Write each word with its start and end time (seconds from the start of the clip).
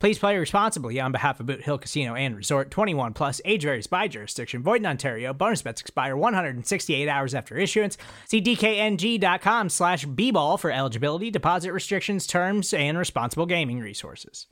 Please 0.00 0.18
play 0.18 0.38
responsibly 0.38 0.98
on 0.98 1.12
behalf 1.12 1.40
of 1.40 1.46
Boot 1.46 1.60
Hill 1.60 1.76
Casino 1.76 2.14
and 2.14 2.34
Resort 2.34 2.70
21 2.70 3.12
Plus, 3.12 3.42
age 3.44 3.64
varies 3.64 3.86
by 3.86 4.08
jurisdiction, 4.08 4.62
void 4.62 4.80
in 4.80 4.86
Ontario. 4.86 5.34
Bonus 5.34 5.60
bets 5.60 5.82
expire 5.82 6.16
168 6.16 7.06
hours 7.06 7.34
after 7.34 7.58
issuance. 7.58 7.98
See 8.24 8.40
DKNG.com 8.40 9.68
slash 9.68 10.06
B 10.06 10.30
ball 10.30 10.56
for 10.56 10.70
eligibility, 10.70 11.30
deposit 11.30 11.72
restrictions, 11.72 12.26
terms, 12.26 12.72
and 12.72 12.96
responsible 12.96 13.44
gaming 13.44 13.78
resources. 13.78 14.46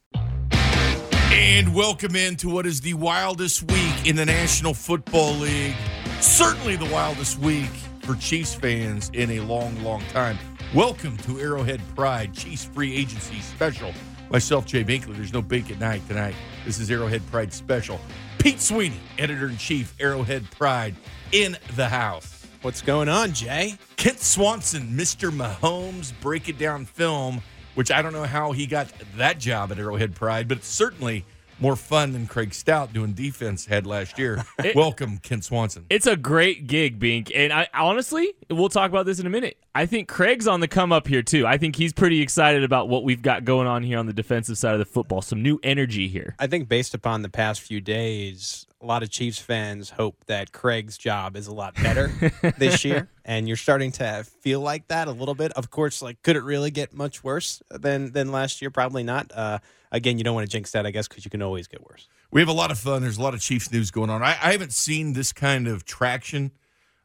And 1.32 1.74
welcome 1.74 2.14
into 2.14 2.50
what 2.50 2.66
is 2.66 2.83
the 2.83 2.92
wildest 2.92 3.62
week 3.70 4.06
in 4.06 4.16
the 4.16 4.27
National 4.27 4.74
Football 4.74 5.33
League. 5.33 5.77
Certainly 6.20 6.77
the 6.77 6.92
wildest 6.92 7.38
week 7.38 7.70
for 8.02 8.16
Chiefs 8.16 8.55
fans 8.55 9.10
in 9.14 9.30
a 9.30 9.40
long, 9.40 9.83
long 9.83 10.02
time. 10.12 10.36
Welcome 10.74 11.16
to 11.18 11.40
Arrowhead 11.40 11.80
Pride 11.96 12.34
Chiefs 12.34 12.64
Free 12.64 12.94
Agency 12.94 13.40
Special. 13.40 13.94
Myself, 14.30 14.66
Jay 14.66 14.84
Binkley. 14.84 15.16
There's 15.16 15.32
no 15.32 15.40
bink 15.40 15.70
at 15.70 15.80
night 15.80 16.06
tonight. 16.06 16.34
This 16.66 16.78
is 16.78 16.90
Arrowhead 16.90 17.26
Pride 17.30 17.50
Special. 17.50 17.98
Pete 18.38 18.60
Sweeney, 18.60 19.00
editor 19.18 19.48
in 19.48 19.56
chief, 19.56 19.94
Arrowhead 19.98 20.50
Pride, 20.50 20.94
in 21.32 21.56
the 21.76 21.88
house. 21.88 22.46
What's 22.60 22.82
going 22.82 23.08
on, 23.08 23.32
Jay? 23.32 23.76
Kent 23.96 24.20
Swanson, 24.20 24.88
Mr. 24.88 25.30
Mahomes, 25.30 26.12
break 26.20 26.48
it 26.50 26.58
down 26.58 26.84
film, 26.84 27.40
which 27.74 27.90
I 27.90 28.02
don't 28.02 28.12
know 28.12 28.24
how 28.24 28.52
he 28.52 28.66
got 28.66 28.92
that 29.16 29.38
job 29.38 29.72
at 29.72 29.78
Arrowhead 29.78 30.14
Pride, 30.14 30.46
but 30.46 30.58
it's 30.58 30.68
certainly 30.68 31.24
more 31.60 31.74
fun 31.74 32.12
than 32.12 32.26
Craig 32.26 32.52
Stout 32.52 32.92
doing 32.92 33.14
defense 33.14 33.66
had 33.66 33.86
last 33.86 34.18
year. 34.18 34.44
It, 34.62 34.74
Welcome, 34.74 35.18
Kent 35.18 35.44
Swanson. 35.44 35.86
It's 35.88 36.06
a 36.06 36.16
great 36.16 36.66
gig, 36.66 36.98
Bink. 36.98 37.32
And 37.34 37.52
I 37.52 37.68
honestly, 37.72 38.34
we'll 38.50 38.68
talk 38.68 38.90
about 38.90 39.06
this 39.06 39.20
in 39.20 39.26
a 39.26 39.30
minute. 39.30 39.56
I 39.78 39.86
think 39.86 40.08
Craig's 40.08 40.48
on 40.48 40.58
the 40.58 40.66
come 40.66 40.90
up 40.90 41.06
here 41.06 41.22
too. 41.22 41.46
I 41.46 41.56
think 41.56 41.76
he's 41.76 41.92
pretty 41.92 42.20
excited 42.20 42.64
about 42.64 42.88
what 42.88 43.04
we've 43.04 43.22
got 43.22 43.44
going 43.44 43.68
on 43.68 43.84
here 43.84 44.00
on 44.00 44.06
the 44.06 44.12
defensive 44.12 44.58
side 44.58 44.72
of 44.72 44.80
the 44.80 44.84
football. 44.84 45.22
Some 45.22 45.40
new 45.40 45.60
energy 45.62 46.08
here. 46.08 46.34
I 46.40 46.48
think 46.48 46.68
based 46.68 46.94
upon 46.94 47.22
the 47.22 47.28
past 47.28 47.60
few 47.60 47.80
days, 47.80 48.66
a 48.82 48.86
lot 48.86 49.04
of 49.04 49.10
Chiefs 49.10 49.38
fans 49.38 49.90
hope 49.90 50.16
that 50.26 50.50
Craig's 50.50 50.98
job 50.98 51.36
is 51.36 51.46
a 51.46 51.54
lot 51.54 51.76
better 51.76 52.08
this 52.58 52.84
year, 52.84 53.08
and 53.24 53.46
you're 53.46 53.56
starting 53.56 53.92
to 53.92 54.26
feel 54.40 54.60
like 54.60 54.88
that 54.88 55.06
a 55.06 55.12
little 55.12 55.36
bit. 55.36 55.52
Of 55.52 55.70
course, 55.70 56.02
like 56.02 56.20
could 56.24 56.34
it 56.34 56.42
really 56.42 56.72
get 56.72 56.92
much 56.92 57.22
worse 57.22 57.62
than 57.70 58.10
than 58.10 58.32
last 58.32 58.60
year? 58.60 58.72
Probably 58.72 59.04
not. 59.04 59.30
Uh, 59.32 59.60
again, 59.92 60.18
you 60.18 60.24
don't 60.24 60.34
want 60.34 60.44
to 60.44 60.50
jinx 60.50 60.72
that, 60.72 60.86
I 60.86 60.90
guess, 60.90 61.06
because 61.06 61.24
you 61.24 61.30
can 61.30 61.40
always 61.40 61.68
get 61.68 61.88
worse. 61.88 62.08
We 62.33 62.40
have 62.40 62.48
a 62.48 62.52
lot 62.52 62.72
of 62.72 62.80
fun. 62.80 63.02
There's 63.02 63.18
a 63.18 63.22
lot 63.22 63.33
of 63.33 63.40
Chiefs 63.40 63.70
news 63.70 63.92
going 63.92 64.11
on. 64.11 64.24
I, 64.24 64.30
I 64.42 64.50
haven't 64.50 64.72
seen 64.72 65.12
this 65.12 65.33
kind 65.33 65.68
of 65.68 65.84
traction 65.84 66.50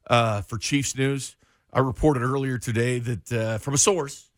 uh, 0.07 0.41
for 0.41 0.57
Chiefs 0.57 0.97
news. 0.97 1.35
I 1.73 1.79
reported 1.79 2.21
earlier 2.21 2.57
today 2.57 2.99
that 2.99 3.31
uh, 3.31 3.57
from 3.57 3.73
a 3.73 3.77
source 3.77 4.29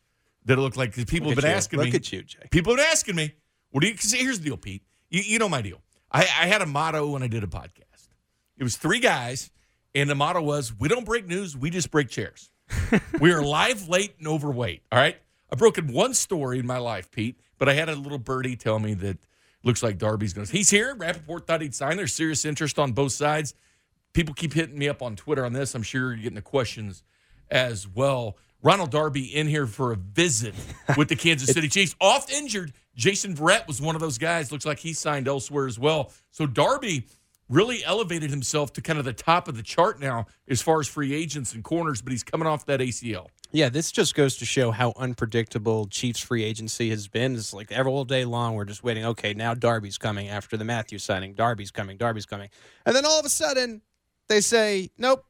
that 0.46 0.58
it 0.58 0.60
looked 0.60 0.76
like 0.76 0.94
people 1.06 1.28
have 1.28 1.36
been 1.36 1.44
you. 1.44 1.56
asking 1.56 1.78
Look 1.78 1.86
me. 1.86 1.92
Look 1.92 2.00
at 2.00 2.12
you, 2.12 2.22
Jay. 2.22 2.48
People 2.50 2.72
have 2.72 2.78
been 2.78 2.90
asking 2.90 3.16
me. 3.16 3.34
What 3.70 3.82
do 3.82 3.88
you? 3.88 3.94
Cause 3.94 4.12
here's 4.12 4.38
the 4.38 4.46
deal, 4.46 4.56
Pete. 4.56 4.82
You, 5.10 5.20
you 5.22 5.38
know 5.38 5.48
my 5.48 5.60
deal. 5.60 5.82
I, 6.10 6.22
I 6.22 6.46
had 6.46 6.62
a 6.62 6.66
motto 6.66 7.10
when 7.10 7.22
I 7.22 7.26
did 7.26 7.44
a 7.44 7.46
podcast. 7.46 8.08
It 8.56 8.62
was 8.62 8.76
three 8.76 9.00
guys, 9.00 9.50
and 9.94 10.08
the 10.08 10.14
motto 10.14 10.40
was, 10.40 10.72
"We 10.78 10.88
don't 10.88 11.04
break 11.04 11.26
news. 11.26 11.56
We 11.56 11.68
just 11.68 11.90
break 11.90 12.08
chairs." 12.08 12.50
we 13.20 13.32
are 13.32 13.42
live, 13.42 13.88
late, 13.88 14.14
and 14.18 14.26
overweight. 14.26 14.82
All 14.90 14.98
right. 14.98 15.16
I've 15.52 15.58
broken 15.58 15.92
one 15.92 16.14
story 16.14 16.58
in 16.58 16.66
my 16.66 16.78
life, 16.78 17.10
Pete, 17.12 17.38
but 17.58 17.68
I 17.68 17.74
had 17.74 17.88
a 17.88 17.94
little 17.94 18.18
birdie 18.18 18.56
tell 18.56 18.80
me 18.80 18.94
that 18.94 19.18
looks 19.62 19.82
like 19.82 19.98
Darby's 19.98 20.32
going 20.32 20.46
to. 20.46 20.52
He's 20.52 20.70
here. 20.70 20.94
Rapoport 20.94 21.46
thought 21.46 21.60
he'd 21.60 21.74
sign. 21.74 21.96
There's 21.96 22.12
serious 22.12 22.44
interest 22.44 22.78
on 22.78 22.92
both 22.92 23.12
sides. 23.12 23.54
People 24.12 24.34
keep 24.34 24.54
hitting 24.54 24.78
me 24.78 24.88
up 24.88 25.02
on 25.02 25.14
Twitter 25.14 25.44
on 25.44 25.52
this. 25.52 25.74
I'm 25.74 25.82
sure 25.82 26.08
you're 26.08 26.16
getting 26.16 26.34
the 26.34 26.42
questions 26.42 27.04
as 27.50 27.86
well. 27.88 28.36
Ronald 28.62 28.90
Darby 28.90 29.24
in 29.24 29.46
here 29.46 29.66
for 29.66 29.92
a 29.92 29.96
visit 29.96 30.54
with 30.96 31.08
the 31.08 31.16
Kansas 31.16 31.48
City 31.54 31.68
Chiefs. 31.68 31.94
Off 32.00 32.30
injured. 32.30 32.72
Jason 32.96 33.34
Verrett 33.36 33.66
was 33.66 33.80
one 33.80 33.94
of 33.94 34.00
those 34.00 34.18
guys. 34.18 34.50
Looks 34.50 34.66
like 34.66 34.78
he 34.78 34.92
signed 34.92 35.28
elsewhere 35.28 35.66
as 35.66 35.78
well. 35.78 36.12
So 36.30 36.46
Darby 36.46 37.06
really 37.48 37.84
elevated 37.84 38.30
himself 38.30 38.72
to 38.72 38.80
kind 38.80 38.98
of 38.98 39.04
the 39.04 39.12
top 39.12 39.48
of 39.48 39.56
the 39.56 39.62
chart 39.62 40.00
now 40.00 40.26
as 40.48 40.60
far 40.62 40.80
as 40.80 40.88
free 40.88 41.14
agents 41.14 41.54
and 41.54 41.62
corners, 41.62 42.02
but 42.02 42.10
he's 42.10 42.24
coming 42.24 42.48
off 42.48 42.66
that 42.66 42.80
ACL. 42.80 43.26
Yeah, 43.52 43.68
this 43.68 43.92
just 43.92 44.14
goes 44.14 44.36
to 44.38 44.44
show 44.44 44.72
how 44.72 44.92
unpredictable 44.96 45.86
Chiefs 45.86 46.20
free 46.20 46.42
agency 46.42 46.90
has 46.90 47.06
been. 47.06 47.36
It's 47.36 47.54
like 47.54 47.70
every 47.70 47.92
all 47.92 48.04
day 48.04 48.24
long 48.24 48.54
we're 48.54 48.64
just 48.64 48.82
waiting. 48.82 49.04
Okay, 49.04 49.34
now 49.34 49.54
Darby's 49.54 49.98
coming 49.98 50.28
after 50.28 50.56
the 50.56 50.64
Mathieu's 50.64 51.04
signing. 51.04 51.34
Darby's 51.34 51.70
coming. 51.70 51.96
Darby's 51.96 52.26
coming, 52.26 52.50
and 52.84 52.96
then 52.96 53.06
all 53.06 53.20
of 53.20 53.24
a 53.24 53.28
sudden 53.30 53.82
they 54.28 54.40
say, 54.40 54.90
"Nope, 54.98 55.24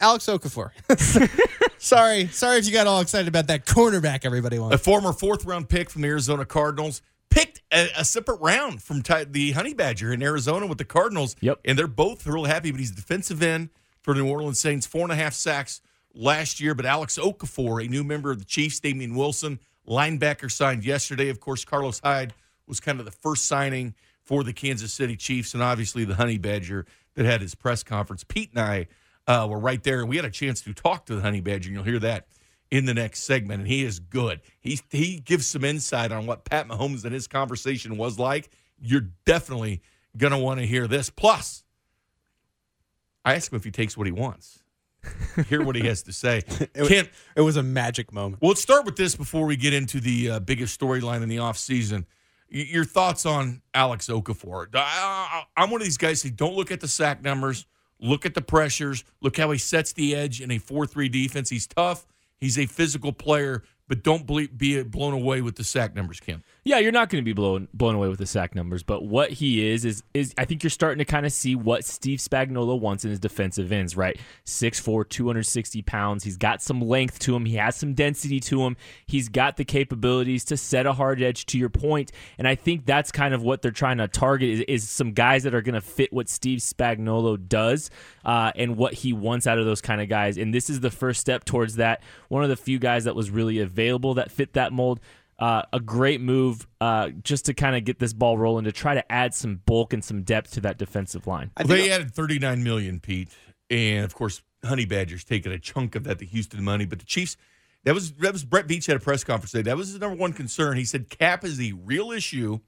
Alex 0.00 0.26
Okafor." 0.26 0.70
sorry, 1.78 2.26
sorry 2.28 2.58
if 2.58 2.66
you 2.66 2.72
got 2.72 2.86
all 2.86 3.00
excited 3.00 3.28
about 3.28 3.46
that 3.48 3.66
cornerback. 3.66 4.24
Everybody 4.24 4.58
wants 4.58 4.74
a 4.74 4.78
former 4.78 5.12
fourth 5.12 5.44
round 5.44 5.68
pick 5.68 5.90
from 5.90 6.02
the 6.02 6.08
Arizona 6.08 6.44
Cardinals 6.44 7.02
picked 7.30 7.60
a, 7.72 7.88
a 7.98 8.04
separate 8.04 8.40
round 8.40 8.82
from 8.82 9.02
ty- 9.02 9.24
the 9.24 9.52
Honey 9.52 9.74
Badger 9.74 10.12
in 10.12 10.22
Arizona 10.22 10.66
with 10.66 10.78
the 10.78 10.84
Cardinals. 10.84 11.36
Yep, 11.40 11.60
and 11.64 11.78
they're 11.78 11.86
both 11.86 12.26
real 12.26 12.44
happy. 12.44 12.70
But 12.70 12.80
he's 12.80 12.90
defensive 12.90 13.42
end 13.42 13.70
for 14.02 14.14
New 14.14 14.26
Orleans 14.28 14.58
Saints, 14.58 14.86
four 14.86 15.02
and 15.02 15.12
a 15.12 15.16
half 15.16 15.34
sacks 15.34 15.80
last 16.14 16.60
year. 16.60 16.74
But 16.74 16.86
Alex 16.86 17.18
Okafor, 17.18 17.84
a 17.84 17.88
new 17.88 18.04
member 18.04 18.30
of 18.30 18.38
the 18.38 18.44
Chiefs, 18.44 18.80
Damien 18.80 19.14
Wilson, 19.14 19.58
linebacker, 19.86 20.50
signed 20.50 20.84
yesterday. 20.84 21.28
Of 21.28 21.40
course, 21.40 21.64
Carlos 21.64 22.00
Hyde 22.00 22.34
was 22.66 22.80
kind 22.80 22.98
of 22.98 23.06
the 23.06 23.12
first 23.12 23.46
signing 23.46 23.94
for 24.24 24.44
the 24.44 24.52
Kansas 24.52 24.92
City 24.92 25.16
Chiefs, 25.16 25.54
and 25.54 25.62
obviously 25.62 26.04
the 26.04 26.14
Honey 26.14 26.38
Badger 26.38 26.86
that 27.14 27.24
had 27.24 27.40
his 27.40 27.54
press 27.54 27.82
conference. 27.82 28.24
Pete 28.24 28.50
and 28.54 28.60
I 28.60 28.86
uh, 29.28 29.46
were 29.48 29.58
right 29.58 29.82
there, 29.84 30.00
and 30.00 30.08
we 30.08 30.16
had 30.16 30.24
a 30.24 30.30
chance 30.30 30.62
to 30.62 30.72
talk 30.74 31.06
to 31.06 31.14
the 31.14 31.20
Honey 31.20 31.40
Badger, 31.40 31.68
and 31.68 31.76
you'll 31.76 31.84
hear 31.84 32.00
that 32.00 32.26
in 32.70 32.86
the 32.86 32.94
next 32.94 33.20
segment. 33.20 33.60
And 33.60 33.68
he 33.68 33.84
is 33.84 34.00
good. 34.00 34.40
He 34.58 34.80
he 34.90 35.20
gives 35.20 35.46
some 35.46 35.64
insight 35.64 36.10
on 36.10 36.26
what 36.26 36.44
Pat 36.44 36.66
Mahomes 36.66 37.04
and 37.04 37.14
his 37.14 37.28
conversation 37.28 37.96
was 37.96 38.18
like. 38.18 38.50
You're 38.80 39.08
definitely 39.24 39.82
gonna 40.16 40.38
want 40.38 40.60
to 40.60 40.66
hear 40.66 40.88
this. 40.88 41.10
Plus, 41.10 41.62
I 43.24 43.34
asked 43.34 43.52
him 43.52 43.56
if 43.56 43.64
he 43.64 43.70
takes 43.70 43.96
what 43.96 44.06
he 44.06 44.12
wants. 44.12 44.62
Hear 45.48 45.62
what 45.62 45.76
he 45.76 45.86
has 45.86 46.02
to 46.02 46.12
say. 46.12 46.38
it, 46.74 46.88
Can't, 46.88 47.08
it 47.36 47.40
was 47.40 47.56
a 47.56 47.62
magic 47.62 48.12
moment. 48.12 48.42
Well, 48.42 48.50
let's 48.50 48.60
start 48.60 48.84
with 48.84 48.96
this 48.96 49.14
before 49.14 49.46
we 49.46 49.56
get 49.56 49.72
into 49.72 50.00
the 50.00 50.30
uh, 50.30 50.40
biggest 50.40 50.78
storyline 50.78 51.22
in 51.22 51.28
the 51.28 51.36
offseason. 51.36 52.04
Y- 52.52 52.66
your 52.68 52.84
thoughts 52.84 53.24
on 53.24 53.62
Alex 53.74 54.08
Okafor? 54.08 54.66
I, 54.74 55.44
am 55.56 55.70
one 55.70 55.80
of 55.80 55.84
these 55.84 55.98
guys 55.98 56.22
who 56.22 56.30
don't 56.30 56.54
look 56.54 56.72
at 56.72 56.80
the 56.80 56.88
sack 56.88 57.22
numbers, 57.22 57.66
look 58.00 58.26
at 58.26 58.34
the 58.34 58.42
pressures, 58.42 59.04
look 59.20 59.36
how 59.36 59.50
he 59.50 59.58
sets 59.58 59.92
the 59.92 60.14
edge 60.14 60.40
in 60.40 60.50
a 60.50 60.58
4 60.58 60.86
3 60.86 61.08
defense. 61.08 61.50
He's 61.50 61.66
tough, 61.66 62.06
he's 62.36 62.58
a 62.58 62.66
physical 62.66 63.12
player, 63.12 63.62
but 63.88 64.02
don't 64.02 64.26
be 64.26 64.82
blown 64.82 65.14
away 65.14 65.40
with 65.40 65.56
the 65.56 65.64
sack 65.64 65.94
numbers, 65.94 66.20
Kim. 66.20 66.44
Yeah, 66.64 66.78
you're 66.78 66.92
not 66.92 67.08
going 67.08 67.22
to 67.22 67.24
be 67.24 67.32
blown 67.32 67.68
blown 67.72 67.94
away 67.94 68.08
with 68.08 68.18
the 68.18 68.26
sack 68.26 68.54
numbers, 68.54 68.82
but 68.82 69.02
what 69.02 69.30
he 69.30 69.66
is 69.66 69.86
is 69.86 70.02
is 70.12 70.34
I 70.36 70.44
think 70.44 70.62
you're 70.62 70.70
starting 70.70 70.98
to 70.98 71.06
kind 71.06 71.24
of 71.24 71.32
see 71.32 71.54
what 71.54 71.84
Steve 71.84 72.18
Spagnuolo 72.18 72.78
wants 72.78 73.04
in 73.04 73.10
his 73.10 73.18
defensive 73.18 73.72
ends, 73.72 73.96
right? 73.96 74.18
6'4", 74.44 75.08
260 75.08 75.82
pounds. 75.82 76.24
He's 76.24 76.36
got 76.36 76.60
some 76.60 76.82
length 76.82 77.18
to 77.20 77.34
him. 77.34 77.46
He 77.46 77.56
has 77.56 77.76
some 77.76 77.94
density 77.94 78.40
to 78.40 78.62
him. 78.62 78.76
He's 79.06 79.30
got 79.30 79.56
the 79.56 79.64
capabilities 79.64 80.44
to 80.46 80.58
set 80.58 80.84
a 80.84 80.92
hard 80.92 81.22
edge. 81.22 81.46
To 81.46 81.56
your 81.56 81.70
point, 81.70 82.12
and 82.36 82.46
I 82.46 82.54
think 82.54 82.84
that's 82.84 83.10
kind 83.10 83.32
of 83.32 83.42
what 83.42 83.62
they're 83.62 83.70
trying 83.70 83.98
to 83.98 84.08
target 84.08 84.50
is, 84.50 84.60
is 84.68 84.90
some 84.90 85.12
guys 85.12 85.44
that 85.44 85.54
are 85.54 85.62
going 85.62 85.74
to 85.74 85.80
fit 85.80 86.12
what 86.12 86.28
Steve 86.28 86.58
Spagnuolo 86.58 87.48
does 87.48 87.90
uh, 88.24 88.52
and 88.54 88.76
what 88.76 88.92
he 88.92 89.14
wants 89.14 89.46
out 89.46 89.58
of 89.58 89.64
those 89.64 89.80
kind 89.80 90.02
of 90.02 90.08
guys. 90.08 90.36
And 90.36 90.52
this 90.52 90.68
is 90.68 90.80
the 90.80 90.90
first 90.90 91.20
step 91.20 91.44
towards 91.44 91.76
that. 91.76 92.02
One 92.28 92.42
of 92.42 92.50
the 92.50 92.56
few 92.56 92.78
guys 92.78 93.04
that 93.04 93.16
was 93.16 93.30
really 93.30 93.58
available 93.78 94.14
that 94.14 94.30
fit 94.30 94.54
that 94.54 94.72
mold. 94.72 95.00
Uh, 95.38 95.62
a 95.72 95.78
great 95.78 96.20
move 96.20 96.66
uh, 96.80 97.10
just 97.22 97.44
to 97.44 97.54
kind 97.54 97.76
of 97.76 97.84
get 97.84 98.00
this 98.00 98.12
ball 98.12 98.36
rolling 98.36 98.64
to 98.64 98.72
try 98.72 98.94
to 98.94 99.12
add 99.12 99.32
some 99.32 99.60
bulk 99.66 99.92
and 99.92 100.04
some 100.04 100.22
depth 100.22 100.50
to 100.50 100.60
that 100.60 100.78
defensive 100.78 101.28
line. 101.28 101.52
Well, 101.56 101.68
they 101.68 101.92
added 101.92 102.12
39 102.12 102.64
million, 102.64 102.98
Pete, 102.98 103.28
and 103.70 104.04
of 104.04 104.16
course 104.16 104.42
Honey 104.64 104.84
Badgers 104.84 105.22
taking 105.22 105.52
a 105.52 105.58
chunk 105.58 105.94
of 105.94 106.02
that, 106.04 106.18
the 106.18 106.26
Houston 106.26 106.64
money, 106.64 106.86
but 106.86 106.98
the 106.98 107.04
Chiefs. 107.04 107.36
That 107.84 107.94
was 107.94 108.12
that 108.14 108.32
was 108.32 108.44
Brett 108.44 108.66
Veach 108.66 108.88
at 108.88 108.96
a 108.96 109.00
press 109.00 109.22
conference 109.22 109.52
today. 109.52 109.70
That 109.70 109.76
was 109.76 109.90
his 109.90 110.00
number 110.00 110.16
one 110.16 110.32
concern. 110.32 110.76
He 110.76 110.84
said 110.84 111.08
cap 111.08 111.44
is 111.44 111.56
the 111.56 111.72
real 111.72 112.10
issue. 112.10 112.58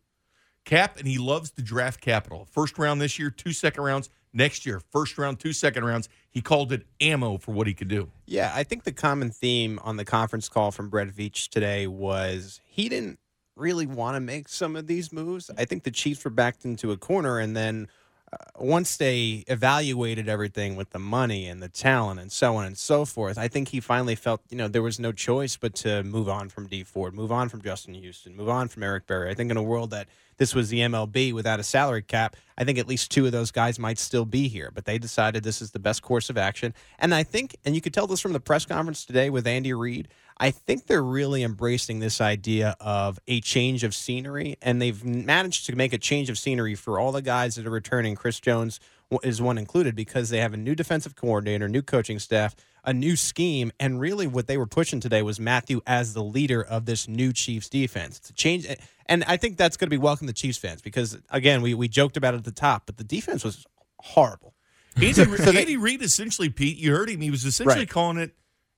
Cap, 0.64 0.98
and 0.98 1.08
he 1.08 1.18
loves 1.18 1.50
to 1.52 1.62
draft 1.62 2.00
capital. 2.00 2.46
First 2.52 2.78
round 2.78 3.00
this 3.00 3.18
year, 3.18 3.30
two 3.30 3.52
second 3.52 3.82
rounds. 3.82 4.10
Next 4.32 4.64
year, 4.64 4.80
first 4.92 5.18
round, 5.18 5.40
two 5.40 5.52
second 5.52 5.84
rounds. 5.84 6.08
He 6.31 6.41
called 6.41 6.73
it 6.73 6.87
ammo 7.00 7.38
for 7.38 7.53
what 7.53 7.67
he 7.67 7.75
could 7.75 7.88
do. 7.88 8.11
Yeah, 8.27 8.53
I 8.55 8.62
think 8.62 8.85
the 8.85 8.93
common 8.93 9.31
theme 9.31 9.81
on 9.82 9.97
the 9.97 10.05
conference 10.05 10.49
call 10.49 10.71
from 10.71 10.88
Brett 10.88 11.09
Veach 11.09 11.49
today 11.49 11.87
was 11.87 12.61
he 12.65 12.88
didn't 12.88 13.19
really 13.56 13.87
want 13.87 14.15
to 14.17 14.21
make 14.21 14.49
some 14.49 14.77
of 14.77 14.87
these 14.87 15.12
moves. 15.12 15.50
I 15.59 15.65
think 15.65 15.82
the 15.82 15.91
Chiefs 15.91 16.25
were 16.25 16.31
backed 16.31 16.65
into 16.65 16.93
a 16.93 16.97
corner, 16.97 17.38
and 17.38 17.56
then 17.56 17.88
Uh, 18.32 18.37
once 18.61 18.97
they 18.97 19.43
evaluated 19.49 20.29
everything 20.29 20.77
with 20.77 20.91
the 20.91 20.99
money 20.99 21.49
and 21.49 21.61
the 21.61 21.69
talent 21.69 22.21
and 22.21 22.31
so 22.31 22.55
on 22.56 22.65
and 22.65 22.79
so 22.79 23.05
forth, 23.05 23.37
I 23.37 23.49
think 23.49 23.69
he 23.69 23.81
finally 23.81 24.15
felt 24.15 24.41
you 24.50 24.56
know 24.56 24.69
there 24.69 24.82
was 24.82 25.00
no 25.00 25.11
choice 25.11 25.56
but 25.56 25.75
to 25.77 26.05
move 26.05 26.29
on 26.29 26.49
from 26.49 26.69
D 26.69 26.85
Ford, 26.85 27.12
move 27.12 27.32
on 27.32 27.49
from 27.49 27.61
Justin 27.61 27.94
Houston, 27.94 28.37
move 28.37 28.49
on 28.49 28.69
from 28.69 28.85
Eric 28.85 29.09
Berry. 29.09 29.31
I 29.31 29.35
think 29.35 29.50
in 29.50 29.56
a 29.56 29.62
world 29.62 29.91
that 29.91 30.09
this 30.37 30.55
was 30.55 30.69
the 30.69 30.79
MLB 30.79 31.32
without 31.35 31.59
a 31.59 31.65
salary 31.65 32.03
cap, 32.03 32.37
I 32.56 32.65
think 32.65 32.79
at 32.79 32.87
least 32.87 33.11
two 33.11 33.27
of 33.27 33.32
those 33.32 33.50
guys 33.50 33.79
might 33.79 33.99
still 33.99 34.25
be 34.25 34.47
here. 34.47 34.71
But 34.73 34.85
they 34.85 34.97
decided 34.97 35.43
this 35.43 35.61
is 35.61 35.73
the 35.73 35.81
best 35.81 36.03
course 36.03 36.31
of 36.31 36.38
action, 36.38 36.73
and 37.00 37.12
I 37.12 37.25
think, 37.25 37.56
and 37.65 37.75
you 37.75 37.81
could 37.81 37.93
tell 37.93 38.06
this 38.06 38.21
from 38.21 38.32
the 38.32 38.41
press 38.41 38.65
conference 38.65 39.05
today 39.05 39.29
with 39.31 39.47
Andy 39.47 39.73
Reid. 39.73 40.09
I 40.42 40.50
think 40.50 40.87
they're 40.87 41.02
really 41.02 41.42
embracing 41.42 41.98
this 42.00 42.19
idea 42.19 42.75
of 42.81 43.20
a 43.28 43.42
change 43.42 43.84
of 43.84 43.94
scenery, 43.94 44.56
and 44.62 44.81
they've 44.81 45.04
managed 45.04 45.66
to 45.66 45.76
make 45.76 45.92
a 45.92 45.98
change 45.98 46.31
of 46.31 46.38
scenery 46.38 46.75
for 46.75 46.98
all 46.98 47.12
the 47.12 47.20
guys 47.20 47.56
that 47.56 47.66
are 47.66 47.70
returning. 47.70 48.14
Chris 48.14 48.40
Jones 48.40 48.81
is 49.22 49.42
one 49.42 49.58
included 49.58 49.94
because 49.94 50.31
they 50.31 50.38
have 50.38 50.54
a 50.54 50.56
new 50.56 50.75
defensive 50.75 51.14
coordinator, 51.14 51.69
new 51.69 51.82
coaching 51.82 52.19
staff, 52.19 52.56
a 52.84 52.94
new 52.94 53.16
scheme, 53.16 53.70
and 53.78 54.00
really 54.00 54.26
what 54.26 54.46
they 54.46 54.56
were 54.56 54.66
pushing 54.66 54.98
today 54.98 55.20
was 55.20 55.38
Mathieu 55.38 55.82
as 55.87 56.14
the 56.14 56.22
leader 56.25 56.62
of 56.62 56.86
this 56.86 57.06
new 57.06 57.34
Chiefs 57.34 57.69
defense. 57.69 58.19
To 58.20 58.32
change, 58.32 58.66
and 59.04 59.22
I 59.25 59.36
think 59.36 59.58
that's 59.58 59.76
going 59.76 59.88
to 59.88 59.90
be 59.90 59.98
welcome 59.98 60.26
to 60.26 60.32
Chiefs 60.32 60.56
fans 60.56 60.81
because 60.81 61.19
again, 61.28 61.60
we 61.60 61.75
we 61.75 61.86
joked 61.86 62.16
about 62.16 62.32
it 62.32 62.38
at 62.38 62.44
the 62.44 62.50
top, 62.52 62.84
but 62.86 62.96
the 62.96 63.04
defense 63.04 63.44
was 63.44 63.66
horrible. 63.98 64.54
Andy, 64.96 65.12
so 65.36 65.50
Andy 65.50 65.76
Reid 65.76 66.00
essentially, 66.00 66.48
Pete, 66.48 66.78
you 66.78 66.93
heard 66.93 67.10
him. 67.10 67.20
He 67.20 67.31
was 67.31 67.44
essentially 67.44 67.81
Right. 67.81 67.88
calling 67.90 68.16
it 68.16 68.34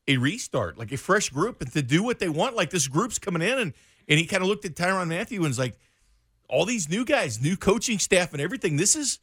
a 0.09 0.17
restart, 0.17 0.79
like 0.79 0.93
a 0.93 0.97
fresh 0.97 1.31
group, 1.31 1.61
and 1.61 1.73
to 1.73 1.83
do 1.83 2.03
what 2.03 2.19
they 2.19 2.29
want. 2.29 2.57
Like 2.57 2.71
this 2.71 2.89
group's 2.89 3.19
coming 3.19 3.43
in, 3.43 3.59
and 3.59 3.73
and 4.09 4.19
he 4.19 4.27
kind 4.27 4.43
of 4.43 4.49
looked 4.49 4.65
at 4.65 4.75
Tyrann 4.75 5.09
Mathieu 5.09 5.39
and 5.39 5.49
was 5.49 5.59
like, 5.59 5.77
all 6.49 6.67
these 6.67 6.89
new 6.89 7.05
guys, 7.05 7.41
new 7.41 7.57
coaching 7.57 7.99
staff, 7.99 8.33
and 8.33 8.41
everything. 8.41 8.77
This 8.77 8.95
is 8.95 9.21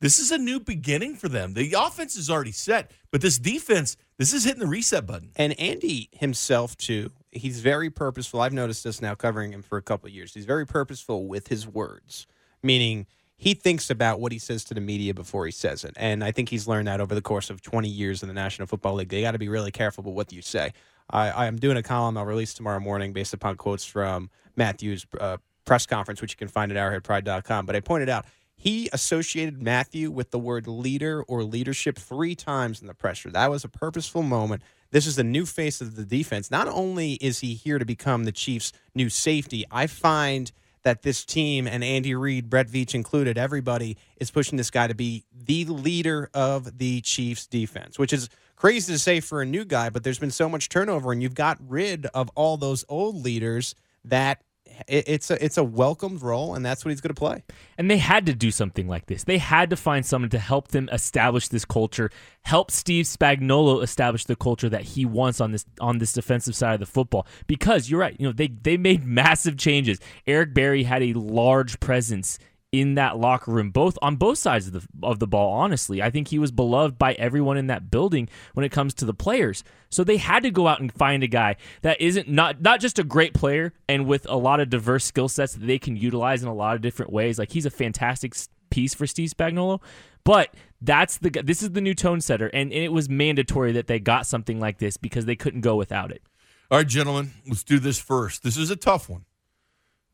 this 0.00 0.18
is 0.18 0.32
a 0.32 0.38
new 0.38 0.58
beginning 0.58 1.14
for 1.14 1.28
them. 1.28 1.54
The 1.54 1.76
offense 1.78 2.16
is 2.16 2.28
already 2.28 2.50
set, 2.50 2.90
but 3.12 3.20
this 3.20 3.38
defense, 3.38 3.96
this 4.18 4.32
is 4.32 4.42
hitting 4.42 4.58
the 4.58 4.66
reset 4.66 5.06
button. 5.06 5.30
And 5.36 5.58
Andy 5.60 6.08
himself 6.12 6.76
too, 6.76 7.12
he's 7.30 7.60
very 7.60 7.88
purposeful. 7.88 8.40
I've 8.40 8.52
noticed 8.52 8.82
this 8.82 9.00
now 9.00 9.14
covering 9.14 9.52
him 9.52 9.62
for 9.62 9.78
a 9.78 9.82
couple 9.82 10.08
years. 10.08 10.34
He's 10.34 10.44
very 10.44 10.66
purposeful 10.66 11.28
with 11.28 11.46
his 11.46 11.68
words, 11.68 12.26
meaning 12.64 13.06
he 13.42 13.54
thinks 13.54 13.90
about 13.90 14.20
what 14.20 14.30
he 14.30 14.38
says 14.38 14.62
to 14.62 14.72
the 14.72 14.80
media 14.80 15.12
before 15.12 15.46
he 15.46 15.50
says 15.50 15.82
it. 15.82 15.92
And 15.96 16.22
I 16.22 16.30
think 16.30 16.48
he's 16.48 16.68
learned 16.68 16.86
that 16.86 17.00
over 17.00 17.12
the 17.12 17.20
course 17.20 17.50
of 17.50 17.60
20 17.60 17.88
years 17.88 18.22
in 18.22 18.28
the 18.28 18.34
National 18.34 18.68
Football 18.68 18.94
League. 18.94 19.08
They 19.08 19.20
got 19.20 19.32
to 19.32 19.38
be 19.38 19.48
really 19.48 19.72
careful 19.72 20.04
with 20.04 20.14
what 20.14 20.32
you 20.32 20.42
say. 20.42 20.72
I, 21.10 21.46
I'm 21.46 21.56
doing 21.56 21.76
a 21.76 21.82
column 21.82 22.16
I'll 22.16 22.24
release 22.24 22.54
tomorrow 22.54 22.78
morning 22.78 23.12
based 23.12 23.34
upon 23.34 23.56
quotes 23.56 23.84
from 23.84 24.30
Mathieu's 24.54 25.04
uh, 25.18 25.38
press 25.64 25.86
conference, 25.86 26.22
which 26.22 26.34
you 26.34 26.36
can 26.36 26.46
find 26.46 26.70
at 26.70 26.78
arrowheadpride.com. 26.78 27.66
But 27.66 27.74
I 27.74 27.80
pointed 27.80 28.08
out 28.08 28.26
he 28.54 28.88
associated 28.92 29.60
Mathieu 29.60 30.12
with 30.12 30.30
the 30.30 30.38
word 30.38 30.68
leader 30.68 31.24
or 31.24 31.42
leadership 31.42 31.98
three 31.98 32.36
times 32.36 32.80
in 32.80 32.86
the 32.86 32.94
pressure. 32.94 33.28
That 33.28 33.50
was 33.50 33.64
a 33.64 33.68
purposeful 33.68 34.22
moment. 34.22 34.62
This 34.92 35.04
is 35.04 35.16
the 35.16 35.24
new 35.24 35.46
face 35.46 35.80
of 35.80 35.96
the 35.96 36.04
defense. 36.04 36.48
Not 36.48 36.68
only 36.68 37.14
is 37.14 37.40
he 37.40 37.54
here 37.54 37.80
to 37.80 37.84
become 37.84 38.22
the 38.22 38.30
Chiefs' 38.30 38.72
new 38.94 39.08
safety, 39.08 39.64
I 39.68 39.88
find 39.88 40.52
that 40.82 41.02
this 41.02 41.24
team 41.24 41.66
and 41.66 41.84
Andy 41.84 42.14
Reid, 42.14 42.50
Brett 42.50 42.68
Veach 42.68 42.94
included, 42.94 43.38
everybody 43.38 43.96
is 44.16 44.30
pushing 44.30 44.56
this 44.56 44.70
guy 44.70 44.86
to 44.86 44.94
be 44.94 45.24
the 45.32 45.64
leader 45.64 46.28
of 46.34 46.78
the 46.78 47.00
Chiefs 47.02 47.46
defense, 47.46 47.98
which 47.98 48.12
is 48.12 48.28
crazy 48.56 48.92
to 48.92 48.98
say 48.98 49.20
for 49.20 49.42
a 49.42 49.46
new 49.46 49.64
guy, 49.64 49.90
but 49.90 50.04
there's 50.04 50.18
been 50.18 50.30
so 50.30 50.48
much 50.48 50.68
turnover 50.68 51.12
and 51.12 51.22
you've 51.22 51.34
got 51.34 51.58
rid 51.66 52.06
of 52.06 52.30
all 52.34 52.56
those 52.56 52.84
old 52.88 53.16
leaders 53.22 53.74
that 54.04 54.42
it, 54.88 55.04
it's 55.06 55.30
a 55.30 55.44
it's 55.44 55.56
a 55.56 55.64
welcomed 55.64 56.22
role 56.22 56.54
and 56.54 56.64
that's 56.64 56.84
what 56.84 56.90
he's 56.90 57.00
going 57.00 57.14
to 57.14 57.18
play. 57.18 57.42
And 57.78 57.90
they 57.90 57.98
had 57.98 58.26
to 58.26 58.34
do 58.34 58.50
something 58.50 58.88
like 58.88 59.06
this. 59.06 59.24
They 59.24 59.38
had 59.38 59.70
to 59.70 59.76
find 59.76 60.04
someone 60.04 60.30
to 60.30 60.38
help 60.38 60.68
them 60.68 60.88
establish 60.92 61.48
this 61.48 61.64
culture, 61.64 62.10
help 62.42 62.70
Steve 62.70 63.06
Spagnuolo 63.06 63.82
establish 63.82 64.24
the 64.24 64.36
culture 64.36 64.68
that 64.68 64.82
he 64.82 65.04
wants 65.04 65.40
on 65.40 65.52
this 65.52 65.64
on 65.80 65.98
this 65.98 66.12
defensive 66.12 66.54
side 66.54 66.74
of 66.74 66.80
the 66.80 66.86
football. 66.86 67.26
Because 67.46 67.90
you're 67.90 68.00
right, 68.00 68.16
you 68.18 68.26
know, 68.26 68.32
they 68.32 68.48
they 68.48 68.76
made 68.76 69.04
massive 69.06 69.56
changes. 69.56 69.98
Eric 70.26 70.54
Berry 70.54 70.84
had 70.84 71.02
a 71.02 71.12
large 71.14 71.80
presence 71.80 72.38
in 72.72 72.94
that 72.94 73.18
locker 73.18 73.50
room, 73.50 73.70
both 73.70 73.98
on 74.00 74.16
both 74.16 74.38
sides 74.38 74.66
of 74.66 74.72
the 74.72 74.86
of 75.02 75.18
the 75.18 75.26
ball. 75.26 75.52
Honestly, 75.52 76.02
I 76.02 76.10
think 76.10 76.28
he 76.28 76.38
was 76.38 76.50
beloved 76.50 76.98
by 76.98 77.12
everyone 77.12 77.58
in 77.58 77.66
that 77.66 77.90
building 77.90 78.28
when 78.54 78.64
it 78.64 78.72
comes 78.72 78.94
to 78.94 79.04
the 79.04 79.12
players. 79.12 79.62
So 79.90 80.02
they 80.02 80.16
had 80.16 80.42
to 80.44 80.50
go 80.50 80.66
out 80.66 80.80
and 80.80 80.90
find 80.90 81.22
a 81.22 81.26
guy 81.26 81.56
that 81.82 82.00
isn't 82.00 82.28
not 82.28 82.62
not 82.62 82.80
just 82.80 82.98
a 82.98 83.04
great 83.04 83.34
player 83.34 83.74
and 83.88 84.06
with 84.06 84.26
a 84.28 84.36
lot 84.36 84.58
of 84.58 84.70
diverse 84.70 85.04
skill 85.04 85.28
sets 85.28 85.52
that 85.52 85.66
they 85.66 85.78
can 85.78 85.96
utilize 85.96 86.42
in 86.42 86.48
a 86.48 86.54
lot 86.54 86.74
of 86.74 86.80
different 86.80 87.12
ways. 87.12 87.38
Like 87.38 87.52
he's 87.52 87.66
a 87.66 87.70
fantastic 87.70 88.34
piece 88.70 88.94
for 88.94 89.06
Steve 89.06 89.30
Spagnuolo, 89.30 89.80
but 90.24 90.54
that's 90.80 91.18
the 91.18 91.30
this 91.30 91.62
is 91.62 91.72
the 91.72 91.82
new 91.82 91.94
tone 91.94 92.22
setter, 92.22 92.46
and, 92.48 92.72
and 92.72 92.82
it 92.82 92.92
was 92.92 93.08
mandatory 93.08 93.72
that 93.72 93.86
they 93.86 93.98
got 93.98 94.26
something 94.26 94.58
like 94.58 94.78
this 94.78 94.96
because 94.96 95.26
they 95.26 95.36
couldn't 95.36 95.60
go 95.60 95.76
without 95.76 96.10
it. 96.10 96.22
All 96.70 96.78
right, 96.78 96.88
gentlemen, 96.88 97.32
let's 97.46 97.64
do 97.64 97.78
this 97.78 97.98
first. 97.98 98.42
This 98.42 98.56
is 98.56 98.70
a 98.70 98.76
tough 98.76 99.10
one. 99.10 99.26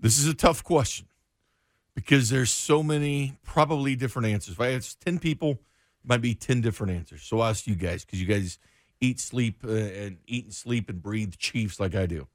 This 0.00 0.18
is 0.18 0.26
a 0.26 0.34
tough 0.34 0.64
question 0.64 1.07
because 1.98 2.30
there's 2.30 2.52
so 2.52 2.80
many 2.80 3.36
probably 3.42 3.96
different 3.96 4.28
answers. 4.28 4.54
If 4.54 4.60
I 4.60 4.68
ask 4.68 4.96
10 5.00 5.18
people, 5.18 5.50
it 5.50 5.58
might 6.04 6.20
be 6.20 6.32
10 6.32 6.60
different 6.60 6.92
answers. 6.92 7.24
So 7.24 7.40
I'll 7.40 7.50
ask 7.50 7.66
you 7.66 7.74
guys 7.74 8.04
because 8.04 8.20
you 8.20 8.26
guys 8.26 8.56
eat, 9.00 9.18
sleep, 9.18 9.64
uh, 9.64 9.72
and 9.72 10.18
eat 10.28 10.44
and 10.44 10.54
sleep 10.54 10.88
and 10.88 11.02
breathe 11.02 11.34
Chiefs 11.38 11.80
like 11.80 11.96
I 11.96 12.06
do. 12.06 12.28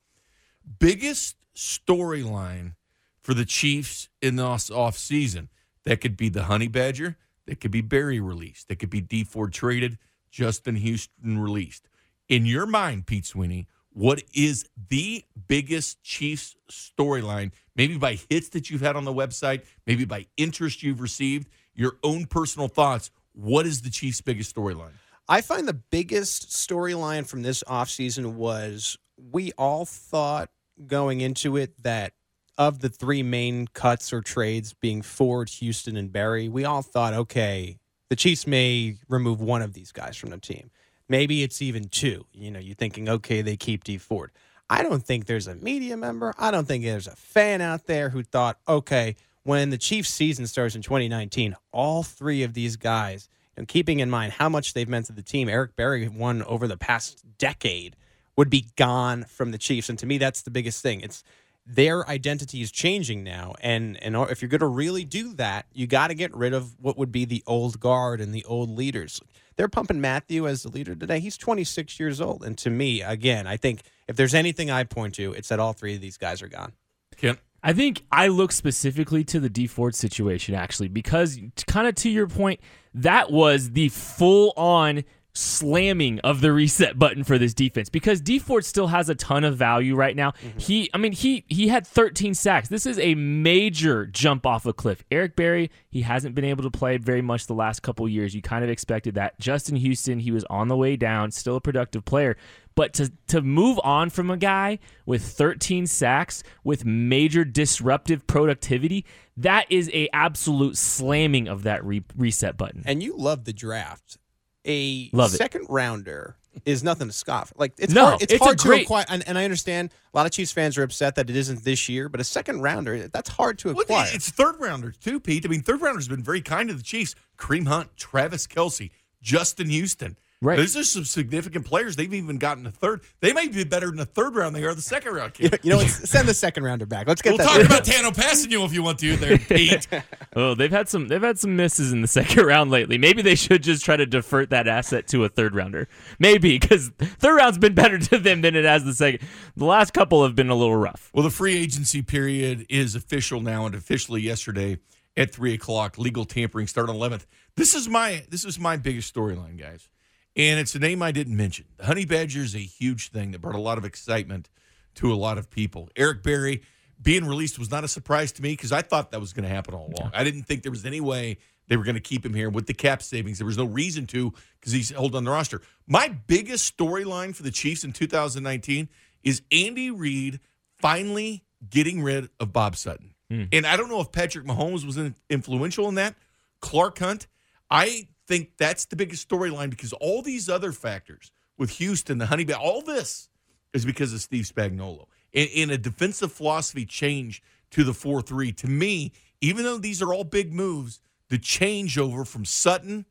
Biggest 0.80 1.38
storyline 1.56 2.74
for 3.22 3.34
the 3.34 3.46
Chiefs 3.46 4.10
in 4.22 4.36
the 4.36 4.44
off 4.44 4.98
season. 4.98 5.48
That 5.86 6.02
could 6.02 6.18
be 6.18 6.28
the 6.28 6.44
Honey 6.44 6.68
Badger. 6.68 7.16
That 7.46 7.62
could 7.62 7.72
be 7.72 7.80
Berry 7.80 8.20
released. 8.20 8.68
That 8.68 8.80
could 8.80 8.90
be 8.90 9.00
D 9.00 9.24
Ford 9.24 9.54
traded. 9.54 9.98
Justin 10.30 10.76
Houston 10.76 11.40
released. 11.40 11.88
In 12.28 12.46
your 12.46 12.66
mind, 12.66 13.06
Pete 13.06 13.26
Sweeney, 13.26 13.68
what 13.92 14.24
is 14.34 14.68
the 14.90 15.24
biggest 15.48 16.04
Chiefs 16.04 16.58
storyline? 16.70 17.52
Maybe 17.76 17.98
by 17.98 18.20
hits 18.30 18.50
that 18.50 18.70
you've 18.70 18.82
had 18.82 18.96
on 18.96 19.06
the 19.06 19.14
website, 19.14 19.64
maybe 19.88 20.06
by 20.06 20.28
interest 20.38 20.84
you've 20.84 21.02
received, 21.02 21.50
your 21.74 21.98
own 22.04 22.26
personal 22.26 22.68
thoughts. 22.68 23.10
What 23.34 23.66
is 23.66 23.82
the 23.82 23.90
Chiefs' 23.90 24.22
biggest 24.22 24.56
storyline? 24.56 24.92
I 25.28 25.42
find 25.42 25.68
the 25.68 25.74
biggest 25.74 26.50
storyline 26.50 27.26
from 27.26 27.42
this 27.42 27.64
offseason 27.64 28.34
was 28.34 28.98
we 29.18 29.52
all 29.58 29.86
thought 29.86 30.50
going 30.86 31.22
into 31.22 31.58
it 31.58 31.82
that 31.84 32.14
of 32.58 32.80
the 32.80 32.90
three 32.90 33.24
main 33.24 33.68
cuts 33.68 34.14
or 34.14 34.22
trades 34.22 34.74
being 34.74 35.02
Ford, 35.02 35.50
Houston, 35.50 35.98
and 35.98 36.12
Berry, 36.12 36.50
we 36.50 36.66
all 36.66 36.82
thought, 36.82 37.14
okay, 37.14 37.80
the 38.10 38.16
Chiefs 38.16 38.46
may 38.46 38.98
remove 39.10 39.42
one 39.42 39.62
of 39.62 39.74
these 39.74 39.92
guys 39.92 40.16
from 40.16 40.30
the 40.30 40.38
team. 40.38 40.70
Maybe 41.10 41.44
it's 41.44 41.62
even 41.62 41.86
two. 41.86 42.26
You 42.34 42.52
know, 42.52 42.60
you're 42.60 42.76
thinking, 42.76 43.10
okay, 43.10 43.42
they 43.42 43.58
keep 43.58 43.84
D 43.84 43.98
Ford. 43.98 44.32
I 44.70 44.84
don't 44.84 45.04
think 45.04 45.26
there's 45.26 45.48
a 45.48 45.56
media 45.56 45.98
member. 45.98 46.34
I 46.38 46.52
don't 46.52 46.68
think 46.68 46.84
there's 46.84 47.08
a 47.08 47.16
fan 47.16 47.62
out 47.62 47.86
there 47.86 48.10
who 48.10 48.24
thought, 48.24 48.58
okay, 48.68 49.16
when 49.44 49.70
the 49.70 49.78
Chiefs 49.78 50.10
season 50.10 50.48
starts 50.48 50.76
in 50.76 50.82
2019, 50.82 51.56
all 51.72 52.04
three 52.04 52.44
of 52.44 52.54
these 52.54 52.76
guys, 52.76 53.30
and 53.58 53.68
keeping 53.68 54.00
in 54.00 54.10
mind 54.10 54.34
how 54.34 54.50
much 54.50 54.74
they've 54.74 54.90
meant 54.90 55.08
to 55.08 55.14
the 55.14 55.22
team, 55.22 55.50
Eric 55.50 55.76
Berry 55.76 56.08
won 56.08 56.42
over 56.44 56.68
the 56.68 56.78
past 56.78 57.24
decade, 57.38 57.96
would 58.36 58.50
be 58.50 58.66
gone 58.78 59.26
from 59.26 59.52
the 59.52 59.58
Chiefs. 59.58 59.90
And 59.90 60.00
to 60.00 60.06
me, 60.06 60.18
that's 60.18 60.42
the 60.42 60.50
biggest 60.50 60.82
thing. 60.82 61.02
It's 61.02 61.24
their 61.66 62.08
identity 62.10 62.62
is 62.62 62.72
changing 62.72 63.24
now, 63.24 63.56
and 63.62 64.02
and 64.04 64.16
if 64.30 64.42
you're 64.42 64.50
going 64.50 64.60
to 64.60 64.68
really 64.68 65.06
do 65.06 65.34
that, 65.36 65.66
you 65.74 65.88
got 65.88 66.08
to 66.08 66.14
get 66.14 66.36
rid 66.36 66.54
of 66.54 66.76
what 66.82 66.98
would 66.98 67.12
be 67.12 67.26
the 67.26 67.44
old 67.48 67.80
guard 67.80 68.20
and 68.20 68.34
the 68.34 68.44
old 68.46 68.70
leaders. 68.70 69.22
They're 69.56 69.68
pumping 69.68 70.02
Mathieu 70.02 70.48
as 70.48 70.64
the 70.64 70.70
leader 70.70 70.96
today. 70.96 71.20
He's 71.20 71.38
26 71.38 72.00
years 72.00 72.20
old, 72.22 72.44
and 72.44 72.58
to 72.60 72.70
me, 72.70 73.02
again, 73.02 73.48
I 73.48 73.58
think 73.58 73.82
if 74.08 74.16
there's 74.16 74.34
anything 74.34 74.72
I 74.72 74.84
point 74.84 75.16
to, 75.16 75.34
it's 75.34 75.50
that 75.50 75.60
all 75.60 75.74
three 75.74 75.96
of 75.96 76.02
these 76.02 76.18
guys 76.18 76.42
are 76.42 76.48
gone. 76.48 76.74
Kent? 77.18 77.40
I 77.64 77.72
think 77.72 78.04
I 78.12 78.28
look 78.28 78.52
specifically 78.52 79.24
to 79.26 79.40
the 79.40 79.50
D 79.50 79.68
Ford 79.68 79.96
situation 79.96 80.54
actually 80.54 80.90
because 80.90 81.40
kind 81.66 81.88
of 81.88 81.96
to 81.96 82.10
your 82.10 82.28
point, 82.28 82.60
that 82.94 83.32
was 83.32 83.72
the 83.72 83.88
full 83.90 84.54
on 84.58 85.04
slamming 85.34 86.20
of 86.20 86.42
the 86.42 86.52
reset 86.52 87.00
button 87.00 87.24
for 87.24 87.38
this 87.38 87.54
defense 87.54 87.90
because 87.90 88.22
D 88.22 88.38
Ford 88.38 88.64
still 88.66 88.88
has 88.88 89.10
a 89.10 89.16
ton 89.16 89.44
of 89.44 89.58
value 89.58 89.96
right 89.96 90.16
now. 90.16 90.32
Mm-hmm. 90.32 90.60
He 90.60 90.90
I 90.94 90.98
mean 90.98 91.12
he 91.12 91.44
he 91.48 91.68
had 91.68 91.88
13 91.88 92.34
sacks. 92.34 92.70
This 92.70 92.86
is 92.86 93.00
a 93.00 93.16
major 93.16 94.06
jump 94.06 94.46
off 94.46 94.66
a 94.66 94.74
cliff. 94.74 95.04
Eric 95.12 95.36
Berry, 95.36 95.72
he 95.90 96.02
hasn't 96.02 96.36
been 96.36 96.46
able 96.46 96.64
to 96.64 96.72
play 96.72 96.98
very 96.98 97.22
much 97.22 97.48
the 97.48 97.54
last 97.54 97.82
couple 97.82 98.08
years. 98.08 98.36
You 98.36 98.42
kind 98.42 98.64
of 98.64 98.70
expected 98.70 99.16
that. 99.16 99.40
Justin 99.40 99.76
Houston, 99.76 100.20
he 100.20 100.32
was 100.32 100.44
on 100.46 100.68
the 100.68 100.78
way 100.78 100.96
down, 100.96 101.32
still 101.32 101.56
a 101.56 101.62
productive 101.62 102.06
player. 102.06 102.38
But 102.76 102.94
to 102.94 103.12
to 103.28 103.42
move 103.42 103.80
on 103.84 104.10
from 104.10 104.30
a 104.30 104.38
guy 104.38 104.80
with 105.06 105.24
13 105.24 105.88
sacks 105.88 106.44
with 106.64 106.86
major 106.86 107.46
disruptive 107.46 108.26
productivity, 108.28 109.06
that 109.38 109.66
is 109.70 109.90
a 109.94 110.10
absolute 110.14 110.78
slamming 110.78 111.48
of 111.48 111.64
that 111.64 111.84
re- 111.84 112.04
reset 112.16 112.58
button. 112.58 112.84
And 112.86 113.02
you 113.02 113.16
love 113.16 113.46
the 113.46 113.54
draft 113.54 114.18
a 114.66 115.10
Love 115.14 115.32
second 115.32 115.66
rounder 115.70 116.36
is 116.66 116.84
nothing 116.84 117.08
to 117.08 117.14
scoff. 117.14 117.52
Like 117.58 117.74
it's 117.78 117.94
No, 117.94 118.06
hard, 118.12 118.22
it's, 118.22 118.34
it's 118.34 118.42
a 118.42 118.46
hard 118.46 118.58
great- 118.60 118.78
to 118.80 118.84
acquire, 118.84 119.06
and, 119.10 119.28
and 119.28 119.38
I 119.38 119.44
understand 119.44 119.92
a 120.14 120.18
lot 120.18 120.26
of 120.26 120.32
Chiefs 120.32 120.52
fans 120.52 120.78
are 120.78 120.84
upset 120.84 121.16
that 121.16 121.30
it 121.30 121.36
isn't 121.36 121.64
this 121.64 121.90
year. 121.90 122.10
But 122.10 122.22
a 122.22 122.24
second 122.24 122.62
rounder, 122.62 123.08
that's 123.08 123.30
hard 123.30 123.58
to 123.60 123.74
Well, 123.74 123.82
acquire. 123.82 124.10
it's 124.14 124.30
third 124.30 124.56
rounders 124.60 124.98
too, 124.98 125.20
Pete. 125.20 125.46
I 125.46 125.50
mean, 125.50 125.62
third 125.64 125.82
rounders 125.82 126.06
have 126.08 126.16
been 126.16 126.24
very 126.24 126.42
kind 126.42 126.70
to 126.70 126.76
the 126.76 126.84
Chiefs. 126.84 127.16
Kareem 127.38 127.68
Hunt, 127.68 127.90
Travis 127.98 128.46
Kelce, 128.48 128.92
Justin 129.22 129.70
Houston. 129.70 130.18
Right. 130.44 130.58
Those 130.58 130.76
are 130.76 130.84
some 130.84 131.06
significant 131.06 131.66
players. 131.66 131.96
They've 131.96 132.14
even 132.14 132.38
gotten 132.38 132.68
a 132.68 132.72
third. 132.72 133.02
They 133.22 133.32
may 133.32 133.48
be 133.48 133.64
better 133.64 133.88
in 133.88 133.96
the 133.96 134.06
third 134.06 134.36
round 134.36 134.54
than 134.54 134.62
they 134.62 134.68
are 134.68 134.76
the 134.76 134.82
second 134.82 135.14
round. 135.14 135.34
Kid. 135.34 135.58
you 135.64 135.70
know, 135.70 135.80
send 135.88 136.28
the 136.28 136.34
second 136.34 136.64
rounder 136.64 136.86
back. 136.86 137.08
Let's 137.08 137.22
get 137.22 137.30
We'll 137.30 137.38
that. 137.38 137.48
talk 137.48 137.66
about 137.66 137.86
Tanoh 137.86 138.14
Kpassagnon 138.14 138.66
if 138.66 138.74
you 138.74 138.84
want 138.84 139.00
to 139.00 139.16
there, 139.16 139.38
Pete. 139.40 139.88
Oh, 140.36 140.54
they've 140.54 140.70
had 140.70 140.90
some 140.90 141.08
they've 141.08 141.22
had 141.22 141.40
some 141.40 141.56
misses 141.56 141.94
in 141.94 142.02
the 142.02 142.08
second 142.20 142.46
round 142.46 142.72
lately. 142.72 142.98
Maybe 142.98 143.22
they 143.22 143.36
should 143.36 143.64
just 143.64 143.86
try 143.86 143.96
to 143.96 144.06
divert 144.06 144.50
that 144.50 144.68
asset 144.68 145.08
to 145.08 145.24
a 145.24 145.30
third 145.30 145.56
rounder. 145.56 145.88
Maybe 146.20 146.60
because 146.60 146.90
third 146.98 147.38
round's 147.38 147.58
been 147.58 147.74
better 147.74 147.98
to 147.98 148.20
them 148.20 148.42
than 148.42 148.56
it 148.56 148.66
has 148.66 148.84
the 148.84 148.94
second. 148.94 149.26
The 149.56 149.66
last 149.66 149.94
couple 149.94 150.24
have 150.24 150.36
been 150.36 150.50
a 150.50 150.56
little 150.56 150.76
rough. 150.76 151.10
Well, 151.14 151.24
the 151.24 151.30
free 151.30 151.56
agency 151.56 152.02
period 152.02 152.66
is 152.68 152.96
official 152.96 153.40
now, 153.40 153.66
and 153.66 153.74
officially 153.76 154.22
yesterday 154.22 154.80
at 155.16 155.32
three 155.32 155.54
o'clock. 155.54 155.98
Legal 155.98 156.26
tampering 156.26 156.68
start 156.68 156.90
on 156.90 156.96
eleventh. 156.96 157.26
This 157.56 157.76
is 157.76 157.88
my 157.88 158.26
this 158.30 158.44
is 158.44 158.60
my 158.60 158.76
biggest 158.78 159.14
storyline, 159.14 159.58
guys, 159.60 159.88
and 160.36 160.60
it's 160.60 160.76
a 160.76 160.80
name 160.80 161.02
I 161.02 161.12
didn't 161.12 161.36
mention. 161.36 161.66
The 161.78 161.86
Honey 161.86 162.06
Badger 162.06 162.42
is 162.42 162.56
a 162.56 162.60
huge 162.60 163.12
thing 163.12 163.32
that 163.32 163.40
brought 163.40 163.56
a 163.56 163.62
lot 163.62 163.78
of 163.78 163.86
excitement 163.86 164.50
to 164.96 165.12
a 165.12 165.16
lot 165.16 165.38
of 165.38 165.50
people. 165.50 165.90
Eric 165.96 166.24
Berry 166.24 166.62
being 167.02 167.26
released 167.26 167.60
was 167.60 167.70
not 167.70 167.84
a 167.84 167.88
surprise 167.88 168.32
to 168.34 168.42
me 168.42 168.54
because 168.54 168.72
I 168.72 168.82
thought 168.82 169.12
that 169.12 169.20
was 169.20 169.34
going 169.34 169.44
to 169.44 169.50
happen 169.50 169.74
all 169.74 169.92
along. 169.96 170.12
I 170.14 170.24
didn't 170.24 170.44
think 170.44 170.64
there 170.64 170.72
was 170.72 170.86
any 170.86 171.02
way 171.02 171.38
they 171.68 171.78
were 171.78 171.84
going 171.84 171.96
to 171.96 172.02
keep 172.02 172.26
him 172.26 172.34
here 172.34 172.50
with 172.50 172.68
the 172.68 172.74
cap 172.74 173.02
savings. 173.02 173.38
There 173.40 173.48
was 173.48 173.58
no 173.58 173.66
reason 173.66 174.06
to 174.08 174.34
because 174.60 174.74
he's 174.74 174.90
held 174.90 175.16
on 175.16 175.24
the 175.24 175.32
roster. 175.32 175.62
My 175.88 176.08
biggest 176.08 176.78
storyline 176.78 177.36
for 177.36 177.44
the 177.44 177.52
Chiefs 177.52 177.84
in 177.84 177.92
2019 177.92 178.90
is 179.24 179.42
Andy 179.52 179.92
Reid 179.92 180.40
finally 180.80 181.44
getting 181.70 182.02
rid 182.02 182.30
of 182.40 182.52
Bob 182.54 182.76
Sutton. 182.76 183.14
Hmm. 183.30 183.44
And 183.52 183.66
I 183.66 183.78
don't 183.78 183.90
know 183.90 184.02
if 184.02 184.12
Patrick 184.12 184.46
Mahomes 184.46 184.86
was 184.86 185.00
influential 185.30 185.88
in 185.90 185.96
that. 185.96 186.16
Clark 186.60 187.00
Hunt, 187.00 187.28
I 187.70 188.08
think 188.28 188.52
that's 188.58 188.86
the 188.86 188.96
biggest 188.96 189.28
storyline 189.28 189.70
because 189.70 189.94
all 189.94 190.22
these 190.22 190.50
other 190.50 190.72
factors 190.72 191.32
with 191.58 191.72
Houston, 191.72 192.18
the 192.18 192.28
Honey 192.28 192.52
all 192.54 192.82
this 192.82 193.30
is 193.74 193.86
because 193.86 194.14
of 194.14 194.22
Steve 194.22 194.46
Spagnuolo. 194.46 195.06
In, 195.32 195.48
in 195.48 195.70
a 195.70 195.78
defensive 195.78 196.32
philosophy 196.32 196.86
change 196.86 197.42
to 197.72 197.84
the 197.84 197.94
4 197.94 198.22
3, 198.22 198.52
to 198.54 198.68
me, 198.68 199.12
even 199.42 199.64
though 199.64 199.78
these 199.78 200.02
are 200.02 200.14
all 200.14 200.24
big 200.24 200.54
moves, 200.54 201.02
the 201.30 201.40
changeover 201.40 202.28
from 202.28 202.46
Sutton 202.46 203.06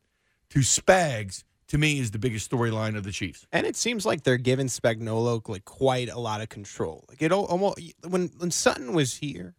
to 0.49 0.59
Spags, 0.59 1.43
to 1.67 1.77
me, 1.77 1.99
is 1.99 2.11
the 2.11 2.19
biggest 2.19 2.49
storyline 2.49 2.95
of 2.95 3.03
the 3.03 3.11
Chiefs. 3.11 3.45
And 3.51 3.65
it 3.65 3.75
seems 3.75 4.05
like 4.05 4.23
they're 4.23 4.37
giving 4.37 4.67
Spagnuolo 4.67 5.47
like 5.49 5.65
quite 5.65 6.09
a 6.09 6.19
lot 6.19 6.41
of 6.41 6.49
control. 6.49 7.05
Like 7.09 7.21
it 7.21 7.31
al- 7.31 7.45
almost 7.45 7.79
when 8.07 8.31
when 8.37 8.51
Sutton 8.51 8.93
was 8.93 9.17
here, 9.17 9.55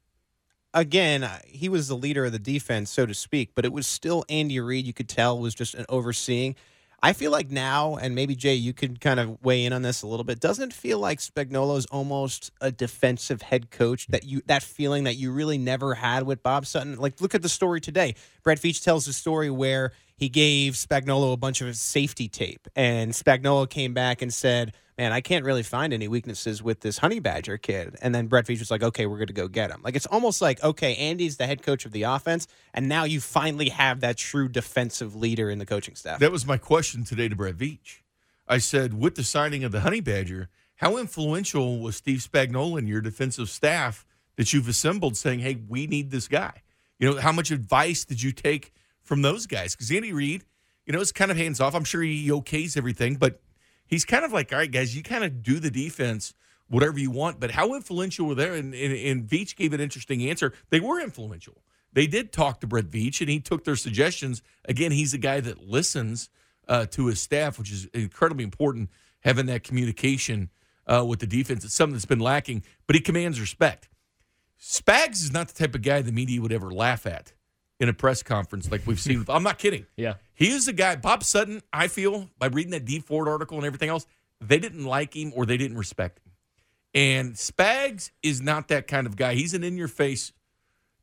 again 0.74 1.24
uh, 1.24 1.38
he 1.46 1.70
was 1.70 1.88
the 1.88 1.96
leader 1.96 2.26
of 2.26 2.32
the 2.32 2.38
defense, 2.38 2.90
so 2.90 3.06
to 3.06 3.14
speak. 3.14 3.52
But 3.54 3.64
it 3.64 3.72
was 3.72 3.86
still 3.86 4.24
Andy 4.28 4.60
Reid. 4.60 4.86
You 4.86 4.92
could 4.92 5.08
tell 5.08 5.38
was 5.38 5.54
just 5.54 5.74
an 5.74 5.86
overseeing. 5.88 6.56
I 7.04 7.12
feel 7.12 7.30
like 7.30 7.50
now, 7.50 7.96
and 7.96 8.14
maybe 8.14 8.34
Jay, 8.34 8.54
you 8.54 8.72
could 8.72 8.98
kind 8.98 9.20
of 9.20 9.36
weigh 9.44 9.66
in 9.66 9.74
on 9.74 9.82
this 9.82 10.00
a 10.00 10.06
little 10.06 10.24
bit. 10.24 10.40
Doesn't 10.40 10.72
feel 10.72 10.98
like 10.98 11.18
Spagnuolo 11.18 11.76
is 11.76 11.84
almost 11.84 12.50
a 12.62 12.72
defensive 12.72 13.42
head 13.42 13.70
coach 13.70 14.06
that 14.06 14.24
you 14.24 14.40
that 14.46 14.62
feeling 14.62 15.04
that 15.04 15.16
you 15.16 15.30
really 15.30 15.58
never 15.58 15.94
had 15.94 16.22
with 16.22 16.42
Bob 16.42 16.64
Sutton? 16.64 16.96
Like, 16.96 17.20
look 17.20 17.34
at 17.34 17.42
the 17.42 17.48
story 17.50 17.82
today. 17.82 18.14
Brett 18.42 18.58
Veach 18.58 18.82
tells 18.82 19.04
the 19.04 19.12
story 19.12 19.50
where 19.50 19.92
he 20.16 20.30
gave 20.30 20.74
Spagnuolo 20.74 21.34
a 21.34 21.36
bunch 21.36 21.60
of 21.60 21.76
safety 21.76 22.26
tape, 22.26 22.68
and 22.74 23.12
Spagnuolo 23.12 23.68
came 23.68 23.92
back 23.92 24.22
and 24.22 24.32
said, 24.32 24.72
"Man, 24.96 25.12
I 25.12 25.20
can't 25.20 25.44
really 25.44 25.62
find 25.62 25.92
any 25.92 26.08
weaknesses 26.08 26.62
with 26.62 26.80
this 26.80 26.98
Honey 26.98 27.20
Badger 27.20 27.58
kid." 27.58 27.96
And 28.02 28.14
then 28.14 28.26
Brett 28.26 28.46
Veach 28.46 28.58
was 28.58 28.70
like, 28.70 28.82
"Okay, 28.82 29.06
we're 29.06 29.18
going 29.18 29.28
to 29.28 29.32
go 29.32 29.48
get 29.48 29.70
him." 29.70 29.80
Like 29.82 29.96
it's 29.96 30.06
almost 30.06 30.40
like, 30.40 30.62
okay, 30.62 30.94
Andy's 30.96 31.36
the 31.36 31.46
head 31.46 31.62
coach 31.62 31.84
of 31.84 31.92
the 31.92 32.04
offense, 32.04 32.46
and 32.72 32.88
now 32.88 33.04
you 33.04 33.20
finally 33.20 33.70
have 33.70 34.00
that 34.00 34.16
true 34.16 34.48
defensive 34.48 35.14
leader 35.14 35.50
in 35.50 35.58
the 35.58 35.66
coaching 35.66 35.94
staff. 35.94 36.18
That 36.20 36.32
was 36.32 36.46
my 36.46 36.56
question 36.56 37.04
today 37.04 37.28
to 37.28 37.36
Brett 37.36 37.56
Veach. 37.56 38.00
I 38.46 38.58
said, 38.58 38.94
with 38.94 39.14
the 39.14 39.24
signing 39.24 39.64
of 39.64 39.72
the 39.72 39.80
Honey 39.80 40.00
Badger, 40.00 40.50
how 40.76 40.96
influential 40.96 41.78
was 41.80 41.96
Steve 41.96 42.18
Spagnuolo 42.18 42.78
in 42.78 42.86
your 42.86 43.00
defensive 43.00 43.48
staff 43.48 44.04
that 44.36 44.52
you've 44.52 44.68
assembled 44.68 45.16
saying, 45.16 45.40
hey, 45.40 45.56
we 45.68 45.86
need 45.86 46.10
this 46.10 46.28
guy? 46.28 46.62
You 46.98 47.10
know, 47.10 47.20
how 47.20 47.32
much 47.32 47.50
advice 47.50 48.04
did 48.04 48.22
you 48.22 48.32
take 48.32 48.72
from 49.02 49.22
those 49.22 49.46
guys? 49.46 49.74
Because 49.74 49.90
Andy 49.90 50.12
Reid, 50.12 50.44
you 50.86 50.92
know, 50.92 51.00
is 51.00 51.12
kind 51.12 51.30
of 51.30 51.36
hands 51.36 51.60
off. 51.60 51.74
I'm 51.74 51.84
sure 51.84 52.02
he 52.02 52.28
okays 52.28 52.76
everything, 52.76 53.16
but 53.16 53.40
he's 53.86 54.04
kind 54.04 54.24
of 54.24 54.32
like, 54.32 54.52
all 54.52 54.58
right, 54.58 54.70
guys, 54.70 54.96
you 54.96 55.02
kind 55.02 55.24
of 55.24 55.42
do 55.42 55.58
the 55.58 55.70
defense 55.70 56.34
whatever 56.68 56.98
you 56.98 57.10
want. 57.10 57.40
But 57.40 57.52
how 57.52 57.74
influential 57.74 58.26
were 58.26 58.34
they? 58.34 58.58
And, 58.58 58.74
and, 58.74 58.92
and 58.92 59.28
Veach 59.28 59.56
gave 59.56 59.72
an 59.72 59.80
interesting 59.80 60.28
answer. 60.28 60.52
They 60.70 60.80
were 60.80 61.00
influential. 61.00 61.62
They 61.92 62.06
did 62.06 62.32
talk 62.32 62.60
to 62.60 62.66
Brett 62.66 62.86
Veach, 62.86 63.20
and 63.20 63.30
he 63.30 63.38
took 63.38 63.64
their 63.64 63.76
suggestions. 63.76 64.42
Again, 64.64 64.90
he's 64.90 65.14
a 65.14 65.18
guy 65.18 65.40
that 65.40 65.68
listens 65.68 66.28
uh, 66.66 66.86
to 66.86 67.06
his 67.06 67.20
staff, 67.20 67.58
which 67.58 67.70
is 67.70 67.86
incredibly 67.94 68.44
important. 68.44 68.90
Having 69.20 69.46
that 69.46 69.62
communication 69.62 70.50
uh, 70.86 71.04
with 71.06 71.20
the 71.20 71.26
defense, 71.26 71.64
it's 71.64 71.74
something 71.74 71.94
that's 71.94 72.04
been 72.04 72.18
lacking. 72.18 72.62
But 72.86 72.96
he 72.96 73.00
commands 73.00 73.40
respect. 73.40 73.88
Spags 74.60 75.22
is 75.22 75.32
not 75.32 75.48
the 75.48 75.54
type 75.54 75.74
of 75.74 75.82
guy 75.82 76.02
the 76.02 76.12
media 76.12 76.40
would 76.40 76.52
ever 76.52 76.70
laugh 76.70 77.06
at 77.06 77.32
in 77.80 77.88
a 77.88 77.92
press 77.92 78.22
conference 78.22 78.70
like 78.70 78.86
we've 78.86 79.00
seen. 79.00 79.24
I'm 79.28 79.42
not 79.42 79.58
kidding. 79.58 79.86
Yeah. 79.96 80.14
He 80.34 80.50
is 80.50 80.68
a 80.68 80.72
guy, 80.72 80.96
Bob 80.96 81.24
Sutton, 81.24 81.62
I 81.72 81.88
feel, 81.88 82.30
by 82.38 82.46
reading 82.46 82.72
that 82.72 82.84
D 82.84 83.00
Ford 83.00 83.28
article 83.28 83.56
and 83.56 83.66
everything 83.66 83.88
else, 83.88 84.06
they 84.40 84.58
didn't 84.58 84.84
like 84.84 85.14
him 85.14 85.32
or 85.34 85.46
they 85.46 85.56
didn't 85.56 85.78
respect 85.78 86.18
him. 86.18 86.32
And 86.94 87.34
Spags 87.34 88.10
is 88.22 88.40
not 88.40 88.68
that 88.68 88.86
kind 88.86 89.06
of 89.06 89.16
guy. 89.16 89.34
He's 89.34 89.54
an 89.54 89.64
in 89.64 89.76
your 89.76 89.88
face 89.88 90.32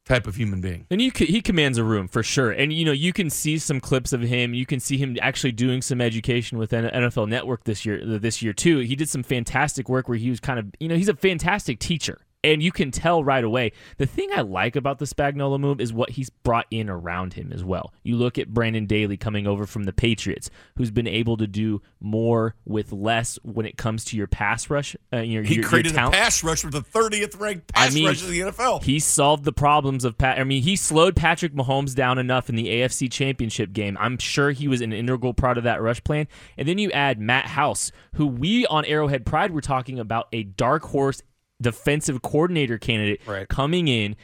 type 0.06 0.26
of 0.26 0.36
human 0.36 0.62
being. 0.62 0.88
And 0.90 1.02
you, 1.02 1.12
he 1.14 1.42
commands 1.42 1.78
a 1.78 1.84
room 1.84 2.08
for 2.08 2.24
sure. 2.24 2.52
And 2.52 2.72
you 2.74 2.86
know, 2.86 2.92
you 2.92 3.14
can 3.14 3.30
see 3.30 3.58
some 3.58 3.80
clips 3.80 4.14
of 4.14 4.22
him. 4.22 4.54
You 4.54 4.66
can 4.66 4.80
see 4.80 4.98
him 4.98 5.18
actually 5.22 5.52
doing 5.52 5.82
some 5.82 6.02
education 6.02 6.58
with 6.58 6.72
NFL 6.72 7.28
Network 7.28 7.66
this 7.66 7.86
year. 7.86 8.20
This 8.20 8.42
year 8.42 8.54
too, 8.54 8.80
he 8.80 8.96
did 8.96 9.10
some 9.10 9.24
fantastic 9.24 9.90
work 9.90 10.08
where 10.08 10.18
he 10.18 10.30
was 10.30 10.40
kind 10.40 10.60
of, 10.60 10.68
you 10.80 10.88
know, 10.88 10.96
he's 10.96 11.10
a 11.10 11.16
fantastic 11.16 11.80
teacher. 11.80 12.20
And 12.44 12.64
you 12.64 12.72
can 12.72 12.90
tell 12.90 13.24
right 13.24 13.44
away. 13.44 13.72
The 13.98 14.08
thing 14.08 14.30
I 14.36 14.42
like 14.42 14.76
about 14.76 14.98
the 14.98 15.06
Spagnuolo 15.06 15.60
move 15.60 15.80
is 15.80 15.94
what 15.94 16.12
he's 16.12 16.30
brought 16.30 16.66
in 16.72 16.90
around 16.90 17.34
him 17.34 17.52
as 17.54 17.64
well. 17.64 17.94
You 18.04 18.16
look 18.16 18.40
at 18.40 18.52
Brendan 18.52 18.88
Daly 18.88 19.16
coming 19.16 19.46
over 19.46 19.68
from 19.68 19.84
the 19.84 19.94
Patriots, 19.94 20.50
who's 20.76 20.90
been 20.90 21.08
able 21.08 21.38
to 21.38 21.46
do 21.46 21.82
more 22.00 22.56
with 22.66 22.92
less 22.92 23.38
when 23.44 23.68
it 23.68 23.78
comes 23.78 24.04
to 24.06 24.18
your 24.18 24.26
pass 24.26 24.72
rush. 24.72 24.96
Uh, 25.14 25.18
your, 25.18 25.44
He 25.44 25.56
your, 25.56 25.62
your 25.62 25.70
created 25.70 25.94
a 25.94 26.10
pass 26.10 26.44
rush 26.44 26.64
with 26.64 26.74
the 26.74 26.82
30th 26.82 27.40
ranked 27.40 27.68
pass 27.74 27.92
I 27.92 27.94
mean, 27.94 28.08
rush 28.08 28.24
in 28.24 28.32
the 28.32 28.40
NFL. 28.40 28.84
He 28.84 29.00
solved 29.00 29.44
the 29.44 29.54
problems 29.54 30.04
of 30.04 30.18
Pat. 30.18 30.40
I 30.40 30.44
mean, 30.44 30.64
he 30.64 30.76
slowed 30.76 31.16
Patrick 31.16 31.54
Mahomes 31.54 31.94
down 31.94 32.18
enough 32.18 32.50
in 32.50 32.56
the 32.56 32.68
AFC 32.68 33.12
Championship 33.12 33.72
game. 33.72 33.96
I'm 34.00 34.18
sure 34.18 34.52
he 34.52 34.68
was 34.68 34.82
an 34.82 34.94
integral 34.94 35.36
part 35.36 35.60
of 35.60 35.64
that 35.66 35.82
rush 35.82 36.04
plan. 36.04 36.28
And 36.58 36.68
then 36.68 36.80
you 36.80 36.92
add 36.92 37.20
Matt 37.20 37.46
House, 37.46 37.92
who 38.16 38.26
we 38.26 38.66
on 38.66 38.84
Arrowhead 38.86 39.26
Pride 39.26 39.52
were 39.52 39.62
talking 39.62 40.00
about 40.00 40.28
a 40.34 40.44
dark 40.44 40.84
horse 40.86 41.22
defensive 41.62 42.22
coordinator 42.22 42.78
candidate 42.78 43.22
Right. 43.26 43.48
coming 43.48 43.88
in. 43.88 44.16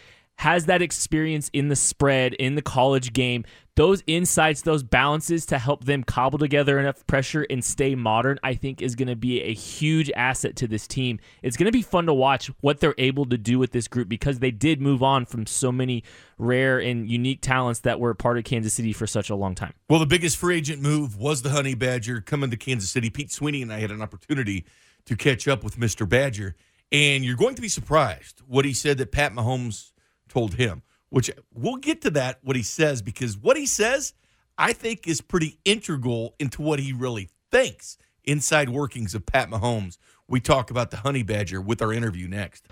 Has 0.42 0.68
that 0.68 0.84
experience 0.84 1.50
in 1.52 1.70
the 1.70 1.76
spread, 1.76 2.36
in 2.36 2.54
the 2.54 2.62
college 2.62 3.12
game, 3.12 3.44
those 3.76 4.04
insights, 4.06 4.62
those 4.62 4.84
balances 4.84 5.48
to 5.48 5.58
help 5.58 5.86
them 5.86 6.04
cobble 6.04 6.38
together 6.38 6.78
enough 6.80 7.08
pressure 7.08 7.48
and 7.50 7.66
stay 7.66 7.96
modern, 7.96 8.38
I 8.44 8.54
think 8.54 8.80
is 8.80 8.94
going 8.94 9.08
to 9.08 9.16
be 9.16 9.42
a 9.42 9.52
huge 9.56 10.12
asset 10.16 10.56
to 10.58 10.68
this 10.68 10.86
team. 10.86 11.20
It's 11.42 11.58
going 11.58 11.66
to 11.66 11.72
be 11.72 11.82
fun 11.82 12.06
to 12.06 12.14
watch 12.14 12.52
what 12.62 12.82
they're 12.82 12.94
able 13.00 13.26
to 13.26 13.38
do 13.38 13.58
with 13.58 13.72
this 13.72 13.88
group 13.88 14.10
because 14.10 14.38
they 14.38 14.52
did 14.52 14.80
move 14.80 15.02
on 15.02 15.26
from 15.26 15.48
so 15.48 15.72
many 15.72 16.04
rare 16.38 16.78
and 16.80 17.10
unique 17.10 17.42
talents 17.42 17.80
that 17.80 18.00
were 18.00 18.14
part 18.14 18.38
of 18.38 18.44
Kansas 18.44 18.76
City 18.76 18.94
for 18.94 19.08
such 19.08 19.32
a 19.32 19.36
long 19.36 19.56
time. 19.56 19.74
Well, 19.90 20.00
the 20.00 20.06
biggest 20.06 20.38
free 20.38 20.58
agent 20.58 20.84
move 20.84 21.18
was 21.18 21.42
the 21.42 21.50
Honey 21.50 21.74
Badger 21.74 22.22
coming 22.22 22.52
to 22.52 22.58
Kansas 22.58 22.92
City. 22.92 23.10
Pete 23.10 23.32
Sweeney 23.32 23.64
and 23.64 23.74
I 23.74 23.80
had 23.80 23.90
an 23.90 24.04
opportunity 24.04 24.66
to 25.06 25.16
catch 25.16 25.48
up 25.48 25.64
with 25.64 25.78
Mr. 25.80 26.08
Badger, 26.08 26.56
and 26.92 27.26
you're 27.26 27.36
going 27.36 27.56
to 27.56 27.62
be 27.62 27.70
surprised 27.70 28.42
what 28.48 28.66
he 28.66 28.74
said 28.74 28.98
that 29.00 29.12
Pat 29.12 29.34
Mahomes 29.34 29.92
told 30.30 30.56
him, 30.56 30.84
which 31.10 31.30
we'll 31.54 31.78
get 31.78 32.02
to 32.02 32.10
that, 32.12 32.40
what 32.44 32.56
he 32.56 32.64
says, 32.64 33.02
because 33.02 33.38
what 33.38 33.58
he 33.58 33.66
says, 33.66 34.14
I 34.58 34.74
think 34.74 35.08
is 35.08 35.22
pretty 35.22 35.60
integral 35.66 36.36
into 36.40 36.62
what 36.62 36.80
he 36.80 36.94
really 36.94 37.30
thinks 37.52 37.98
inside 38.24 38.70
workings 38.70 39.16
of 39.16 39.26
Pat 39.26 39.50
Mahomes. 39.50 39.98
We 40.28 40.40
talk 40.40 40.72
about 40.72 40.92
the 40.92 40.98
Honey 40.98 41.24
Badger 41.24 41.62
with 41.62 41.82
our 41.82 41.94
interview 41.94 42.28
next. 42.28 42.68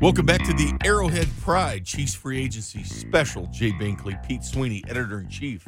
Welcome 0.00 0.26
back 0.26 0.44
to 0.44 0.52
the 0.52 0.76
Arrowhead 0.84 1.28
Pride 1.40 1.84
Chiefs 1.84 2.14
Free 2.14 2.42
Agency 2.42 2.82
Special. 2.84 3.46
Jay 3.46 3.70
Binkley, 3.70 4.22
Pete 4.26 4.44
Sweeney, 4.44 4.84
editor 4.88 5.20
in 5.20 5.28
chief 5.28 5.66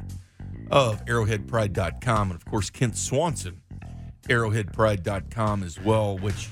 of 0.70 1.04
arrowheadpride.com, 1.06 2.30
and 2.30 2.36
of 2.38 2.44
course, 2.44 2.68
Kent 2.68 2.96
Swanson, 2.96 3.62
arrowheadpride.com 4.28 5.62
as 5.62 5.80
well, 5.80 6.18
which 6.18 6.48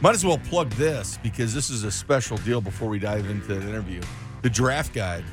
might 0.00 0.14
as 0.14 0.24
well 0.24 0.38
plug 0.38 0.70
this 0.70 1.18
because 1.22 1.54
this 1.54 1.70
is 1.70 1.84
a 1.84 1.90
special 1.90 2.36
deal 2.38 2.60
before 2.60 2.88
we 2.88 2.98
dive 2.98 3.28
into 3.28 3.54
the 3.54 3.68
interview. 3.68 4.00
The 4.42 4.50
draft 4.50 4.92
guide 4.92 5.24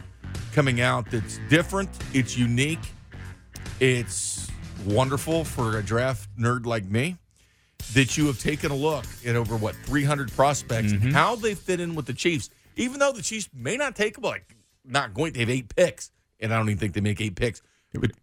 coming 0.53 0.81
out 0.81 1.09
that's 1.09 1.39
different, 1.49 1.89
it's 2.13 2.37
unique, 2.37 2.79
it's 3.79 4.49
wonderful 4.85 5.43
for 5.43 5.77
a 5.77 5.83
draft 5.83 6.29
nerd 6.37 6.65
like 6.65 6.85
me 6.85 7.17
that 7.93 8.17
you 8.17 8.27
have 8.27 8.39
taken 8.39 8.71
a 8.71 8.75
look 8.75 9.05
at 9.25 9.35
over 9.35 9.57
what 9.57 9.75
300 9.75 10.31
prospects 10.31 10.91
and 10.91 11.01
mm-hmm. 11.01 11.11
how 11.11 11.35
they 11.35 11.55
fit 11.55 11.79
in 11.79 11.95
with 11.95 12.05
the 12.05 12.13
Chiefs. 12.13 12.49
Even 12.75 12.99
though 12.99 13.11
the 13.11 13.21
Chiefs 13.21 13.49
may 13.53 13.77
not 13.77 13.95
take 13.95 14.15
them, 14.15 14.23
like 14.23 14.55
not 14.85 15.13
going 15.13 15.33
to 15.33 15.39
have 15.39 15.49
eight 15.49 15.73
picks, 15.75 16.11
and 16.39 16.53
I 16.53 16.57
don't 16.57 16.69
even 16.69 16.77
think 16.77 16.93
they 16.93 17.01
make 17.01 17.19
eight 17.19 17.35
picks. 17.35 17.61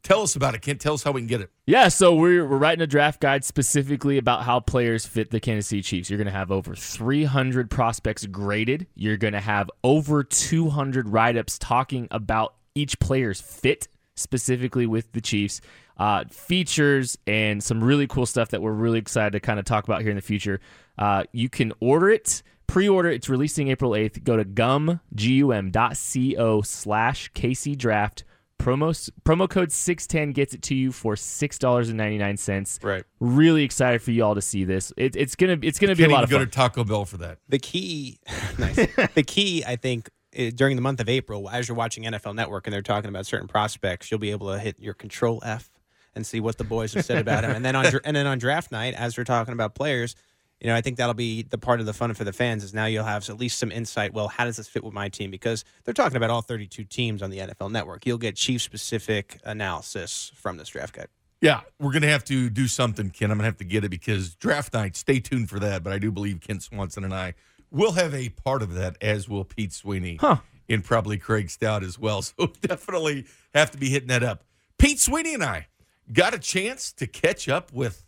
Tell 0.02 0.22
us 0.22 0.36
about 0.36 0.54
it, 0.54 0.62
Kent. 0.62 0.80
Tell 0.80 0.94
us 0.94 1.02
how 1.02 1.10
we 1.10 1.20
can 1.20 1.26
get 1.26 1.40
it. 1.40 1.50
Yeah, 1.66 1.88
so 1.88 2.14
we're, 2.14 2.46
we're 2.46 2.56
writing 2.56 2.82
a 2.82 2.86
draft 2.86 3.20
guide 3.20 3.44
specifically 3.44 4.16
about 4.16 4.44
how 4.44 4.60
players 4.60 5.06
fit 5.06 5.30
the 5.30 5.40
Kansas 5.40 5.66
City 5.66 5.82
Chiefs. 5.82 6.08
You're 6.08 6.18
going 6.18 6.26
to 6.26 6.32
have 6.32 6.52
over 6.52 6.76
300 6.76 7.68
prospects 7.68 8.24
graded. 8.26 8.86
You're 8.94 9.16
going 9.16 9.32
to 9.32 9.40
have 9.40 9.68
over 9.82 10.22
200 10.22 11.08
write 11.08 11.36
ups 11.36 11.58
talking 11.58 12.06
about 12.12 12.54
each 12.76 13.00
player's 13.00 13.40
fit 13.40 13.88
specifically 14.14 14.86
with 14.86 15.10
the 15.12 15.20
Chiefs. 15.20 15.60
Uh, 15.98 16.24
features 16.30 17.16
and 17.26 17.62
some 17.62 17.82
really 17.82 18.06
cool 18.06 18.26
stuff 18.26 18.50
that 18.50 18.60
we're 18.60 18.70
really 18.70 18.98
excited 18.98 19.32
to 19.32 19.40
kind 19.40 19.58
of 19.58 19.64
talk 19.64 19.84
about 19.84 20.02
here 20.02 20.10
in 20.10 20.16
the 20.16 20.22
future. 20.22 20.60
Uh, 20.98 21.24
you 21.32 21.48
can 21.48 21.72
order 21.80 22.10
it, 22.10 22.42
pre-order. 22.66 23.08
It's 23.08 23.28
releasing 23.28 23.68
April 23.68 23.92
8th. 23.92 24.22
Go 24.22 24.36
to 24.36 24.44
gum, 24.44 25.00
G-U-M.co 25.14 26.62
slash 26.62 27.32
KC 27.32 27.76
Draft. 27.76 28.24
Promo, 28.58 29.10
promo 29.24 29.48
code 29.48 29.70
610 29.70 30.32
gets 30.32 30.52
it 30.54 30.62
to 30.62 30.74
you 30.74 30.90
for 30.90 31.14
$6.99. 31.14 32.84
Right. 32.84 33.04
Really 33.20 33.62
excited 33.64 34.02
for 34.02 34.10
you 34.10 34.24
all 34.24 34.34
to 34.34 34.42
see 34.42 34.64
this. 34.64 34.92
It, 34.96 35.16
it's 35.16 35.36
going 35.36 35.60
to 35.60 35.66
it's 35.66 35.78
gonna 35.78 35.94
be 35.94 36.04
a 36.04 36.08
lot 36.08 36.22
even 36.22 36.24
of 36.24 36.30
go 36.30 36.38
fun. 36.38 36.46
to 36.46 36.50
Taco 36.52 36.84
Bell 36.84 37.04
for 37.04 37.18
that. 37.18 37.38
The 37.48 37.58
key, 37.58 38.18
nice. 38.58 38.76
the 39.14 39.22
key, 39.22 39.64
I 39.66 39.76
think, 39.76 40.10
during 40.54 40.76
the 40.76 40.82
month 40.82 41.00
of 41.00 41.08
April, 41.08 41.48
as 41.48 41.68
you're 41.68 41.76
watching 41.76 42.04
NFL 42.04 42.34
Network 42.34 42.66
and 42.66 42.74
they're 42.74 42.82
talking 42.82 43.08
about 43.08 43.26
certain 43.26 43.48
prospects, 43.48 44.10
you'll 44.10 44.20
be 44.20 44.30
able 44.32 44.52
to 44.52 44.58
hit 44.58 44.78
your 44.80 44.94
Control 44.94 45.40
F 45.44 45.70
and 46.14 46.26
see 46.26 46.40
what 46.40 46.58
the 46.58 46.64
boys 46.64 46.94
have 46.94 47.04
said 47.04 47.18
about 47.18 47.44
him. 47.44 47.50
And 47.52 47.64
then 47.64 47.76
on 47.76 47.84
dra- 47.86 48.00
and 48.04 48.16
then 48.16 48.26
on 48.26 48.38
draft 48.38 48.72
night, 48.72 48.94
as 48.94 49.16
we're 49.16 49.24
talking 49.24 49.52
about 49.52 49.74
players, 49.74 50.14
you 50.60 50.68
know, 50.68 50.74
I 50.74 50.80
think 50.80 50.96
that'll 50.96 51.14
be 51.14 51.42
the 51.42 51.58
part 51.58 51.80
of 51.80 51.86
the 51.86 51.92
fun 51.92 52.14
for 52.14 52.24
the 52.24 52.32
fans 52.32 52.64
is 52.64 52.72
now 52.72 52.86
you'll 52.86 53.04
have 53.04 53.28
at 53.28 53.38
least 53.38 53.58
some 53.58 53.70
insight. 53.70 54.14
Well, 54.14 54.28
how 54.28 54.44
does 54.44 54.56
this 54.56 54.68
fit 54.68 54.82
with 54.84 54.94
my 54.94 55.08
team? 55.08 55.30
Because 55.30 55.64
they're 55.84 55.92
talking 55.94 56.16
about 56.16 56.30
all 56.30 56.40
32 56.42 56.84
teams 56.84 57.22
on 57.22 57.30
the 57.30 57.38
NFL 57.38 57.70
Network. 57.70 58.06
You'll 58.06 58.16
get 58.18 58.36
chief 58.36 58.62
specific 58.62 59.38
analysis 59.44 60.32
from 60.34 60.56
this 60.56 60.68
draft 60.70 60.94
guide. 60.94 61.08
Yeah, 61.42 61.60
we're 61.78 61.92
going 61.92 62.02
to 62.02 62.08
have 62.08 62.24
to 62.24 62.48
do 62.48 62.66
something, 62.66 63.10
Kent. 63.10 63.30
I'm 63.30 63.36
going 63.38 63.42
to 63.44 63.48
have 63.50 63.58
to 63.58 63.64
get 63.64 63.84
it 63.84 63.90
because 63.90 64.34
draft 64.34 64.72
night, 64.72 64.96
stay 64.96 65.20
tuned 65.20 65.50
for 65.50 65.58
that. 65.60 65.82
But 65.82 65.92
I 65.92 65.98
do 65.98 66.10
believe 66.10 66.40
Kent 66.40 66.62
Swanson 66.62 67.04
and 67.04 67.12
I 67.14 67.34
will 67.70 67.92
have 67.92 68.14
a 68.14 68.30
part 68.30 68.62
of 68.62 68.72
that, 68.74 68.96
as 69.02 69.28
will 69.28 69.44
Pete 69.44 69.74
Sweeney 69.74 70.16
Huh. 70.18 70.36
and 70.70 70.82
probably 70.82 71.18
Craig 71.18 71.50
Stout 71.50 71.82
as 71.84 71.98
well. 71.98 72.22
So 72.38 72.46
definitely 72.62 73.26
have 73.52 73.70
to 73.72 73.78
be 73.78 73.90
hitting 73.90 74.08
that 74.08 74.22
up. 74.22 74.44
Pete 74.78 74.98
Sweeney 74.98 75.34
and 75.34 75.44
I 75.44 75.66
got 76.10 76.32
a 76.32 76.38
chance 76.38 76.90
to 76.94 77.06
catch 77.06 77.48
up 77.48 77.70
with 77.72 78.04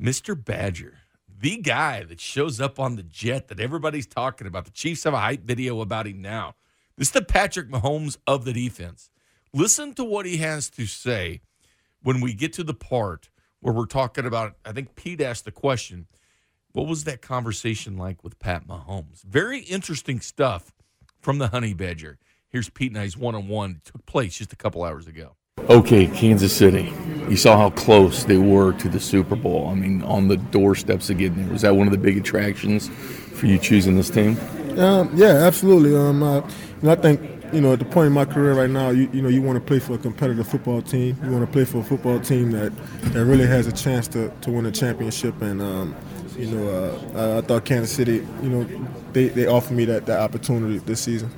Mr. 0.00 0.42
Badger, 0.42 0.98
the 1.40 1.58
guy 1.58 2.02
that 2.04 2.20
shows 2.20 2.60
up 2.60 2.80
on 2.80 2.96
the 2.96 3.02
jet 3.02 3.48
that 3.48 3.60
everybody's 3.60 4.06
talking 4.06 4.46
about. 4.46 4.64
The 4.64 4.70
Chiefs 4.72 5.04
have 5.04 5.14
a 5.14 5.20
hype 5.20 5.42
video 5.42 5.80
about 5.80 6.06
him 6.06 6.20
now. 6.20 6.54
This 6.96 7.08
is 7.08 7.12
the 7.12 7.22
Patrick 7.22 7.70
Mahomes 7.70 8.16
of 8.26 8.44
the 8.44 8.52
defense. 8.52 9.10
Listen 9.54 9.94
to 9.94 10.04
what 10.04 10.26
he 10.26 10.38
has 10.38 10.68
to 10.70 10.86
say 10.86 11.40
when 12.02 12.20
we 12.20 12.34
get 12.34 12.52
to 12.54 12.64
the 12.64 12.74
part 12.74 13.30
where 13.60 13.72
we're 13.72 13.86
talking 13.86 14.26
about. 14.26 14.56
I 14.64 14.72
think 14.72 14.96
Pete 14.96 15.20
asked 15.20 15.44
the 15.44 15.52
question 15.52 16.06
what 16.72 16.86
was 16.86 17.04
that 17.04 17.22
conversation 17.22 17.96
like 17.96 18.22
with 18.22 18.38
Pat 18.38 18.66
Mahomes? 18.66 19.22
Very 19.22 19.60
interesting 19.60 20.20
stuff 20.20 20.72
from 21.20 21.38
the 21.38 21.48
Honey 21.48 21.72
Badger. 21.72 22.18
Here's 22.48 22.68
Pete 22.68 22.92
and 22.92 23.00
I's 23.00 23.16
one 23.16 23.34
on 23.34 23.48
one. 23.48 23.80
Took 23.84 24.06
place 24.06 24.36
just 24.36 24.52
a 24.52 24.56
couple 24.56 24.84
hours 24.84 25.06
ago. 25.06 25.37
Okay, 25.68 26.06
Kansas 26.06 26.56
City. 26.56 26.92
You 27.28 27.36
saw 27.36 27.58
how 27.58 27.70
close 27.70 28.24
they 28.24 28.38
were 28.38 28.72
to 28.74 28.88
the 28.88 29.00
Super 29.00 29.36
Bowl. 29.36 29.68
I 29.68 29.74
mean, 29.74 30.02
on 30.02 30.28
the 30.28 30.38
doorsteps 30.38 31.10
of 31.10 31.18
getting 31.18 31.44
there. 31.44 31.52
Was 31.52 31.62
that 31.62 31.76
one 31.76 31.86
of 31.86 31.92
the 31.92 31.98
big 31.98 32.16
attractions 32.16 32.88
for 32.88 33.46
you 33.46 33.58
choosing 33.58 33.96
this 33.96 34.08
team? 34.08 34.38
Um, 34.78 35.10
yeah, 35.14 35.34
absolutely. 35.46 35.94
Um, 35.94 36.20
know, 36.20 36.46
I 36.86 36.94
think 36.94 37.20
you 37.52 37.60
know 37.60 37.72
at 37.72 37.78
the 37.78 37.84
point 37.84 38.06
in 38.06 38.12
my 38.12 38.24
career 38.24 38.54
right 38.54 38.70
now, 38.70 38.90
you, 38.90 39.10
you 39.12 39.22
know, 39.22 39.28
you 39.28 39.42
want 39.42 39.56
to 39.56 39.64
play 39.64 39.78
for 39.78 39.94
a 39.94 39.98
competitive 39.98 40.48
football 40.48 40.80
team. 40.80 41.16
You 41.22 41.30
want 41.30 41.44
to 41.44 41.52
play 41.52 41.64
for 41.64 41.78
a 41.78 41.84
football 41.84 42.20
team 42.20 42.52
that, 42.52 42.72
that 43.12 43.24
really 43.24 43.46
has 43.46 43.66
a 43.66 43.72
chance 43.72 44.08
to, 44.08 44.32
to 44.42 44.50
win 44.50 44.66
a 44.66 44.72
championship. 44.72 45.40
And 45.42 45.60
um, 45.60 45.96
you 46.36 46.46
know, 46.46 46.68
uh, 46.68 47.34
I, 47.34 47.38
I 47.38 47.40
thought 47.40 47.64
Kansas 47.64 47.94
City, 47.94 48.26
you 48.42 48.48
know, 48.48 48.86
they, 49.12 49.28
they 49.28 49.46
offered 49.46 49.76
me 49.76 49.84
that, 49.86 50.06
that 50.06 50.20
opportunity 50.20 50.78
this 50.78 51.00
season. 51.00 51.30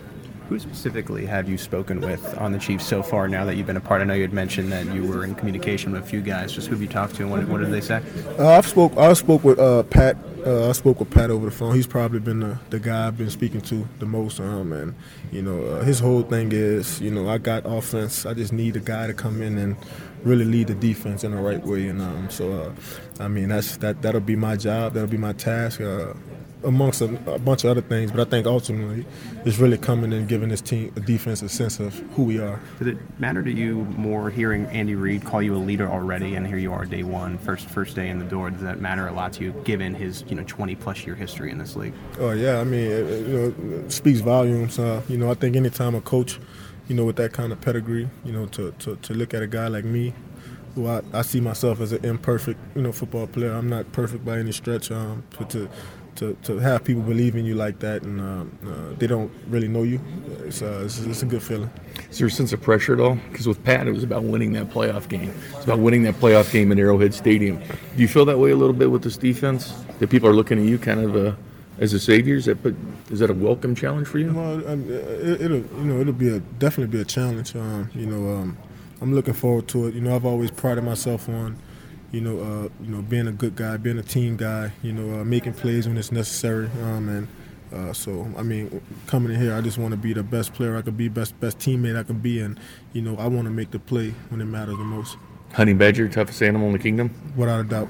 Who 0.50 0.58
specifically 0.58 1.26
have 1.26 1.48
you 1.48 1.56
spoken 1.56 2.00
with 2.00 2.36
on 2.36 2.50
the 2.50 2.58
Chiefs 2.58 2.84
so 2.84 3.04
far 3.04 3.28
now 3.28 3.44
that 3.44 3.54
you've 3.54 3.68
been 3.68 3.76
a 3.76 3.80
part? 3.80 4.00
I 4.00 4.04
know 4.04 4.14
you 4.14 4.22
had 4.22 4.32
mentioned 4.32 4.72
that 4.72 4.84
you 4.92 5.04
were 5.04 5.22
in 5.22 5.36
communication 5.36 5.92
with 5.92 6.02
a 6.02 6.04
few 6.04 6.20
guys. 6.20 6.52
Just 6.52 6.66
who 6.66 6.74
have 6.74 6.82
you 6.82 6.88
talked 6.88 7.14
to 7.14 7.22
and 7.22 7.30
what, 7.30 7.46
what 7.46 7.60
did 7.60 7.70
they 7.70 7.80
say? 7.80 8.02
Uh, 8.36 8.58
I've 8.58 8.66
spoke. 8.66 8.96
I 8.96 9.12
spoke 9.12 9.44
with 9.44 9.60
uh, 9.60 9.84
Pat. 9.84 10.16
Uh, 10.44 10.68
I 10.68 10.72
spoke 10.72 10.98
with 10.98 11.08
Pat 11.08 11.30
over 11.30 11.44
the 11.46 11.52
phone. 11.52 11.76
He's 11.76 11.86
probably 11.86 12.18
been 12.18 12.40
the, 12.40 12.58
the 12.70 12.80
guy 12.80 13.06
I've 13.06 13.16
been 13.16 13.30
speaking 13.30 13.60
to 13.60 13.86
the 14.00 14.06
most. 14.06 14.40
Um, 14.40 14.72
and 14.72 14.96
you 15.30 15.40
know, 15.40 15.64
uh, 15.66 15.84
his 15.84 16.00
whole 16.00 16.22
thing 16.22 16.50
is, 16.50 17.00
you 17.00 17.12
know, 17.12 17.28
I 17.28 17.38
got 17.38 17.62
offense. 17.64 18.26
I 18.26 18.34
just 18.34 18.52
need 18.52 18.74
a 18.74 18.80
guy 18.80 19.06
to 19.06 19.14
come 19.14 19.42
in 19.42 19.56
and 19.56 19.76
really 20.24 20.44
lead 20.44 20.66
the 20.66 20.74
defense 20.74 21.22
in 21.22 21.30
the 21.30 21.40
right 21.40 21.64
way. 21.64 21.86
And 21.86 22.02
um, 22.02 22.28
so, 22.28 22.52
uh, 22.52 23.22
I 23.22 23.28
mean, 23.28 23.50
that's 23.50 23.76
that. 23.76 24.02
That'll 24.02 24.20
be 24.20 24.34
my 24.34 24.56
job. 24.56 24.94
That'll 24.94 25.08
be 25.08 25.16
my 25.16 25.32
task. 25.32 25.80
Amongst 26.62 27.00
a, 27.00 27.06
a 27.32 27.38
bunch 27.38 27.64
of 27.64 27.70
other 27.70 27.80
things, 27.80 28.10
but 28.10 28.20
I 28.20 28.28
think 28.28 28.46
ultimately 28.46 29.06
it's 29.44 29.58
really 29.58 29.78
coming 29.78 30.12
and 30.12 30.28
giving 30.28 30.50
this 30.50 30.60
team 30.60 30.92
a 30.96 31.00
defense 31.00 31.42
a 31.42 31.48
sense 31.48 31.80
of 31.80 31.94
who 32.14 32.24
we 32.24 32.38
are. 32.38 32.60
Did 32.78 32.88
it 32.88 32.98
matter 33.18 33.42
to 33.42 33.50
you 33.50 33.76
more 33.96 34.30
hearing 34.30 34.66
Andy 34.66 34.94
Reid 34.94 35.24
call 35.24 35.42
you 35.42 35.56
a 35.56 35.58
leader 35.58 35.88
already, 35.88 36.34
and 36.34 36.46
here 36.46 36.58
you 36.58 36.72
are, 36.72 36.84
day 36.84 37.02
one, 37.02 37.38
first 37.38 37.68
first 37.68 37.96
day 37.96 38.08
in 38.08 38.18
the 38.18 38.24
door? 38.24 38.50
Does 38.50 38.62
that 38.62 38.80
matter 38.80 39.06
a 39.08 39.12
lot 39.12 39.32
to 39.34 39.44
you, 39.44 39.52
given 39.64 39.94
his 39.94 40.24
you 40.28 40.36
know 40.36 40.44
20 40.46 40.74
plus 40.76 41.06
year 41.06 41.14
history 41.14 41.50
in 41.50 41.58
this 41.58 41.76
league? 41.76 41.94
Oh 42.18 42.32
yeah, 42.32 42.60
I 42.60 42.64
mean, 42.64 42.90
it, 42.90 43.06
it, 43.06 43.26
you 43.26 43.34
know, 43.34 43.76
it 43.86 43.92
speaks 43.92 44.20
volumes. 44.20 44.78
Uh, 44.78 45.02
you 45.08 45.16
know, 45.16 45.30
I 45.30 45.34
think 45.34 45.56
anytime 45.56 45.94
a 45.94 46.00
coach, 46.00 46.38
you 46.88 46.96
know, 46.96 47.04
with 47.04 47.16
that 47.16 47.32
kind 47.32 47.52
of 47.52 47.60
pedigree, 47.60 48.10
you 48.24 48.32
know, 48.32 48.46
to, 48.46 48.72
to, 48.80 48.96
to 48.96 49.14
look 49.14 49.32
at 49.32 49.42
a 49.42 49.46
guy 49.46 49.68
like 49.68 49.84
me, 49.84 50.12
who 50.74 50.86
I, 50.86 51.02
I 51.12 51.22
see 51.22 51.40
myself 51.40 51.80
as 51.80 51.92
an 51.92 52.04
imperfect, 52.04 52.58
you 52.74 52.82
know, 52.82 52.92
football 52.92 53.26
player. 53.26 53.52
I'm 53.52 53.68
not 53.68 53.90
perfect 53.92 54.24
by 54.24 54.38
any 54.38 54.52
stretch. 54.52 54.90
Um, 54.90 55.24
but 55.38 55.50
to 55.50 55.68
to, 56.20 56.36
to 56.42 56.58
have 56.58 56.84
people 56.84 57.02
believe 57.02 57.34
in 57.34 57.46
you 57.46 57.54
like 57.54 57.78
that 57.78 58.02
and 58.02 58.20
um, 58.20 58.58
uh, 58.66 58.94
they 58.98 59.06
don't 59.06 59.32
really 59.48 59.68
know 59.68 59.84
you, 59.84 59.98
it's, 60.44 60.60
uh, 60.60 60.82
it's, 60.84 61.00
it's 61.00 61.22
a 61.22 61.26
good 61.26 61.42
feeling. 61.42 61.70
Is 62.10 62.18
there 62.18 62.26
a 62.26 62.30
sense 62.30 62.52
of 62.52 62.60
pressure 62.60 62.92
at 62.92 63.00
all? 63.00 63.14
Because 63.30 63.48
with 63.48 63.64
Pat, 63.64 63.88
it 63.88 63.92
was 63.92 64.04
about 64.04 64.24
winning 64.24 64.52
that 64.52 64.68
playoff 64.68 65.08
game. 65.08 65.32
It's 65.54 65.64
about 65.64 65.78
winning 65.78 66.02
that 66.02 66.16
playoff 66.16 66.52
game 66.52 66.70
in 66.72 66.78
Arrowhead 66.78 67.14
Stadium. 67.14 67.56
Do 67.58 68.02
you 68.02 68.06
feel 68.06 68.26
that 68.26 68.38
way 68.38 68.50
a 68.50 68.56
little 68.56 68.74
bit 68.74 68.90
with 68.90 69.02
this 69.02 69.16
defense? 69.16 69.72
That 69.98 70.10
people 70.10 70.28
are 70.28 70.34
looking 70.34 70.58
at 70.58 70.64
you 70.64 70.78
kind 70.78 71.00
of 71.00 71.16
uh, 71.16 71.32
as 71.78 71.94
a 71.94 71.98
savior? 71.98 72.36
Is 72.36 72.44
that, 72.44 72.58
is 73.10 73.20
that 73.20 73.30
a 73.30 73.34
welcome 73.34 73.74
challenge 73.74 74.06
for 74.06 74.18
you? 74.18 74.32
Well, 74.32 74.68
um, 74.68 74.90
it, 74.90 75.40
it'll 75.40 75.58
you 75.58 75.84
know 75.84 76.00
it'll 76.00 76.12
be 76.12 76.28
a 76.28 76.40
definitely 76.40 76.94
be 76.98 77.00
a 77.00 77.06
challenge. 77.06 77.56
Um, 77.56 77.90
you 77.94 78.06
know, 78.06 78.34
um, 78.34 78.58
I'm 79.00 79.14
looking 79.14 79.34
forward 79.34 79.68
to 79.68 79.86
it. 79.86 79.94
You 79.94 80.02
know, 80.02 80.14
I've 80.14 80.26
always 80.26 80.50
prided 80.50 80.84
myself 80.84 81.28
on, 81.28 81.56
you 82.12 82.20
know, 82.20 82.40
uh, 82.40 82.68
you 82.82 82.90
know, 82.90 83.02
being 83.02 83.28
a 83.28 83.32
good 83.32 83.56
guy, 83.56 83.76
being 83.76 83.98
a 83.98 84.02
team 84.02 84.36
guy. 84.36 84.72
You 84.82 84.92
know, 84.92 85.20
uh, 85.20 85.24
making 85.24 85.54
plays 85.54 85.86
when 85.86 85.96
it's 85.96 86.12
necessary. 86.12 86.68
Um, 86.82 87.08
and 87.08 87.28
uh, 87.72 87.92
so, 87.92 88.26
I 88.36 88.42
mean, 88.42 88.80
coming 89.06 89.32
in 89.32 89.40
here, 89.40 89.54
I 89.54 89.60
just 89.60 89.78
want 89.78 89.92
to 89.92 89.96
be 89.96 90.12
the 90.12 90.22
best 90.22 90.52
player 90.52 90.76
I 90.76 90.82
could 90.82 90.96
be, 90.96 91.08
best 91.08 91.38
best 91.40 91.58
teammate 91.58 91.98
I 91.98 92.02
can 92.02 92.18
be, 92.18 92.40
and 92.40 92.58
you 92.92 93.02
know, 93.02 93.16
I 93.16 93.26
want 93.26 93.46
to 93.46 93.50
make 93.50 93.70
the 93.70 93.78
play 93.78 94.14
when 94.28 94.40
it 94.40 94.46
matters 94.46 94.76
the 94.76 94.84
most, 94.84 95.16
Honey 95.52 95.74
Badger, 95.74 96.08
toughest 96.08 96.42
animal 96.42 96.68
in 96.68 96.72
the 96.72 96.78
kingdom? 96.78 97.10
without 97.36 97.60
a 97.60 97.64
doubt. 97.64 97.88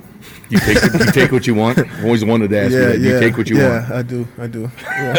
You 0.48 0.58
take, 0.60 0.82
you 0.82 1.12
take 1.12 1.32
what 1.32 1.46
you 1.46 1.54
want? 1.54 1.78
I've 1.78 2.04
always 2.04 2.24
wanted 2.24 2.50
to 2.50 2.58
ask 2.58 2.72
you 2.72 2.78
that. 2.78 2.98
You 2.98 3.20
take 3.20 3.36
what 3.36 3.50
you 3.50 3.58
yeah, 3.58 3.68
want. 3.68 3.88
Yeah, 3.88 3.98
I 3.98 4.02
do, 4.02 4.28
I 4.38 4.46
do. 4.46 4.70
Yeah. 4.82 5.14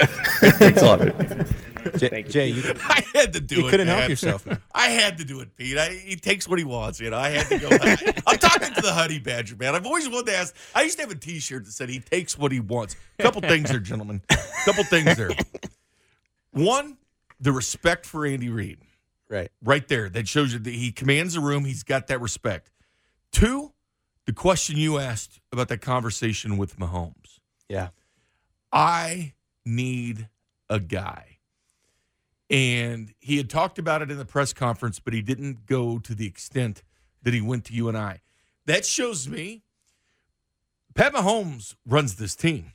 Thanks 0.52 0.82
a 0.82 0.86
lot. 0.86 1.68
Jay, 1.98 2.24
Jay 2.24 2.48
you, 2.50 2.64
I 2.84 3.04
had 3.14 3.34
to 3.34 3.42
do 3.42 3.56
you 3.62 3.68
it. 3.68 3.72
couldn't 3.72 3.88
man. 3.88 3.98
help 3.98 4.10
yourself, 4.10 4.46
man. 4.46 4.62
I 4.74 4.88
had 4.90 5.18
to 5.20 5.26
do 5.26 5.40
it, 5.42 5.56
Pete. 5.56 5.78
I, 5.78 5.90
he 5.90 6.16
takes 6.16 6.48
what 6.48 6.60
he 6.60 6.66
wants. 6.66 7.00
You 7.00 7.10
know, 7.10 7.18
I 7.18 7.30
had 7.30 7.48
to 7.48 7.58
go. 7.60 7.70
I'm 8.28 8.38
talking 8.38 8.74
to 8.74 8.82
the 8.82 8.94
Honey 8.94 9.20
Badger, 9.20 9.56
man. 9.56 9.76
I've 9.76 9.86
always 9.86 10.10
wanted 10.10 10.28
to 10.28 10.38
ask. 10.38 10.56
I 10.76 10.84
used 10.84 10.98
to 10.98 11.04
have 11.04 11.12
a 11.12 11.16
T-shirt 11.16 11.66
that 11.66 11.72
said 11.72 11.90
"He 11.90 12.00
takes 12.00 12.38
what 12.38 12.52
he 12.52 12.60
wants." 12.60 12.96
A 13.20 13.24
couple 13.24 13.42
things 13.42 13.70
there, 13.70 13.80
gentlemen. 13.80 14.22
A 14.30 14.38
couple 14.66 14.84
things 14.84 15.16
there. 15.18 15.32
One, 16.52 16.98
the 17.40 17.52
respect 17.52 18.06
for 18.06 18.26
Andy 18.26 18.50
Reid. 18.50 18.80
Right. 19.30 19.50
right 19.64 19.88
there. 19.88 20.10
That 20.10 20.28
shows 20.28 20.52
you 20.52 20.60
that 20.60 20.74
he 20.74 20.92
commands 20.92 21.36
the 21.36 21.40
room. 21.40 21.64
He's 21.64 21.84
got 21.84 22.08
that 22.08 22.20
respect. 22.20 22.70
Two, 23.32 23.72
the 24.26 24.34
question 24.34 24.76
you 24.76 24.98
asked 24.98 25.40
about 25.54 25.70
that 25.70 25.80
conversation 25.80 26.58
with 26.58 26.78
Mahomes. 26.78 27.40
Yeah. 27.70 27.90
I 28.74 29.34
need 29.66 30.28
a 30.70 30.82
guy. 30.82 31.31
And 32.52 33.14
he 33.20 33.38
had 33.38 33.50
talked 33.50 33.80
about 33.80 34.02
it 34.02 34.12
in 34.12 34.18
the 34.18 34.26
press 34.26 34.52
conference, 34.52 35.00
but 35.00 35.14
he 35.14 35.22
didn't 35.22 35.66
go 35.66 35.98
to 36.00 36.14
the 36.14 36.28
extent 36.28 36.84
that 37.24 37.34
he 37.34 37.40
went 37.40 37.64
to 37.66 37.74
you 37.74 37.88
and 37.88 37.98
I. 37.98 38.22
That 38.66 38.86
shows 38.86 39.28
me 39.28 39.64
Pat 40.94 41.14
Mahomes 41.14 41.76
runs 41.86 42.16
this 42.16 42.36
team. 42.36 42.74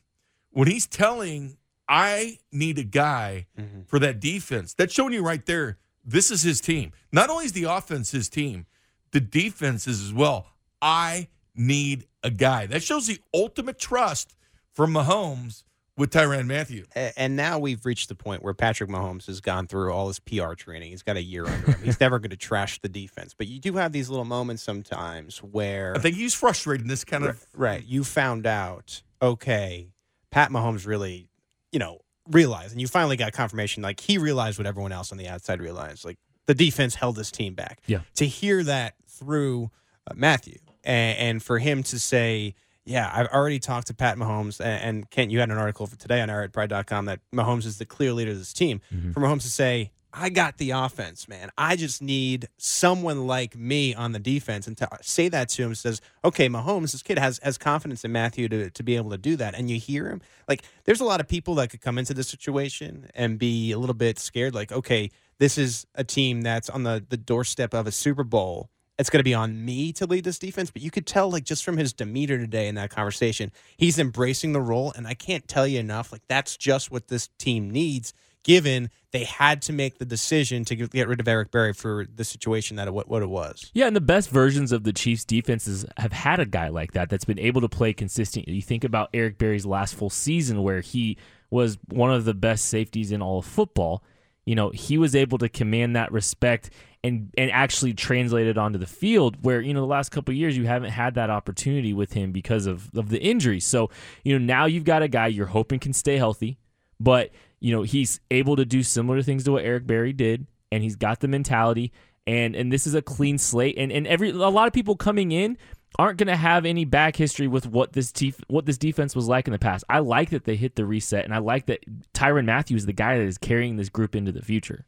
When 0.51 0.67
he's 0.67 0.87
telling, 0.87 1.59
I 1.87 2.39
need 2.51 2.79
a 2.79 2.85
guy 2.85 3.47
mm-hmm. 3.59 3.83
for 3.87 3.99
that 3.99 4.19
defense, 4.19 4.73
that's 4.73 4.95
showing 4.95 5.13
you 5.13 5.23
right 5.23 5.45
there, 5.45 5.77
this 6.03 6.31
is 6.31 6.43
his 6.43 6.63
team. 6.63 6.93
Not 7.13 7.29
only 7.29 7.45
is 7.45 7.53
the 7.53 7.65
offense 7.65 8.13
his 8.13 8.31
team, 8.31 8.65
the 9.13 9.21
defense 9.21 9.87
is 9.87 10.03
as 10.03 10.15
well. 10.15 10.47
I 10.81 11.29
need 11.55 12.07
a 12.23 12.31
guy. 12.31 12.67
That 12.67 12.83
shows 12.83 13.07
the 13.07 13.19
ultimate 13.35 13.79
trust 13.79 14.35
from 14.73 14.95
Mahomes 14.95 15.65
with 15.97 16.11
Tyrann 16.11 16.47
Mathieu. 16.47 16.85
And 17.17 17.37
now 17.37 17.59
we've 17.59 17.85
reached 17.87 18.09
the 18.09 18.15
point 18.15 18.43
where 18.43 18.55
Patrick 18.55 18.91
Mahomes 18.91 19.27
has 19.27 19.41
gone 19.41 19.67
through 19.67 19.93
all 19.93 20.09
his 20.09 20.19
PR 20.19 20.55
training. 20.55 20.91
He's 20.91 21.03
got 21.03 21.17
a 21.17 21.23
year 21.23 21.47
under 21.47 21.73
him. 21.73 21.83
He's 21.83 22.01
never 22.01 22.19
going 22.19 22.31
to 22.31 22.37
trash 22.37 22.81
the 22.81 22.89
defense. 22.89 23.35
But 23.37 23.47
you 23.47 23.61
do 23.61 23.75
have 23.75 23.93
these 23.93 24.11
little 24.11 24.25
moments 24.25 24.63
sometimes 24.63 25.39
where 25.39 25.95
I 25.97 25.99
think 25.99 26.17
he's 26.17 26.35
frustrated 26.35 26.83
in 26.83 26.89
this 26.89 27.05
kind 27.05 27.25
of 27.25 27.45
Right. 27.55 27.85
You 27.85 28.05
found 28.05 28.47
out, 28.47 29.03
okay, 29.23 29.89
Pat 30.31 30.51
Mahomes 30.51 30.87
really, 30.87 31.29
you 31.73 31.79
know, 31.79 32.01
realized, 32.31 32.73
and 32.73 32.81
you 32.81 32.89
finally 32.89 33.17
got 33.17 33.33
confirmation, 33.33 33.83
like 33.83 34.01
he 34.01 34.19
realized 34.19 34.59
what 34.59 34.67
everyone 34.67 34.93
else 34.93 35.13
on 35.13 35.19
the 35.19 35.29
outside 35.29 35.61
realized. 35.61 36.05
Like 36.05 36.19
the 36.47 36.55
defense 36.55 36.95
held 36.95 37.17
this 37.17 37.31
team 37.31 37.55
back. 37.55 37.81
Yeah. 37.87 38.01
To 38.17 38.27
hear 38.27 38.63
that 38.65 38.95
through 39.09 39.71
uh, 40.09 40.15
Matthew 40.15 40.59
and, 40.85 41.19
and 41.19 41.43
for 41.43 41.59
him 41.59 41.83
to 41.85 41.99
say, 41.99 42.55
yeah, 42.87 43.11
I've 43.13 43.27
already 43.29 43.59
talked 43.59 43.89
to 43.89 43.95
Pat 43.95 44.17
Mahomes, 44.17 44.61
and, 44.61 44.83
and 44.83 45.11
Kent, 45.11 45.31
you 45.31 45.41
had 45.41 45.51
an 45.51 45.59
article 45.59 45.87
for 45.87 45.97
today 45.97 46.21
on 46.21 46.29
arrowheadpride.com 46.29 47.07
that 47.07 47.21
Mahomes 47.35 47.67
is 47.67 47.79
the 47.79 47.85
clear 47.85 48.13
leader 48.13 48.31
of 48.31 48.39
this 48.39 48.53
team. 48.53 48.81
Mm-hmm. 48.95 49.13
For 49.13 49.21
Mahomes 49.21 49.43
to 49.43 49.51
say, 49.51 49.91
I 50.19 50.31
got 50.31 50.57
the 50.57 50.71
offense, 50.71 51.29
man. 51.29 51.51
I 51.59 51.77
just 51.77 52.01
need 52.01 52.49
someone 52.57 53.27
like 53.27 53.55
me 53.55 53.95
on 53.95 54.13
the 54.13 54.19
defense. 54.19 54.67
And 54.67 54.75
to 54.79 54.89
say 55.03 55.29
that 55.29 55.51
to 55.51 55.65
him 55.65 55.75
says, 55.75 56.01
okay, 56.25 56.49
Mahomes, 56.49 56.93
this 56.93 57.03
kid 57.03 57.19
has 57.19 57.39
has 57.43 57.59
confidence 57.59 58.03
in 58.03 58.13
Mathieu 58.13 58.49
to, 58.49 58.71
to 58.71 58.83
be 58.83 58.97
able 58.97 59.11
to 59.11 59.19
do 59.19 59.37
that. 59.37 59.55
And 59.55 59.69
you 59.69 59.79
hear 59.79 60.09
him. 60.09 60.23
Like, 60.49 60.63
there's 60.85 61.01
a 61.01 61.05
lot 61.05 61.21
of 61.21 61.29
people 61.29 61.57
that 61.57 61.69
could 61.69 61.83
come 61.83 61.99
into 61.99 62.15
this 62.15 62.29
situation 62.29 63.11
and 63.15 63.39
be 63.39 63.73
a 63.73 63.79
little 63.79 63.95
bit 63.95 64.19
scared, 64.19 64.55
like, 64.55 64.73
okay, 64.73 65.11
this 65.39 65.59
is 65.59 65.87
a 65.95 66.05
team 66.05 66.41
that's 66.41 66.71
on 66.71 66.85
the, 66.85 67.05
the 67.07 67.19
doorstep 67.19 67.75
of 67.75 67.87
a 67.87 67.93
Super 67.93 68.25
Bowl. 68.25 68.71
It's 68.99 69.11
going 69.11 69.21
to 69.21 69.25
be 69.25 69.35
on 69.35 69.65
me 69.65 69.93
to 69.95 70.07
lead 70.07 70.25
this 70.25 70.39
defense. 70.39 70.71
But 70.71 70.83
you 70.83 70.91
could 70.91 71.07
tell, 71.07 71.31
like, 71.31 71.45
just 71.45 71.65
from 71.65 71.77
his 71.77 71.93
demeanor 71.93 72.39
today 72.39 72.69
in 72.69 72.77
that 72.77 72.91
conversation, 72.91 73.53
he's 73.77 73.99
embracing 73.99 74.53
the 74.53 74.61
role. 74.61 74.93
And 74.97 75.07
I 75.07 75.15
can't 75.15 75.47
tell 75.47 75.67
you 75.67 75.79
enough. 75.79 76.13
Like, 76.13 76.23
that's 76.29 76.57
just 76.57 76.91
what 76.91 77.09
this 77.09 77.29
team 77.39 77.71
needs 77.71 78.15
given 78.47 78.89
they 79.11 79.25
had 79.25 79.61
to 79.61 79.73
make 79.73 79.99
the 79.99 80.05
decision 80.05 80.65
to 80.65 80.77
get 80.77 81.09
rid 81.09 81.19
of 81.19 81.27
Eric 81.27 81.51
Berry 81.51 81.73
for 81.73 82.07
the 82.15 82.23
situation 82.23 82.77
that 82.77 82.87
it, 82.87 82.93
what 82.93 83.23
it 83.23 83.29
was. 83.29 83.73
Yeah, 83.75 83.89
and 83.89 83.97
the 83.97 84.01
best 84.01 84.31
versions 84.31 84.71
of 84.71 84.85
the 84.85 84.93
Chiefs 84.93 85.25
defenses 85.25 85.85
have 85.97 86.13
had 86.13 86.39
a 86.39 86.47
guy 86.47 86.69
like 86.69 86.93
that 86.93 87.11
that's 87.11 87.25
been 87.25 87.41
able 87.41 87.61
to 87.63 87.69
play 87.69 87.93
consistently. 87.93 88.55
You 88.55 88.63
think 88.63 88.85
about 88.85 89.11
Eric 89.13 89.39
Berry's 89.39 89.67
last 89.67 89.97
full 89.97 90.11
season 90.11 90.63
where 90.63 90.81
he 90.81 91.19
was 91.51 91.77
one 91.89 92.13
of 92.13 92.25
the 92.25 92.35
best 92.35 92.67
safeties 92.67 93.11
in 93.11 93.21
all 93.21 93.41
of 93.41 93.47
football. 93.47 94.05
You 94.45 94.55
know, 94.55 94.71
he 94.71 94.97
was 94.97 95.17
able 95.17 95.39
to 95.39 95.49
command 95.49 95.97
that 95.97 96.13
respect 96.13 96.71
and 97.07 97.31
and 97.39 97.51
actually 97.51 97.95
translate 97.95 98.47
it 98.47 98.59
onto 98.59 98.79
the 98.79 98.87
field 98.87 99.37
where, 99.43 99.61
you 99.61 99.73
know, 99.73 99.81
the 99.81 99.87
last 99.87 100.11
couple 100.11 100.35
years 100.35 100.57
you 100.57 100.67
haven't 100.67 100.91
had 100.91 101.15
that 101.15 101.31
opportunity 101.31 101.95
with 101.95 102.13
him 102.13 102.33
because 102.33 102.67
of, 102.67 102.91
of 102.97 103.09
the 103.09 103.21
injury. 103.23 103.61
So, 103.61 103.91
you 104.25 104.39
know, 104.39 104.45
now 104.45 104.67
you've 104.67 104.85
got 104.85 105.03
a 105.03 105.09
guy 105.09 105.29
you're 105.29 105.47
hoping 105.47 105.79
can 105.79 105.93
stay 105.93 106.17
healthy, 106.17 106.59
but 106.99 107.31
you 107.61 107.75
know, 107.75 107.83
he's 107.83 108.21
able 108.31 108.57
to 108.57 108.65
do 108.65 108.83
similar 108.83 109.23
things 109.23 109.45
to 109.45 109.53
what 109.53 109.65
Eric 109.65 109.87
Berry 109.87 110.13
did, 110.13 110.47
and 110.71 110.83
he's 110.83 110.97
got 110.97 111.21
the 111.21 111.29
mentality. 111.29 111.93
And 112.27 112.57
and 112.57 112.73
this 112.73 112.87
is 112.87 112.95
a 112.95 113.03
clean 113.03 113.39
slate. 113.39 113.77
And 113.79 113.93
and 113.93 114.07
every 114.07 114.31
a 114.31 114.35
lot 114.35 114.67
of 114.67 114.73
people 114.73 114.97
coming 114.97 115.31
in 115.31 115.57
aren't 115.99 116.19
going 116.19 116.27
to 116.27 116.37
have 116.37 116.67
any 116.67 116.85
back 116.85 117.17
history 117.17 117.47
with 117.47 117.67
what 117.67 117.93
this 117.93 118.13
what 118.49 118.67
this 118.67 118.79
defense 118.79 119.15
was 119.15 119.29
like 119.29 119.47
in 119.47 119.53
the 119.53 119.59
past. 119.59 119.85
I 119.89 120.01
like 120.01 120.31
that 120.31 120.45
they 120.45 120.57
hit 120.57 120.75
the 120.75 120.85
reset, 120.85 121.25
and 121.25 121.33
I 121.33 121.39
like 121.39 121.67
that 121.67 121.85
Tyrann 122.13 122.47
Mathieu's 122.47 122.83
is 122.83 122.87
the 122.87 122.93
guy 122.93 123.17
that 123.19 123.25
is 123.25 123.39
carrying 123.39 123.77
this 123.77 123.89
group 123.89 124.17
into 124.17 124.33
the 124.33 124.43
future. 124.43 124.87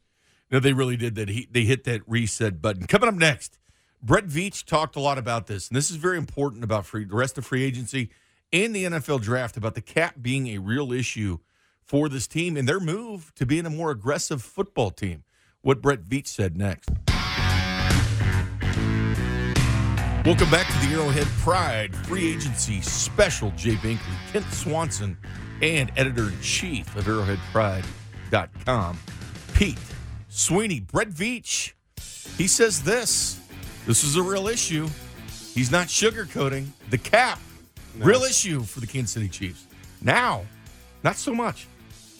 No, 0.51 0.59
they 0.59 0.73
really 0.73 0.97
did 0.97 1.15
that. 1.15 1.29
He, 1.29 1.47
they 1.51 1.63
hit 1.63 1.83
that 1.83 2.01
reset 2.07 2.61
button. 2.61 2.87
Coming 2.87 3.09
up 3.09 3.15
next, 3.15 3.59
Brett 4.01 4.25
Veach 4.25 4.65
talked 4.65 4.95
a 4.95 4.99
lot 4.99 5.17
about 5.17 5.47
this, 5.47 5.67
and 5.67 5.75
this 5.75 5.91
is 5.91 5.97
very 5.97 6.17
important 6.17 6.63
about 6.63 6.85
free, 6.85 7.03
the 7.03 7.15
rest 7.15 7.37
of 7.37 7.45
free 7.45 7.63
agency 7.63 8.09
and 8.51 8.75
the 8.75 8.85
NFL 8.85 9.21
draft 9.21 9.57
about 9.57 9.75
the 9.75 9.81
cap 9.81 10.15
being 10.21 10.47
a 10.47 10.57
real 10.57 10.91
issue 10.91 11.37
for 11.83 12.09
this 12.09 12.25
team 12.25 12.57
and 12.57 12.67
their 12.67 12.79
move 12.79 13.31
to 13.35 13.45
being 13.45 13.65
a 13.65 13.69
more 13.69 13.91
aggressive 13.91 14.41
football 14.41 14.89
team. 14.89 15.23
What 15.61 15.81
Brett 15.81 16.03
Veach 16.03 16.27
said 16.27 16.57
next. 16.57 16.89
Welcome 20.25 20.49
back 20.49 20.67
to 20.67 20.87
the 20.87 20.95
Arrowhead 20.95 21.27
Pride 21.39 21.95
Free 21.95 22.33
Agency 22.33 22.81
Special. 22.81 23.51
Jay 23.51 23.75
Binkley, 23.75 24.31
Kent 24.31 24.45
Swanson, 24.51 25.17
and 25.61 25.91
editor 25.95 26.29
in 26.29 26.41
chief 26.41 26.95
of 26.95 27.05
ArrowheadPride.com, 27.05 28.99
Pete 29.53 29.77
Sweeney. 30.29 30.79
Brett 30.79 31.09
Veach, 31.09 31.73
he 32.37 32.47
says 32.47 32.83
this 32.83 33.39
this 33.85 34.03
is 34.03 34.15
a 34.15 34.23
real 34.23 34.47
issue. 34.47 34.87
He's 35.53 35.71
not 35.71 35.87
sugarcoating 35.87 36.67
the 36.89 36.97
cap. 36.97 37.39
Real 37.97 38.21
issue 38.21 38.61
for 38.61 38.79
the 38.79 38.87
Kansas 38.87 39.11
City 39.11 39.27
Chiefs. 39.27 39.65
Now, 40.01 40.45
not 41.03 41.15
so 41.15 41.33
much. 41.33 41.67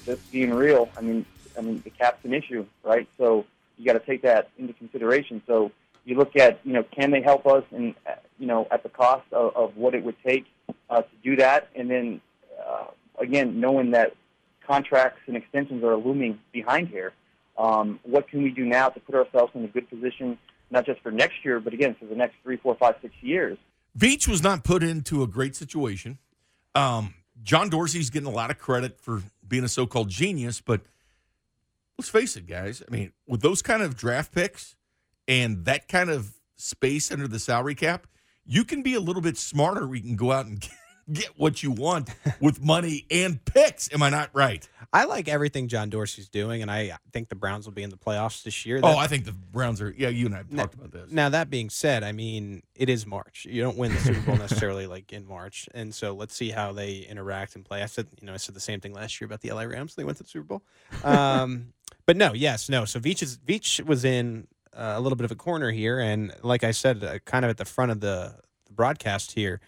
just 0.05 0.31
being 0.31 0.53
real, 0.53 0.89
I 0.97 1.01
mean, 1.01 1.25
I 1.57 1.61
mean, 1.61 1.81
the 1.83 1.91
cap's 1.91 2.25
an 2.25 2.33
issue, 2.33 2.65
right? 2.83 3.07
So 3.17 3.45
you 3.77 3.85
got 3.85 3.93
to 3.93 3.99
take 3.99 4.23
that 4.23 4.49
into 4.57 4.73
consideration. 4.73 5.41
So 5.45 5.71
you 6.05 6.15
look 6.15 6.35
at, 6.35 6.59
you 6.63 6.73
know, 6.73 6.83
can 6.83 7.11
they 7.11 7.21
help 7.21 7.45
us, 7.45 7.63
and 7.71 7.93
you 8.39 8.47
know, 8.47 8.67
at 8.71 8.83
the 8.83 8.89
cost 8.89 9.25
of, 9.31 9.55
of 9.55 9.77
what 9.77 9.93
it 9.93 10.03
would 10.03 10.15
take 10.25 10.45
uh, 10.89 11.01
to 11.03 11.15
do 11.23 11.35
that, 11.35 11.69
and 11.75 11.89
then 11.89 12.21
uh, 12.67 12.85
again, 13.19 13.59
knowing 13.59 13.91
that 13.91 14.15
contracts 14.65 15.21
and 15.27 15.37
extensions 15.37 15.83
are 15.83 15.95
looming 15.95 16.39
behind 16.51 16.87
here, 16.87 17.13
um, 17.59 17.99
what 18.03 18.29
can 18.29 18.41
we 18.41 18.49
do 18.49 18.65
now 18.65 18.89
to 18.89 18.99
put 19.01 19.15
ourselves 19.15 19.51
in 19.53 19.65
a 19.65 19.67
good 19.67 19.89
position, 19.89 20.39
not 20.71 20.85
just 20.85 21.01
for 21.01 21.11
next 21.11 21.43
year, 21.43 21.59
but 21.59 21.73
again 21.73 21.95
for 21.99 22.05
the 22.05 22.15
next 22.15 22.35
three, 22.41 22.57
four, 22.57 22.75
five, 22.75 22.95
six 23.01 23.13
years? 23.21 23.57
Veach 23.97 24.27
was 24.27 24.41
not 24.41 24.63
put 24.63 24.81
into 24.81 25.21
a 25.23 25.27
great 25.27 25.55
situation. 25.55 26.19
Um, 26.73 27.15
John 27.43 27.69
Dorsey's 27.69 28.09
getting 28.09 28.29
a 28.29 28.31
lot 28.31 28.49
of 28.49 28.57
credit 28.57 28.99
for 28.99 29.23
being 29.45 29.63
a 29.63 29.67
so-called 29.67 30.09
genius, 30.09 30.61
but 30.61 30.81
let's 31.97 32.09
face 32.09 32.37
it, 32.37 32.47
guys. 32.47 32.81
I 32.87 32.91
mean, 32.91 33.11
with 33.27 33.41
those 33.41 33.61
kind 33.61 33.83
of 33.83 33.97
draft 33.97 34.31
picks 34.31 34.75
and 35.27 35.65
that 35.65 35.87
kind 35.89 36.09
of 36.09 36.35
space 36.55 37.11
under 37.11 37.27
the 37.27 37.39
salary 37.39 37.75
cap, 37.75 38.07
you 38.45 38.63
can 38.63 38.81
be 38.81 38.93
a 38.93 38.99
little 38.99 39.21
bit 39.21 39.37
smarter. 39.37 39.85
We 39.85 39.99
can 39.99 40.15
go 40.15 40.31
out 40.31 40.45
and 40.45 40.65
get 41.11 41.37
what 41.37 41.63
you 41.63 41.71
want 41.71 42.09
with 42.39 42.63
money 42.63 43.05
and 43.09 43.43
picks. 43.45 43.91
Am 43.93 44.03
I 44.03 44.09
not 44.09 44.29
right? 44.33 44.67
I 44.91 45.05
like 45.05 45.27
everything 45.27 45.67
John 45.67 45.89
Dorsey's 45.89 46.29
doing, 46.29 46.63
and 46.63 46.71
I 46.71 46.97
think 47.11 47.29
the 47.29 47.35
Browns 47.35 47.65
will 47.65 47.73
be 47.73 47.83
in 47.83 47.91
the 47.91 47.97
playoffs 47.97 48.43
this 48.43 48.65
year. 48.65 48.79
Oh, 48.81 48.97
I 48.97 49.05
think 49.05 49.25
the 49.25 49.31
Browns 49.31 49.81
are. 49.81 49.93
Yeah, 49.95 50.09
you 50.09 50.25
and 50.25 50.33
I 50.33 50.39
have 50.39 50.49
talked 50.49 50.73
about 50.73 50.91
this. 50.91 51.11
Now 51.11 51.29
that 51.29 51.49
being 51.49 51.69
said, 51.69 52.03
I 52.03 52.11
mean 52.11 52.63
it 52.75 52.89
is 52.89 53.05
March. 53.05 53.45
You 53.49 53.61
don't 53.61 53.77
win 53.77 53.93
the 53.93 53.99
Super 53.99 54.21
Bowl 54.21 54.35
necessarily 54.37 54.87
like 54.87 55.13
in 55.13 55.27
March, 55.27 55.69
and 55.75 55.93
so 55.93 56.13
let's 56.13 56.35
see 56.35 56.49
how 56.49 56.71
they 56.71 56.99
interact 56.99 57.55
and 57.55 57.63
play. 57.63 57.83
I 57.83 57.85
said, 57.85 58.07
you 58.19 58.25
know, 58.25 58.33
I 58.33 58.37
said 58.37 58.55
the 58.55 58.59
same 58.59 58.79
thing 58.79 58.93
last 58.93 59.21
year 59.21 59.27
about 59.27 59.41
the 59.41 59.51
LA 59.51 59.63
Rams. 59.63 59.93
They 59.93 60.03
went 60.03 60.17
to 60.17 60.23
the 60.23 60.29
Super 60.29 60.45
Bowl, 60.45 60.63
um, 61.03 61.73
but 62.07 62.17
no, 62.17 62.33
yes, 62.33 62.67
no. 62.67 62.85
So 62.85 62.99
Veach 62.99 63.21
is 63.21 63.37
Veach 63.37 63.85
was 63.85 64.03
in 64.03 64.47
uh, 64.73 64.93
a 64.95 65.01
little 65.01 65.17
bit 65.17 65.25
of 65.25 65.31
a 65.31 65.35
corner 65.35 65.69
here, 65.69 65.99
and 65.99 66.33
like 66.41 66.63
I 66.63 66.71
said, 66.71 67.03
uh, 67.03 67.19
kind 67.19 67.45
of 67.45 67.49
at 67.49 67.57
the 67.57 67.65
front 67.65 67.91
of 67.91 67.99
the, 67.99 68.35
the 68.65 68.73
broadcast 68.73 69.33
here. 69.33 69.61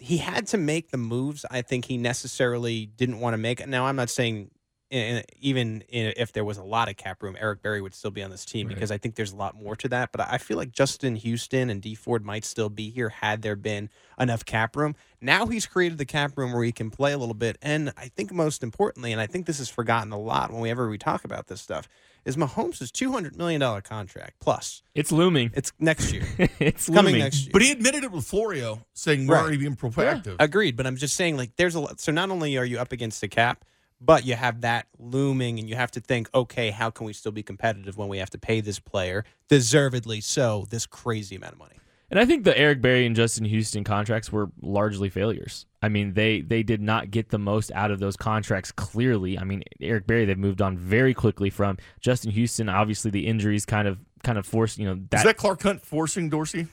He 0.00 0.18
had 0.18 0.46
to 0.48 0.58
make 0.58 0.90
the 0.90 0.98
moves. 0.98 1.44
I 1.50 1.62
think 1.62 1.84
he 1.84 1.96
necessarily 1.98 2.86
didn't 2.86 3.20
want 3.20 3.34
to 3.34 3.38
make. 3.38 3.66
Now, 3.66 3.86
I'm 3.86 3.96
not 3.96 4.10
saying 4.10 4.50
in, 4.92 5.22
even 5.40 5.82
in, 5.88 6.12
if 6.18 6.32
there 6.32 6.44
was 6.44 6.58
a 6.58 6.62
lot 6.62 6.90
of 6.90 6.96
cap 6.96 7.22
room, 7.22 7.34
Eric 7.40 7.62
Berry 7.62 7.80
would 7.80 7.94
still 7.94 8.10
be 8.10 8.22
on 8.22 8.30
this 8.30 8.44
team 8.44 8.68
because 8.68 8.90
I 8.90 8.98
think 8.98 9.14
there's 9.14 9.32
a 9.32 9.36
lot 9.36 9.54
more 9.54 9.74
to 9.76 9.88
that. 9.88 10.12
But 10.12 10.20
I 10.30 10.36
feel 10.36 10.58
like 10.58 10.70
Justin 10.70 11.16
Houston 11.16 11.70
and 11.70 11.80
D 11.80 11.94
Ford 11.94 12.24
might 12.24 12.44
still 12.44 12.68
be 12.68 12.90
here 12.90 13.08
had 13.08 13.40
there 13.40 13.56
been 13.56 13.88
enough 14.20 14.44
cap 14.44 14.76
room. 14.76 14.94
Now 15.20 15.46
he's 15.46 15.64
created 15.64 15.96
the 15.96 16.04
cap 16.04 16.36
room 16.36 16.52
where 16.52 16.62
he 16.62 16.72
can 16.72 16.90
play 16.90 17.12
a 17.12 17.18
little 17.18 17.34
bit. 17.34 17.56
And 17.62 17.92
I 17.96 18.08
think 18.08 18.32
most 18.32 18.62
importantly, 18.62 19.12
and 19.12 19.20
I 19.20 19.26
think 19.26 19.46
this 19.46 19.60
is 19.60 19.70
forgotten 19.70 20.12
a 20.12 20.18
lot 20.18 20.52
whenever 20.52 20.88
we 20.90 20.98
talk 20.98 21.24
about 21.24 21.46
this 21.46 21.62
stuff, 21.62 21.88
is 22.24 22.36
Mahomes' 22.36 22.80
$200 22.90 23.36
million 23.36 23.60
contract 23.82 24.34
plus. 24.40 24.82
It's 24.94 25.10
looming. 25.12 25.50
It's 25.54 25.72
next 25.78 26.12
year. 26.12 26.24
it's 26.58 26.86
coming 26.86 27.04
looming. 27.06 27.18
next 27.20 27.42
year. 27.44 27.50
But 27.52 27.62
he 27.62 27.72
admitted 27.72 28.04
it 28.04 28.12
with 28.12 28.24
Florio, 28.24 28.84
saying 28.94 29.26
we're 29.26 29.34
Right. 29.34 29.42
already 29.42 29.56
being 29.58 29.76
proactive. 29.76 30.36
Agreed, 30.38 30.76
but 30.76 30.86
I'm 30.86 30.96
just 30.96 31.16
saying, 31.16 31.36
like, 31.36 31.56
there's 31.56 31.74
a 31.74 31.80
lot. 31.80 32.00
So 32.00 32.12
not 32.12 32.30
only 32.30 32.56
are 32.58 32.64
you 32.64 32.78
up 32.78 32.92
against 32.92 33.20
the 33.20 33.28
cap, 33.28 33.64
But 34.04 34.26
you 34.26 34.34
have 34.34 34.62
that 34.62 34.86
looming, 34.98 35.60
and 35.60 35.68
you 35.68 35.76
have 35.76 35.92
to 35.92 36.00
think, 36.00 36.28
okay, 36.34 36.70
how 36.70 36.90
can 36.90 37.06
we 37.06 37.12
still 37.12 37.30
be 37.30 37.44
competitive 37.44 37.96
when 37.96 38.08
we 38.08 38.18
have 38.18 38.30
to 38.30 38.38
pay 38.38 38.60
this 38.60 38.80
player, 38.80 39.24
deservedly 39.48 40.20
so, 40.20 40.66
this 40.70 40.86
crazy 40.86 41.36
amount 41.36 41.52
of 41.52 41.60
money? 41.60 41.76
And 42.12 42.20
I 42.20 42.26
think 42.26 42.44
the 42.44 42.56
Eric 42.56 42.82
Berry 42.82 43.06
and 43.06 43.16
Justin 43.16 43.46
Houston 43.46 43.84
contracts 43.84 44.30
were 44.30 44.50
largely 44.60 45.08
failures. 45.08 45.64
I 45.80 45.88
mean, 45.88 46.12
they 46.12 46.42
they 46.42 46.62
did 46.62 46.82
not 46.82 47.10
get 47.10 47.30
the 47.30 47.38
most 47.38 47.72
out 47.72 47.90
of 47.90 48.00
those 48.00 48.18
contracts. 48.18 48.70
Clearly, 48.70 49.38
I 49.38 49.44
mean, 49.44 49.62
Eric 49.80 50.06
Berry 50.06 50.26
they've 50.26 50.36
moved 50.36 50.60
on 50.60 50.76
very 50.76 51.14
quickly 51.14 51.48
from 51.48 51.78
Justin 52.00 52.30
Houston. 52.32 52.68
Obviously, 52.68 53.10
the 53.10 53.26
injuries 53.26 53.64
kind 53.64 53.88
of 53.88 53.98
kind 54.22 54.36
of 54.36 54.44
forced 54.44 54.76
you 54.76 54.84
know 54.84 55.00
that. 55.08 55.20
Is 55.20 55.24
that 55.24 55.38
Clark 55.38 55.62
Hunt 55.62 55.80
forcing 55.80 56.28
Dorsey? 56.28 56.66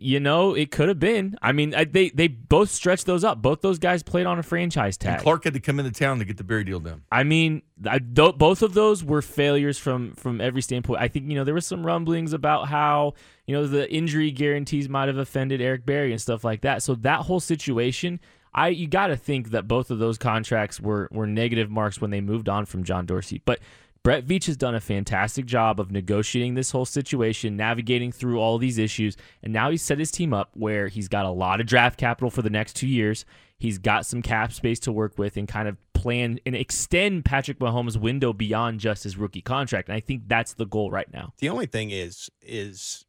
You 0.00 0.20
know, 0.20 0.54
it 0.54 0.70
could 0.70 0.88
have 0.88 0.98
been. 0.98 1.36
I 1.42 1.52
mean, 1.52 1.74
I, 1.74 1.84
they 1.84 2.10
they 2.10 2.28
both 2.28 2.70
stretched 2.70 3.06
those 3.06 3.24
up. 3.24 3.42
Both 3.42 3.60
those 3.60 3.78
guys 3.78 4.02
played 4.02 4.26
on 4.26 4.38
a 4.38 4.42
franchise 4.42 4.96
tag. 4.96 5.14
And 5.14 5.22
Clark 5.22 5.44
had 5.44 5.54
to 5.54 5.60
come 5.60 5.78
into 5.78 5.90
town 5.90 6.18
to 6.18 6.24
get 6.24 6.36
the 6.36 6.44
Berry 6.44 6.64
deal 6.64 6.80
done. 6.80 7.02
I 7.10 7.24
mean, 7.24 7.62
I, 7.86 7.98
th- 7.98 8.36
both 8.36 8.62
of 8.62 8.74
those 8.74 9.02
were 9.04 9.22
failures 9.22 9.78
from 9.78 10.14
from 10.14 10.40
every 10.40 10.62
standpoint. 10.62 11.00
I 11.00 11.08
think 11.08 11.28
you 11.28 11.34
know 11.34 11.44
there 11.44 11.54
was 11.54 11.66
some 11.66 11.84
rumblings 11.84 12.32
about 12.32 12.68
how 12.68 13.14
you 13.46 13.54
know 13.54 13.66
the 13.66 13.90
injury 13.92 14.30
guarantees 14.30 14.88
might 14.88 15.08
have 15.08 15.18
offended 15.18 15.60
Eric 15.60 15.86
Berry 15.86 16.12
and 16.12 16.20
stuff 16.20 16.44
like 16.44 16.62
that. 16.62 16.82
So 16.82 16.94
that 16.96 17.20
whole 17.20 17.40
situation. 17.40 18.20
I 18.56 18.68
you 18.68 18.86
got 18.86 19.08
to 19.08 19.16
think 19.16 19.50
that 19.50 19.66
both 19.66 19.90
of 19.90 19.98
those 19.98 20.16
contracts 20.16 20.80
were 20.80 21.08
were 21.10 21.26
negative 21.26 21.70
marks 21.70 22.00
when 22.00 22.10
they 22.10 22.20
moved 22.20 22.48
on 22.48 22.66
from 22.66 22.84
John 22.84 23.04
Dorsey. 23.04 23.42
But 23.44 23.58
Brett 24.04 24.26
Veach 24.26 24.44
has 24.44 24.58
done 24.58 24.74
a 24.74 24.80
fantastic 24.80 25.46
job 25.46 25.80
of 25.80 25.90
negotiating 25.90 26.54
this 26.54 26.70
whole 26.72 26.84
situation, 26.84 27.56
navigating 27.56 28.12
through 28.12 28.38
all 28.38 28.58
these 28.58 28.76
issues, 28.76 29.16
and 29.42 29.50
now 29.50 29.70
he's 29.70 29.80
set 29.80 29.98
his 29.98 30.10
team 30.10 30.34
up 30.34 30.50
where 30.52 30.88
he's 30.88 31.08
got 31.08 31.24
a 31.24 31.30
lot 31.30 31.58
of 31.58 31.66
draft 31.66 31.98
capital 31.98 32.28
for 32.28 32.42
the 32.42 32.50
next 32.50 32.76
two 32.76 32.86
years. 32.86 33.24
He's 33.58 33.78
got 33.78 34.04
some 34.04 34.20
cap 34.20 34.52
space 34.52 34.78
to 34.80 34.92
work 34.92 35.16
with 35.16 35.38
and 35.38 35.48
kind 35.48 35.68
of 35.68 35.78
plan 35.94 36.38
and 36.44 36.54
extend 36.54 37.24
Patrick 37.24 37.58
Mahomes' 37.60 37.96
window 37.96 38.34
beyond 38.34 38.78
just 38.78 39.04
his 39.04 39.16
rookie 39.16 39.40
contract. 39.40 39.88
And 39.88 39.96
I 39.96 40.00
think 40.00 40.24
that's 40.28 40.52
the 40.52 40.66
goal 40.66 40.90
right 40.90 41.10
now. 41.10 41.32
The 41.38 41.48
only 41.48 41.64
thing 41.64 41.90
is, 41.90 42.28
is 42.42 43.06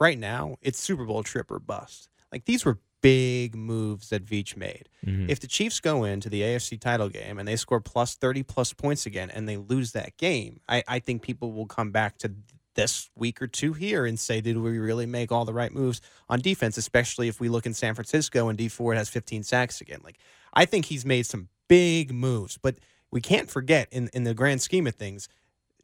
right 0.00 0.18
now 0.18 0.56
it's 0.62 0.80
Super 0.80 1.04
Bowl 1.04 1.22
trip 1.22 1.50
or 1.50 1.58
bust. 1.58 2.08
Like 2.32 2.46
these 2.46 2.64
were 2.64 2.78
big 3.00 3.54
moves 3.54 4.08
that 4.08 4.24
Veach 4.24 4.56
made. 4.56 4.88
Mm-hmm. 5.06 5.30
If 5.30 5.40
the 5.40 5.46
Chiefs 5.46 5.80
go 5.80 6.04
into 6.04 6.28
the 6.28 6.42
AFC 6.42 6.80
title 6.80 7.08
game 7.08 7.38
and 7.38 7.46
they 7.46 7.56
score 7.56 7.80
plus 7.80 8.14
30 8.16 8.42
plus 8.42 8.72
points 8.72 9.06
again 9.06 9.30
and 9.30 9.48
they 9.48 9.56
lose 9.56 9.92
that 9.92 10.16
game, 10.16 10.60
I, 10.68 10.82
I 10.88 10.98
think 10.98 11.22
people 11.22 11.52
will 11.52 11.66
come 11.66 11.90
back 11.90 12.18
to 12.18 12.32
this 12.74 13.10
week 13.16 13.42
or 13.42 13.48
two 13.48 13.72
here 13.72 14.06
and 14.06 14.18
say, 14.18 14.40
did 14.40 14.56
we 14.56 14.78
really 14.78 15.06
make 15.06 15.32
all 15.32 15.44
the 15.44 15.52
right 15.52 15.72
moves 15.72 16.00
on 16.28 16.40
defense, 16.40 16.76
especially 16.76 17.26
if 17.28 17.40
we 17.40 17.48
look 17.48 17.66
in 17.66 17.74
San 17.74 17.94
Francisco 17.94 18.48
and 18.48 18.56
Dee 18.56 18.68
Ford 18.68 18.96
has 18.96 19.08
15 19.08 19.42
sacks 19.42 19.80
again? 19.80 20.00
Like, 20.04 20.18
I 20.54 20.64
think 20.64 20.84
he's 20.84 21.04
made 21.04 21.26
some 21.26 21.48
big 21.68 22.12
moves, 22.12 22.56
but 22.56 22.76
we 23.10 23.20
can't 23.20 23.50
forget 23.50 23.88
in, 23.90 24.08
in 24.12 24.24
the 24.24 24.34
grand 24.34 24.62
scheme 24.62 24.86
of 24.86 24.94
things, 24.94 25.28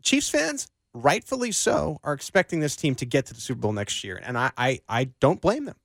Chiefs 0.03 0.29
fans, 0.29 0.69
rightfully 0.93 1.51
so, 1.51 1.99
are 2.05 2.13
expecting 2.13 2.61
this 2.61 2.77
team 2.77 2.95
to 2.97 3.07
get 3.07 3.27
to 3.27 3.35
the 3.35 3.41
Super 3.41 3.61
Bowl 3.61 3.73
next 3.73 4.05
year. 4.05 4.21
And 4.23 4.39
I, 4.39 4.53
I, 4.57 4.81
I 4.89 5.05
don't 5.21 5.41
blame 5.41 5.65
them. 5.65 5.77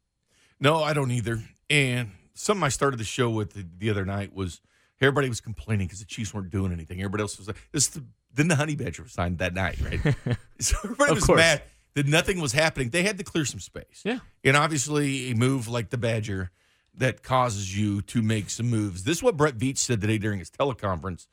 No, 0.60 0.84
I 0.84 0.93
don't 0.93 1.12
either. 1.12 1.41
And 1.69 2.12
something 2.34 2.63
I 2.63 2.69
started 2.69 3.00
the 3.00 3.06
show 3.06 3.30
with 3.30 3.54
the, 3.54 3.65
the 3.78 3.89
other 3.89 4.06
night 4.06 4.34
was 4.34 4.62
everybody 5.02 5.30
was 5.30 5.41
complaining 5.41 5.88
because 5.88 6.00
the 6.00 6.06
Chiefs 6.06 6.34
weren't 6.34 6.50
doing 6.50 6.72
anything. 6.72 7.00
Everybody 7.00 7.22
else 7.22 7.38
was 7.38 7.48
like, 7.48 7.58
this 7.72 7.88
the, 7.88 8.04
then 8.34 8.48
the 8.48 8.56
Honey 8.56 8.76
Badger 8.76 9.04
was 9.04 9.13
signed 9.13 9.39
that 9.39 9.54
night, 9.54 9.80
right? 9.82 10.15
so 10.60 10.78
everybody 10.84 11.13
was 11.13 11.26
course. 11.26 11.38
mad 11.38 11.63
that 11.95 12.08
nothing 12.08 12.39
was 12.39 12.54
happening. 12.54 12.89
They 12.89 13.04
had 13.04 13.17
to 13.17 13.24
clear 13.24 13.45
some 13.45 13.60
space. 13.60 14.02
Yeah. 14.04 14.19
And 14.43 14.56
obviously, 14.56 15.32
a 15.32 15.36
move 15.36 15.67
like 15.67 15.89
the 15.89 15.98
Badger 15.98 16.52
that 16.95 17.24
causes 17.24 17.78
you 17.78 18.02
to 18.04 18.22
make 18.22 18.50
some 18.50 18.69
moves. 18.69 19.04
This 19.04 19.17
is 19.17 19.24
what 19.24 19.38
Brett 19.38 19.58
Veach 19.58 19.78
said 19.78 20.02
today 20.02 20.17
during 20.17 20.39
his 20.39 20.52
teleconference 20.52 21.28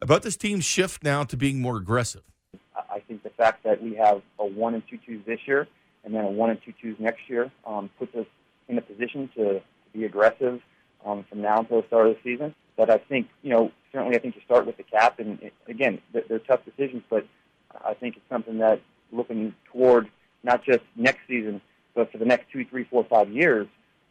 about 0.00 0.22
this 0.22 0.36
team's 0.36 0.64
shift 0.64 1.02
now 1.02 1.24
to 1.24 1.36
being 1.36 1.60
more 1.60 1.76
aggressive. 1.76 2.22
I 2.74 3.00
think 3.00 3.22
the 3.22 3.30
fact 3.30 3.64
that 3.64 3.82
we 3.82 3.94
have 3.96 4.22
a 4.38 4.46
one 4.46 4.74
and 4.74 4.82
two 4.88 4.98
twos 5.04 5.24
this 5.26 5.40
year 5.46 5.66
and 6.04 6.14
then 6.14 6.24
a 6.24 6.30
one 6.30 6.50
and 6.50 6.58
two 6.64 6.72
twos 6.80 6.96
next 6.98 7.28
year 7.28 7.50
um, 7.66 7.90
puts 7.98 8.14
us 8.14 8.26
in 8.70 8.78
a 8.78 8.82
position 8.82 9.28
to, 9.36 9.60
be 9.92 10.04
aggressive 10.04 10.60
um, 11.04 11.24
from 11.28 11.42
now 11.42 11.58
until 11.58 11.80
the 11.80 11.86
start 11.88 12.06
of 12.06 12.14
the 12.14 12.20
season. 12.22 12.54
But 12.76 12.90
I 12.90 12.98
think, 12.98 13.28
you 13.42 13.50
know, 13.50 13.72
certainly 13.92 14.16
I 14.16 14.20
think 14.20 14.36
you 14.36 14.42
start 14.44 14.66
with 14.66 14.76
the 14.76 14.84
cap, 14.84 15.18
and 15.18 15.42
it, 15.42 15.52
again, 15.66 16.00
they're, 16.12 16.22
they're 16.28 16.38
tough 16.38 16.60
decisions, 16.64 17.02
but 17.10 17.26
I 17.84 17.94
think 17.94 18.16
it's 18.16 18.28
something 18.28 18.58
that 18.58 18.80
looking 19.12 19.54
toward 19.72 20.08
not 20.42 20.64
just 20.64 20.80
next 20.96 21.20
season, 21.28 21.60
but 21.94 22.10
for 22.12 22.18
the 22.18 22.24
next 22.24 22.52
two, 22.52 22.64
three, 22.64 22.84
four, 22.84 23.04
five 23.10 23.30
years, 23.30 23.66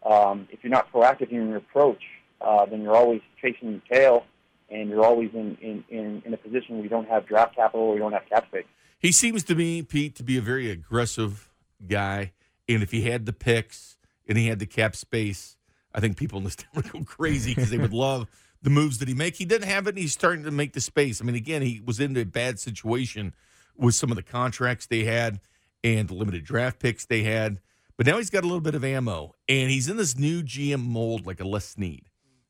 um, 0.05 0.47
if 0.51 0.59
you're 0.63 0.71
not 0.71 0.91
proactive 0.91 1.29
in 1.29 1.47
your 1.47 1.57
approach, 1.57 2.01
uh, 2.41 2.65
then 2.65 2.81
you're 2.81 2.95
always 2.95 3.21
chasing 3.41 3.71
your 3.71 3.81
tail, 3.91 4.25
and 4.69 4.89
you're 4.89 5.05
always 5.05 5.29
in, 5.33 5.57
in, 5.61 5.83
in, 5.89 6.21
in 6.25 6.33
a 6.33 6.37
position 6.37 6.75
where 6.75 6.83
you 6.83 6.89
don't 6.89 7.07
have 7.07 7.25
draft 7.25 7.55
capital 7.55 7.87
or 7.87 7.93
you 7.95 7.99
don't 7.99 8.13
have 8.13 8.27
cap 8.29 8.47
space. 8.47 8.65
He 8.99 9.11
seems 9.11 9.43
to 9.45 9.55
me, 9.55 9.81
Pete, 9.81 10.15
to 10.15 10.23
be 10.23 10.37
a 10.37 10.41
very 10.41 10.69
aggressive 10.69 11.49
guy, 11.87 12.33
and 12.67 12.83
if 12.83 12.91
he 12.91 13.03
had 13.03 13.25
the 13.25 13.33
picks 13.33 13.97
and 14.29 14.37
he 14.37 14.47
had 14.47 14.59
the 14.59 14.65
cap 14.65 14.95
space, 14.95 15.57
I 15.93 15.99
think 15.99 16.15
people 16.15 16.37
in 16.37 16.45
this 16.45 16.55
town 16.57 16.69
would 16.75 16.91
go 16.91 17.03
crazy 17.03 17.53
because 17.53 17.69
they 17.69 17.77
would 17.77 17.93
love 17.93 18.27
the 18.61 18.69
moves 18.69 18.99
that 18.99 19.07
he 19.07 19.13
make. 19.13 19.35
He 19.35 19.45
didn't 19.45 19.67
have 19.67 19.87
it, 19.87 19.89
and 19.89 19.97
he's 19.97 20.13
starting 20.13 20.43
to 20.43 20.51
make 20.51 20.73
the 20.73 20.81
space. 20.81 21.21
I 21.21 21.25
mean, 21.25 21.35
again, 21.35 21.61
he 21.61 21.81
was 21.83 21.99
in 21.99 22.15
a 22.15 22.23
bad 22.23 22.59
situation 22.59 23.33
with 23.75 23.95
some 23.95 24.11
of 24.11 24.15
the 24.15 24.23
contracts 24.23 24.85
they 24.85 25.03
had 25.03 25.39
and 25.83 26.07
the 26.07 26.13
limited 26.13 26.43
draft 26.43 26.79
picks 26.79 27.05
they 27.05 27.23
had. 27.23 27.59
But 27.97 28.05
now 28.05 28.17
he's 28.17 28.29
got 28.29 28.43
a 28.43 28.47
little 28.47 28.61
bit 28.61 28.75
of 28.75 28.83
ammo, 28.83 29.35
and 29.47 29.69
he's 29.69 29.89
in 29.89 29.97
this 29.97 30.17
new 30.17 30.41
GM 30.41 30.85
mold 30.85 31.25
like 31.25 31.39
a 31.39 31.47
Les 31.47 31.65
Snead. 31.65 32.09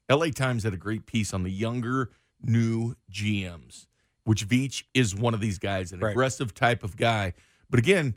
LA 0.10 0.28
Times 0.28 0.64
had 0.64 0.74
a 0.74 0.78
great 0.78 1.06
piece 1.06 1.34
on 1.34 1.44
the 1.44 1.52
younger, 1.52 2.12
new 2.42 2.96
GMs, 3.12 3.88
which 4.24 4.48
Veach 4.48 4.84
is 4.94 5.16
one 5.16 5.34
of 5.34 5.40
these 5.40 5.60
guys, 5.60 5.92
an 5.92 6.00
right. 6.00 6.12
aggressive 6.12 6.54
type 6.54 6.84
of 6.84 6.98
guy. 6.98 7.34
But 7.70 7.80
again, 7.80 8.16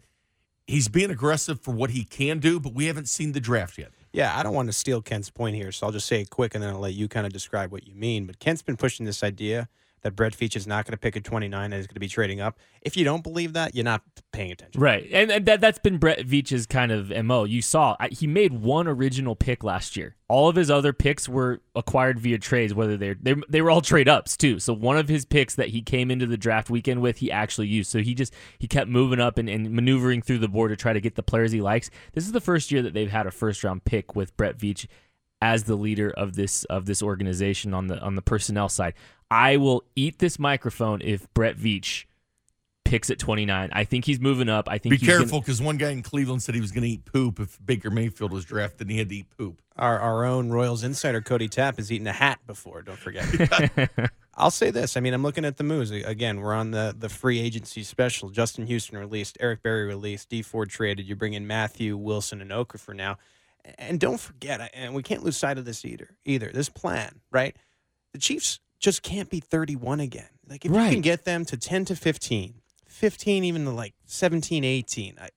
he's 0.72 0.88
being 0.88 1.10
aggressive 1.10 1.60
for 1.60 1.72
what 1.72 1.90
he 1.90 2.02
can 2.02 2.38
do, 2.38 2.58
but 2.58 2.72
we 2.72 2.86
haven't 2.86 3.06
seen 3.06 3.32
the 3.32 3.40
draft 3.40 3.76
yet. 3.76 3.90
Yeah, 4.10 4.38
I 4.38 4.42
don't 4.42 4.54
want 4.54 4.68
to 4.70 4.72
steal 4.72 5.02
Kent's 5.02 5.28
point 5.28 5.54
here, 5.54 5.70
so 5.70 5.86
I'll 5.86 5.92
just 5.92 6.06
say 6.06 6.22
it 6.22 6.30
quick 6.30 6.54
and 6.54 6.64
then 6.64 6.70
I'll 6.70 6.80
let 6.80 6.94
you 6.94 7.08
kind 7.08 7.26
of 7.26 7.32
describe 7.32 7.70
what 7.70 7.86
you 7.86 7.94
mean. 7.94 8.24
But 8.24 8.38
Kent's 8.38 8.62
been 8.62 8.78
pushing 8.78 9.04
this 9.04 9.22
idea 9.22 9.68
that 10.02 10.16
Brett 10.16 10.32
Veach 10.32 10.56
is 10.56 10.66
not 10.66 10.84
going 10.84 10.92
to 10.92 10.98
pick 10.98 11.16
a 11.16 11.20
29 11.20 11.64
and 11.64 11.74
is 11.74 11.86
going 11.86 11.94
to 11.94 12.00
be 12.00 12.08
trading 12.08 12.40
up. 12.40 12.58
If 12.82 12.96
you 12.96 13.04
don't 13.04 13.22
believe 13.22 13.52
that, 13.52 13.74
you're 13.74 13.84
not 13.84 14.02
paying 14.32 14.50
attention. 14.50 14.80
Right. 14.80 15.08
And, 15.12 15.30
and 15.30 15.46
that, 15.46 15.60
that's 15.60 15.78
been 15.78 15.98
Brett 15.98 16.26
Veach's 16.26 16.66
kind 16.66 16.90
of 16.90 17.10
MO. 17.24 17.44
You 17.44 17.62
saw 17.62 17.96
I, 18.00 18.08
he 18.08 18.26
made 18.26 18.52
one 18.52 18.88
original 18.88 19.36
pick 19.36 19.62
last 19.62 19.96
year. 19.96 20.16
All 20.28 20.48
of 20.48 20.56
his 20.56 20.70
other 20.70 20.92
picks 20.94 21.28
were 21.28 21.60
acquired 21.74 22.18
via 22.18 22.38
trades, 22.38 22.72
whether 22.72 22.96
they're, 22.96 23.16
they 23.20 23.34
they 23.48 23.60
were 23.60 23.70
all 23.70 23.82
trade 23.82 24.08
ups 24.08 24.36
too. 24.36 24.58
So 24.58 24.72
one 24.72 24.96
of 24.96 25.08
his 25.08 25.26
picks 25.26 25.54
that 25.56 25.68
he 25.68 25.82
came 25.82 26.10
into 26.10 26.26
the 26.26 26.38
draft 26.38 26.70
weekend 26.70 27.02
with, 27.02 27.18
he 27.18 27.30
actually 27.30 27.68
used. 27.68 27.90
So 27.90 28.00
he 28.00 28.14
just 28.14 28.32
he 28.58 28.66
kept 28.66 28.88
moving 28.88 29.20
up 29.20 29.36
and, 29.36 29.48
and 29.48 29.70
maneuvering 29.70 30.22
through 30.22 30.38
the 30.38 30.48
board 30.48 30.70
to 30.70 30.76
try 30.76 30.94
to 30.94 31.00
get 31.00 31.16
the 31.16 31.22
players 31.22 31.52
he 31.52 31.60
likes. 31.60 31.90
This 32.14 32.24
is 32.24 32.32
the 32.32 32.40
first 32.40 32.72
year 32.72 32.80
that 32.80 32.94
they've 32.94 33.10
had 33.10 33.26
a 33.26 33.30
first 33.30 33.62
round 33.62 33.84
pick 33.84 34.16
with 34.16 34.34
Brett 34.38 34.56
Veach 34.56 34.86
as 35.42 35.64
the 35.64 35.74
leader 35.74 36.08
of 36.08 36.36
this 36.36 36.62
of 36.64 36.86
this 36.86 37.02
organization 37.02 37.74
on 37.74 37.88
the 37.88 37.98
on 38.00 38.14
the 38.14 38.22
personnel 38.22 38.68
side. 38.68 38.94
I 39.30 39.56
will 39.56 39.82
eat 39.96 40.20
this 40.20 40.38
microphone 40.38 41.02
if 41.02 41.26
Brett 41.34 41.56
Veach 41.56 42.04
picks 42.84 43.10
at 43.10 43.18
29. 43.18 43.70
I 43.72 43.84
think 43.84 44.04
he's 44.04 44.20
moving 44.20 44.48
up. 44.48 44.68
I 44.70 44.78
think 44.78 45.00
be 45.00 45.04
careful 45.04 45.40
because 45.40 45.60
one 45.60 45.78
guy 45.78 45.90
in 45.90 46.02
Cleveland 46.02 46.42
said 46.42 46.54
he 46.54 46.60
was 46.60 46.70
going 46.70 46.82
to 46.82 46.88
eat 46.90 47.04
poop 47.04 47.40
if 47.40 47.58
Baker 47.64 47.90
Mayfield 47.90 48.32
was 48.32 48.44
drafted 48.44 48.82
and 48.82 48.90
he 48.92 48.98
had 48.98 49.08
to 49.08 49.16
eat 49.16 49.26
poop. 49.36 49.60
Our 49.76 49.98
our 49.98 50.24
own 50.24 50.50
Royals 50.50 50.84
insider 50.84 51.20
Cody 51.20 51.48
Tapp 51.48 51.76
has 51.78 51.90
eaten 51.90 52.06
a 52.06 52.12
hat 52.12 52.38
before. 52.46 52.82
Don't 52.82 52.98
forget. 52.98 53.90
I'll 54.36 54.52
say 54.52 54.70
this. 54.70 54.96
I 54.96 55.00
mean, 55.00 55.12
I'm 55.12 55.24
looking 55.24 55.44
at 55.44 55.56
the 55.56 55.64
moves 55.64 55.90
again. 55.90 56.40
We're 56.40 56.54
on 56.54 56.70
the 56.70 56.94
the 56.96 57.08
free 57.08 57.40
agency 57.40 57.82
special. 57.82 58.30
Justin 58.30 58.66
Houston 58.66 58.96
released, 58.96 59.38
Eric 59.40 59.64
Berry 59.64 59.86
released, 59.86 60.28
D 60.28 60.40
Ford 60.42 60.70
traded. 60.70 61.08
You 61.08 61.16
bring 61.16 61.32
in 61.32 61.48
Mathieu 61.48 61.96
Wilson 61.96 62.40
and 62.40 62.52
Okafor 62.52 62.94
now. 62.94 63.18
And 63.78 64.00
don't 64.00 64.18
forget, 64.18 64.70
and 64.74 64.94
we 64.94 65.02
can't 65.02 65.22
lose 65.22 65.36
sight 65.36 65.58
of 65.58 65.64
this 65.64 65.84
either. 65.84 66.16
Either 66.24 66.50
this 66.52 66.68
plan, 66.68 67.20
right? 67.30 67.56
The 68.12 68.18
Chiefs 68.18 68.60
just 68.80 69.02
can't 69.02 69.30
be 69.30 69.40
31 69.40 70.00
again. 70.00 70.28
Like 70.48 70.64
if 70.64 70.72
right. 70.72 70.86
you 70.86 70.92
can 70.92 71.00
get 71.00 71.24
them 71.24 71.44
to 71.46 71.56
10 71.56 71.86
to 71.86 71.96
15, 71.96 72.54
15 72.88 73.44
even 73.44 73.64
to 73.64 73.70
like 73.70 73.94
17, 74.06 74.64
18, 74.64 75.16
I, 75.20 75.28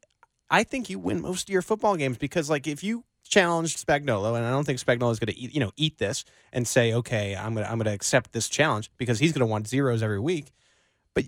I 0.50 0.64
think 0.64 0.90
you 0.90 1.00
win 1.00 1.22
most 1.22 1.48
of 1.48 1.54
your 1.54 1.62
football 1.62 1.96
games 1.96 2.18
because 2.18 2.50
like 2.50 2.68
if 2.68 2.84
you 2.84 3.04
challenge 3.24 3.78
Spagnuolo, 3.78 4.36
and 4.36 4.46
I 4.46 4.50
don't 4.50 4.66
think 4.66 4.80
Spagnuolo 4.80 5.12
is 5.12 5.20
going 5.20 5.34
to 5.34 5.38
eat, 5.38 5.54
you 5.54 5.60
know 5.60 5.72
eat 5.78 5.98
this 5.98 6.26
and 6.52 6.68
say, 6.68 6.94
okay, 6.94 7.36
I'm 7.36 7.54
gonna 7.54 7.68
I'm 7.68 7.78
gonna 7.78 7.94
accept 7.94 8.34
this 8.34 8.50
challenge 8.50 8.92
because 8.98 9.20
he's 9.20 9.32
going 9.32 9.42
to 9.42 9.52
want 9.52 9.68
zeros 9.68 10.02
every 10.02 10.20
week. 10.20 10.52
But 11.14 11.26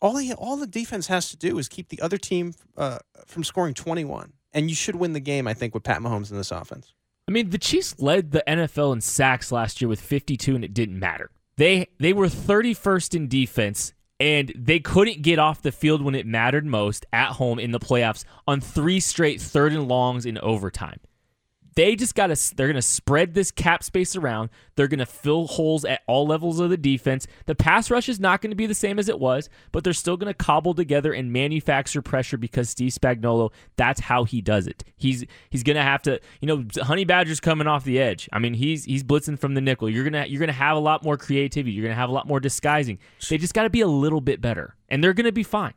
all 0.00 0.16
he, 0.16 0.32
all 0.32 0.56
the 0.56 0.66
defense 0.66 1.06
has 1.08 1.28
to 1.30 1.36
do 1.36 1.58
is 1.58 1.68
keep 1.68 1.88
the 1.88 2.00
other 2.00 2.18
team 2.18 2.54
uh, 2.76 2.98
from 3.26 3.44
scoring 3.44 3.74
21 3.74 4.32
and 4.52 4.68
you 4.68 4.76
should 4.76 4.96
win 4.96 5.12
the 5.12 5.20
game. 5.20 5.46
I 5.46 5.54
think 5.54 5.74
with 5.74 5.82
Pat 5.82 6.00
Mahomes 6.00 6.30
in 6.30 6.36
this 6.36 6.50
offense. 6.50 6.92
I 7.28 7.30
mean, 7.30 7.50
the 7.50 7.58
Chiefs 7.58 7.94
led 7.98 8.30
the 8.30 8.42
NFL 8.48 8.94
in 8.94 9.00
sacks 9.02 9.52
last 9.52 9.80
year 9.82 9.88
with 9.88 10.00
52, 10.00 10.54
and 10.54 10.64
it 10.64 10.72
didn't 10.72 10.98
matter. 10.98 11.30
They 11.56 11.88
they 11.98 12.12
were 12.12 12.26
31st 12.26 13.14
in 13.14 13.28
defense, 13.28 13.92
and 14.18 14.52
they 14.56 14.78
couldn't 14.78 15.22
get 15.22 15.38
off 15.38 15.60
the 15.60 15.72
field 15.72 16.02
when 16.02 16.14
it 16.14 16.26
mattered 16.26 16.64
most 16.64 17.04
at 17.12 17.32
home 17.32 17.58
in 17.58 17.72
the 17.72 17.80
playoffs 17.80 18.24
on 18.46 18.60
three 18.60 19.00
straight 19.00 19.40
third 19.40 19.72
and 19.72 19.88
longs 19.88 20.24
in 20.24 20.38
overtime. 20.38 21.00
They 21.78 21.94
just 21.94 22.16
got 22.16 22.26
to 22.26 22.56
they're 22.56 22.66
going 22.66 22.74
to 22.74 22.82
spread 22.82 23.34
this 23.34 23.52
cap 23.52 23.84
space 23.84 24.16
around. 24.16 24.50
They're 24.74 24.88
going 24.88 24.98
to 24.98 25.06
fill 25.06 25.46
holes 25.46 25.84
at 25.84 26.00
all 26.08 26.26
levels 26.26 26.58
of 26.58 26.70
the 26.70 26.76
defense. 26.76 27.28
The 27.46 27.54
pass 27.54 27.88
rush 27.88 28.08
is 28.08 28.18
not 28.18 28.40
going 28.40 28.50
to 28.50 28.56
be 28.56 28.66
the 28.66 28.74
same 28.74 28.98
as 28.98 29.08
it 29.08 29.20
was, 29.20 29.48
but 29.70 29.84
they're 29.84 29.92
still 29.92 30.16
going 30.16 30.26
to 30.26 30.34
cobble 30.34 30.74
together 30.74 31.12
and 31.12 31.32
manufacture 31.32 32.02
pressure 32.02 32.36
because 32.36 32.68
Steve 32.68 32.90
Spagnuolo, 32.90 33.52
that's 33.76 34.00
how 34.00 34.24
he 34.24 34.40
does 34.40 34.66
it. 34.66 34.82
He's 34.96 35.24
he's 35.50 35.62
going 35.62 35.76
to 35.76 35.82
have 35.82 36.02
to, 36.02 36.20
you 36.40 36.48
know, 36.48 36.64
Honey 36.82 37.04
Badger's 37.04 37.38
coming 37.38 37.68
off 37.68 37.84
the 37.84 38.00
edge. 38.00 38.28
I 38.32 38.40
mean, 38.40 38.54
he's 38.54 38.82
he's 38.84 39.04
blitzing 39.04 39.38
from 39.38 39.54
the 39.54 39.60
nickel. 39.60 39.88
You're 39.88 40.02
going 40.02 40.20
to 40.24 40.28
you're 40.28 40.40
going 40.40 40.48
to 40.48 40.54
have 40.54 40.76
a 40.76 40.80
lot 40.80 41.04
more 41.04 41.16
creativity. 41.16 41.70
You're 41.70 41.84
going 41.84 41.94
to 41.94 42.00
have 42.00 42.10
a 42.10 42.12
lot 42.12 42.26
more 42.26 42.40
disguising. 42.40 42.98
They 43.30 43.38
just 43.38 43.54
got 43.54 43.62
to 43.62 43.70
be 43.70 43.82
a 43.82 43.86
little 43.86 44.20
bit 44.20 44.40
better, 44.40 44.74
and 44.88 45.04
they're 45.04 45.14
going 45.14 45.26
to 45.26 45.32
be 45.32 45.44
fine. 45.44 45.74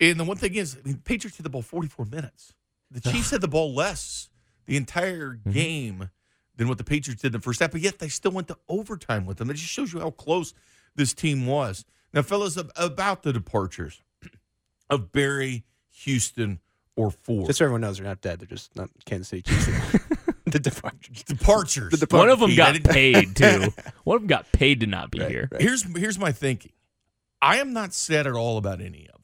And 0.00 0.18
the 0.18 0.24
one 0.24 0.38
thing 0.38 0.54
is, 0.54 0.78
I 0.82 0.88
mean, 0.88 1.02
Patriots 1.04 1.36
had 1.36 1.44
the 1.44 1.50
ball 1.50 1.60
44 1.60 2.06
minutes. 2.06 2.54
The 2.90 3.02
Chiefs 3.02 3.32
had 3.32 3.42
the 3.42 3.48
ball 3.48 3.74
less 3.74 4.30
the 4.68 4.76
entire 4.76 5.30
Mm-hmm. 5.32 5.50
game 5.50 6.10
than 6.56 6.68
what 6.68 6.78
the 6.78 6.84
Patriots 6.84 7.22
did 7.22 7.28
in 7.28 7.32
the 7.40 7.40
first 7.40 7.58
half, 7.60 7.70
but 7.72 7.80
yet 7.80 7.98
they 7.98 8.08
still 8.08 8.30
went 8.32 8.48
to 8.48 8.56
overtime 8.68 9.26
with 9.26 9.38
them. 9.38 9.48
It 9.50 9.54
just 9.54 9.70
shows 9.70 9.92
you 9.92 10.00
how 10.00 10.10
close 10.10 10.54
this 10.96 11.12
team 11.14 11.46
was. 11.46 11.84
Now, 12.12 12.22
fellas, 12.22 12.56
about 12.76 13.22
the 13.22 13.32
departures 13.32 14.02
of 14.90 15.12
Berry, 15.12 15.64
Houston, 16.02 16.58
or 16.96 17.10
Ford. 17.12 17.46
Just 17.46 17.58
so 17.60 17.64
everyone 17.64 17.82
knows, 17.82 17.98
they're 17.98 18.06
not 18.06 18.20
dead. 18.20 18.40
They're 18.40 18.46
just 18.48 18.74
not 18.76 18.90
Kansas 19.04 19.28
City 19.28 19.42
Chiefs. 19.42 19.66
the 20.46 20.58
departures. 20.58 21.22
departures. 21.22 21.92
The 21.92 22.06
One 22.16 22.28
of 22.28 22.40
them 22.40 22.56
got 22.56 22.82
paid 22.82 23.36
too. 23.36 23.68
One 24.04 24.16
of 24.16 24.22
them 24.22 24.26
got 24.28 24.50
paid 24.50 24.80
to 24.80 24.86
not 24.86 25.10
be 25.12 25.20
here. 25.24 25.48
Here's 25.60 25.82
here's 25.96 26.18
my 26.18 26.32
thinking. 26.32 26.72
I 27.40 27.58
am 27.58 27.72
not 27.72 27.94
sad 27.94 28.26
at 28.26 28.32
all 28.32 28.58
about 28.58 28.80
any 28.80 29.06
of 29.06 29.12
them. 29.12 29.17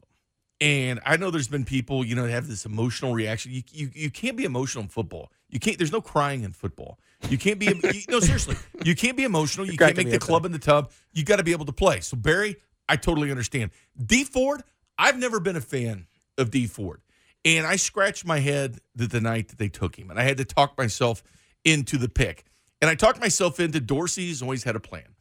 And 0.61 1.01
I 1.05 1.17
know 1.17 1.31
there's 1.31 1.49
been 1.49 1.65
people, 1.65 2.05
you 2.05 2.15
know, 2.15 2.27
that 2.27 2.33
have 2.33 2.49
this 2.49 2.65
emotional 2.65 3.13
reaction. 3.13 3.53
You, 3.53 3.63
you 3.73 3.91
you 3.93 4.11
can't 4.11 4.37
be 4.37 4.45
emotional 4.45 4.85
in 4.85 4.89
football. 4.89 5.33
You 5.51 5.59
can't. 5.59 5.79
There's 5.79 5.93
no 5.93 6.01
crying 6.01 6.45
in 6.45 6.53
football. 6.53 6.99
You 7.29 7.39
can't 7.39 7.59
be. 7.59 7.67
you, 7.67 8.03
no, 8.09 8.21
seriously, 8.21 8.57
you 8.85 8.95
can't 8.95 9.17
be 9.17 9.25
emotional. 9.25 9.67
You 9.67 9.77
can't 9.77 9.97
make 9.97 10.11
the 10.11 10.19
club 10.19 10.45
in 10.45 10.53
the 10.53 10.59
tub. 10.59 10.93
You 11.13 11.25
got 11.25 11.37
to 11.37 11.43
be 11.43 11.53
able 11.53 11.67
to 11.67 11.73
play. 11.73 12.01
So 12.01 12.17
Berry, 12.17 12.57
I 12.89 12.97
totally 12.97 13.31
understand. 13.31 13.73
Dee 14.01 14.25
Ford, 14.25 14.63
I've 14.97 15.19
never 15.19 15.41
been 15.41 15.57
a 15.57 15.61
fan 15.61 16.07
of 16.39 16.51
Dee 16.51 16.67
Ford, 16.67 17.01
and 17.45 17.67
I 17.67 17.77
scratched 17.77 18.25
my 18.25 18.39
head 18.39 18.79
the, 18.95 19.07
the 19.07 19.21
night 19.21 19.49
that 19.49 19.59
they 19.59 19.69
took 19.69 19.97
him, 19.97 20.11
and 20.11 20.21
I 20.21 20.23
had 20.23 20.37
to 20.37 20.45
talk 20.45 20.79
myself 20.79 21.23
into 21.65 21.99
the 21.99 22.09
pick, 22.09 22.45
and 22.81 22.89
I 22.89 22.95
talked 22.95 23.21
myself 23.21 23.59
into 23.59 23.81
Dorsey's 23.81 24.41
always 24.41 24.63
had 24.63 24.77
a 24.77 24.81
plan 24.81 25.15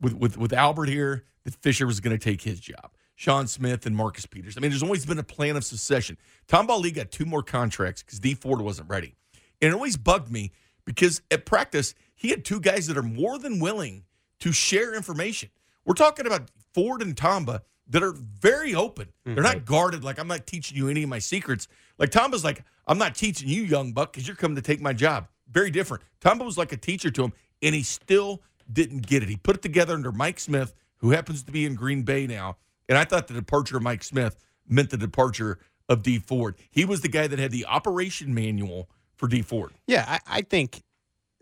with 0.00 0.14
with 0.14 0.38
with 0.38 0.52
Albert 0.52 0.88
here 0.88 1.24
that 1.44 1.54
Fisher 1.54 1.86
was 1.86 2.00
going 2.00 2.16
to 2.16 2.22
take 2.22 2.42
his 2.42 2.60
job. 2.60 2.92
Sean 3.18 3.48
Smith 3.48 3.84
and 3.84 3.96
Marcus 3.96 4.26
Peters. 4.26 4.56
I 4.56 4.60
mean, 4.60 4.70
there's 4.70 4.84
always 4.84 5.04
been 5.04 5.18
a 5.18 5.24
plan 5.24 5.56
of 5.56 5.64
secession. 5.64 6.16
Tamba 6.46 6.72
Hali 6.72 6.92
got 6.92 7.10
two 7.10 7.24
more 7.24 7.42
contracts 7.42 8.00
because 8.00 8.20
D 8.20 8.34
Ford 8.34 8.60
wasn't 8.60 8.88
ready, 8.88 9.16
and 9.60 9.72
it 9.72 9.74
always 9.74 9.96
bugged 9.96 10.30
me 10.30 10.52
because 10.84 11.20
at 11.28 11.44
practice 11.44 11.96
he 12.14 12.28
had 12.28 12.44
two 12.44 12.60
guys 12.60 12.86
that 12.86 12.96
are 12.96 13.02
more 13.02 13.36
than 13.36 13.58
willing 13.58 14.04
to 14.38 14.52
share 14.52 14.94
information. 14.94 15.50
We're 15.84 15.94
talking 15.94 16.28
about 16.28 16.48
Ford 16.72 17.02
and 17.02 17.16
Tamba 17.16 17.62
that 17.88 18.04
are 18.04 18.12
very 18.12 18.76
open. 18.76 19.08
They're 19.24 19.42
not 19.42 19.56
mm-hmm. 19.56 19.64
guarded 19.64 20.04
like 20.04 20.20
I'm 20.20 20.28
not 20.28 20.46
teaching 20.46 20.76
you 20.76 20.88
any 20.88 21.02
of 21.02 21.08
my 21.08 21.18
secrets. 21.18 21.66
Like 21.98 22.10
Tamba's 22.10 22.44
like 22.44 22.62
I'm 22.86 22.98
not 22.98 23.16
teaching 23.16 23.48
you, 23.48 23.62
young 23.62 23.92
buck, 23.92 24.12
because 24.12 24.28
you're 24.28 24.36
coming 24.36 24.54
to 24.54 24.62
take 24.62 24.80
my 24.80 24.92
job. 24.92 25.26
Very 25.50 25.72
different. 25.72 26.04
Tamba 26.20 26.44
was 26.44 26.56
like 26.56 26.70
a 26.70 26.76
teacher 26.76 27.10
to 27.10 27.24
him, 27.24 27.32
and 27.62 27.74
he 27.74 27.82
still 27.82 28.42
didn't 28.72 29.08
get 29.08 29.24
it. 29.24 29.28
He 29.28 29.36
put 29.36 29.56
it 29.56 29.62
together 29.62 29.94
under 29.94 30.12
Mike 30.12 30.38
Smith, 30.38 30.72
who 30.98 31.10
happens 31.10 31.42
to 31.42 31.50
be 31.50 31.66
in 31.66 31.74
Green 31.74 32.02
Bay 32.02 32.28
now. 32.28 32.58
And 32.88 32.96
I 32.96 33.04
thought 33.04 33.28
the 33.28 33.34
departure 33.34 33.76
of 33.76 33.82
Mike 33.82 34.02
Smith 34.02 34.38
meant 34.66 34.90
the 34.90 34.96
departure 34.96 35.58
of 35.88 36.02
Dee 36.02 36.18
Ford. 36.18 36.56
He 36.70 36.84
was 36.84 37.00
the 37.00 37.08
guy 37.08 37.26
that 37.26 37.38
had 37.38 37.50
the 37.50 37.66
operation 37.66 38.34
manual 38.34 38.88
for 39.16 39.28
Dee 39.28 39.42
Ford. 39.42 39.72
Yeah, 39.86 40.04
I, 40.06 40.38
I 40.38 40.42
think, 40.42 40.82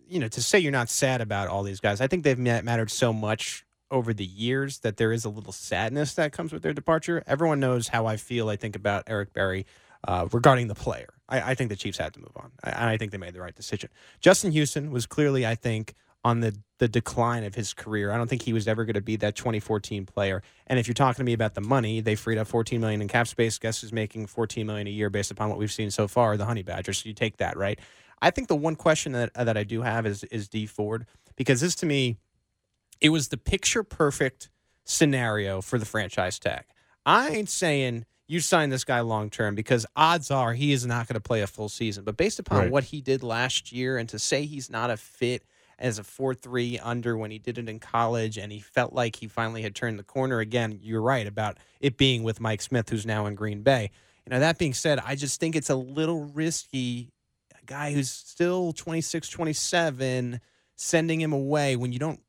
you 0.08 0.18
know, 0.18 0.28
to 0.28 0.42
say 0.42 0.58
you're 0.58 0.72
not 0.72 0.88
sad 0.88 1.20
about 1.20 1.48
all 1.48 1.62
these 1.62 1.80
guys, 1.80 2.00
I 2.00 2.06
think 2.06 2.24
they've 2.24 2.38
mattered 2.38 2.90
so 2.90 3.12
much 3.12 3.64
over 3.90 4.12
the 4.12 4.24
years 4.24 4.80
that 4.80 4.96
there 4.96 5.12
is 5.12 5.24
a 5.24 5.28
little 5.28 5.52
sadness 5.52 6.14
that 6.14 6.32
comes 6.32 6.52
with 6.52 6.62
their 6.62 6.72
departure. 6.72 7.22
Everyone 7.26 7.60
knows 7.60 7.88
how 7.88 8.06
I 8.06 8.16
feel, 8.16 8.48
I 8.48 8.56
think, 8.56 8.74
about 8.74 9.04
Eric 9.06 9.32
Berry 9.32 9.66
uh, 10.06 10.26
regarding 10.32 10.68
the 10.68 10.74
player. 10.74 11.08
I, 11.28 11.52
I 11.52 11.54
think 11.54 11.70
the 11.70 11.76
Chiefs 11.76 11.98
had 11.98 12.12
to 12.14 12.20
move 12.20 12.36
on. 12.36 12.52
I, 12.64 12.92
I 12.92 12.96
think 12.96 13.12
they 13.12 13.18
made 13.18 13.34
the 13.34 13.40
right 13.40 13.54
decision. 13.54 13.90
Justin 14.20 14.52
Houston 14.52 14.90
was 14.90 15.06
clearly, 15.06 15.46
I 15.46 15.54
think, 15.54 15.94
on 16.26 16.40
the, 16.40 16.56
the 16.78 16.88
decline 16.88 17.44
of 17.44 17.54
his 17.54 17.72
career. 17.72 18.10
I 18.10 18.16
don't 18.16 18.26
think 18.28 18.42
he 18.42 18.52
was 18.52 18.66
ever 18.66 18.84
going 18.84 18.94
to 18.94 19.00
be 19.00 19.14
that 19.16 19.36
2014 19.36 20.06
player. 20.06 20.42
And 20.66 20.76
if 20.78 20.88
you're 20.88 20.94
talking 20.94 21.18
to 21.18 21.24
me 21.24 21.32
about 21.34 21.54
the 21.54 21.60
money, 21.60 22.00
they 22.00 22.16
freed 22.16 22.36
up 22.36 22.48
14 22.48 22.80
million 22.80 23.00
in 23.00 23.06
cap 23.06 23.28
space. 23.28 23.58
Guess 23.58 23.80
who's 23.80 23.92
making 23.92 24.26
14 24.26 24.66
million 24.66 24.88
a 24.88 24.90
year 24.90 25.08
based 25.08 25.30
upon 25.30 25.48
what 25.50 25.58
we've 25.58 25.72
seen 25.72 25.90
so 25.92 26.08
far? 26.08 26.36
The 26.36 26.44
Honey 26.44 26.62
Badgers. 26.64 26.98
So 26.98 27.08
you 27.08 27.14
take 27.14 27.36
that, 27.36 27.56
right? 27.56 27.78
I 28.20 28.30
think 28.30 28.48
the 28.48 28.56
one 28.56 28.74
question 28.74 29.12
that 29.12 29.32
that 29.34 29.56
I 29.56 29.62
do 29.62 29.82
have 29.82 30.04
is 30.04 30.24
is 30.24 30.48
Dee 30.48 30.66
Ford 30.66 31.06
because 31.36 31.60
this 31.60 31.74
to 31.76 31.86
me, 31.86 32.16
it 33.00 33.10
was 33.10 33.28
the 33.28 33.36
picture 33.36 33.84
perfect 33.84 34.50
scenario 34.84 35.60
for 35.60 35.78
the 35.78 35.86
franchise 35.86 36.38
tag. 36.40 36.64
I 37.04 37.28
ain't 37.28 37.48
saying 37.50 38.04
you 38.26 38.40
sign 38.40 38.70
this 38.70 38.82
guy 38.84 39.00
long 39.00 39.30
term 39.30 39.54
because 39.54 39.86
odds 39.94 40.30
are 40.32 40.54
he 40.54 40.72
is 40.72 40.84
not 40.86 41.06
going 41.06 41.14
to 41.14 41.20
play 41.20 41.42
a 41.42 41.46
full 41.46 41.68
season. 41.68 42.02
But 42.04 42.16
based 42.16 42.40
upon 42.40 42.58
Right. 42.58 42.70
what 42.72 42.84
he 42.84 43.00
did 43.00 43.22
last 43.22 43.70
year, 43.70 43.96
and 43.98 44.08
to 44.08 44.18
say 44.18 44.44
he's 44.44 44.68
not 44.70 44.90
a 44.90 44.96
fit 44.96 45.44
as 45.78 45.98
a 45.98 46.04
four 46.04 46.34
three 46.34 46.78
under 46.78 47.16
when 47.16 47.30
he 47.30 47.38
did 47.38 47.58
it 47.58 47.68
in 47.68 47.78
college, 47.78 48.38
and 48.38 48.50
he 48.50 48.60
felt 48.60 48.92
like 48.92 49.16
he 49.16 49.28
finally 49.28 49.62
had 49.62 49.74
turned 49.74 49.98
the 49.98 50.04
corner 50.04 50.40
again. 50.40 50.78
You're 50.82 51.02
right 51.02 51.26
about 51.26 51.58
it 51.80 51.96
being 51.96 52.22
with 52.22 52.40
Mike 52.40 52.62
Smith, 52.62 52.88
who's 52.88 53.06
now 53.06 53.26
in 53.26 53.34
Green 53.34 53.62
Bay. 53.62 53.90
You 54.24 54.30
know, 54.30 54.40
that 54.40 54.58
being 54.58 54.74
said, 54.74 54.98
I 55.04 55.14
just 55.14 55.38
think 55.38 55.54
it's 55.54 55.70
a 55.70 55.76
little 55.76 56.24
risky. 56.24 57.12
A 57.60 57.64
guy 57.64 57.92
who's 57.92 58.10
still 58.10 58.72
26, 58.72 59.28
27, 59.28 60.40
sending 60.74 61.20
him 61.20 61.32
away 61.32 61.76
when 61.76 61.92
you 61.92 61.98
don't 61.98 62.20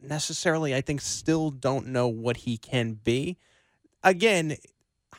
necessarily, 0.00 0.74
I 0.74 0.80
think, 0.80 1.00
still 1.00 1.50
don't 1.50 1.88
know 1.88 2.08
what 2.08 2.38
he 2.38 2.56
can 2.56 2.94
be. 2.94 3.36
Again, 4.02 4.56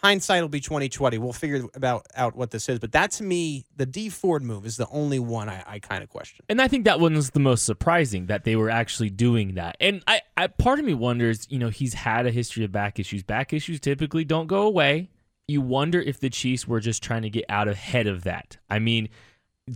hindsight 0.04 0.42
will 0.42 0.50
be 0.50 0.60
2020. 0.60 1.18
We'll 1.18 1.34
figure 1.34 1.64
about 1.74 2.06
out 2.16 2.36
what 2.36 2.52
this 2.52 2.68
is. 2.68 2.80
But 2.80 2.92
that 2.92 3.12
to 3.12 3.24
me, 3.24 3.66
the 3.76 3.86
Dee 3.86 4.10
Ford 4.10 4.44
move 4.44 4.66
is 4.66 4.78
the 4.78 4.88
only 4.90 5.20
one 5.20 5.50
I, 5.50 5.64
I 5.66 5.80
kind 5.80 6.04
of 6.04 6.10
question. 6.10 6.44
And 6.50 6.62
I 6.62 6.68
think 6.68 6.86
that 6.86 7.00
one's 7.00 7.32
the 7.32 7.40
most 7.40 7.66
surprising 7.66 8.26
that 8.28 8.44
they 8.44 8.56
were 8.56 8.70
actually 8.70 9.10
doing 9.10 9.56
that. 9.56 9.78
And 9.80 10.04
I, 10.08 10.22
I 10.36 10.48
part 10.48 10.80
of 10.80 10.86
me 10.86 10.94
wonders, 10.94 11.48
you 11.50 11.58
know, 11.58 11.70
he's 11.70 11.94
had 11.94 12.26
a 12.26 12.32
history 12.32 12.66
of 12.66 12.72
back 12.72 13.00
issues. 13.00 13.24
Back 13.24 13.54
issues 13.54 13.80
typically 13.80 14.26
don't 14.26 14.48
go 14.48 14.64
away. 14.64 15.10
You 15.48 15.62
wonder 15.62 16.02
if 16.02 16.20
the 16.20 16.30
Chiefs 16.30 16.68
were 16.68 16.80
just 16.80 17.04
trying 17.04 17.24
to 17.24 17.30
get 17.30 17.46
out 17.50 17.68
ahead 17.68 18.08
of 18.08 18.24
that. 18.24 18.58
I 18.70 18.80
mean, 18.80 19.10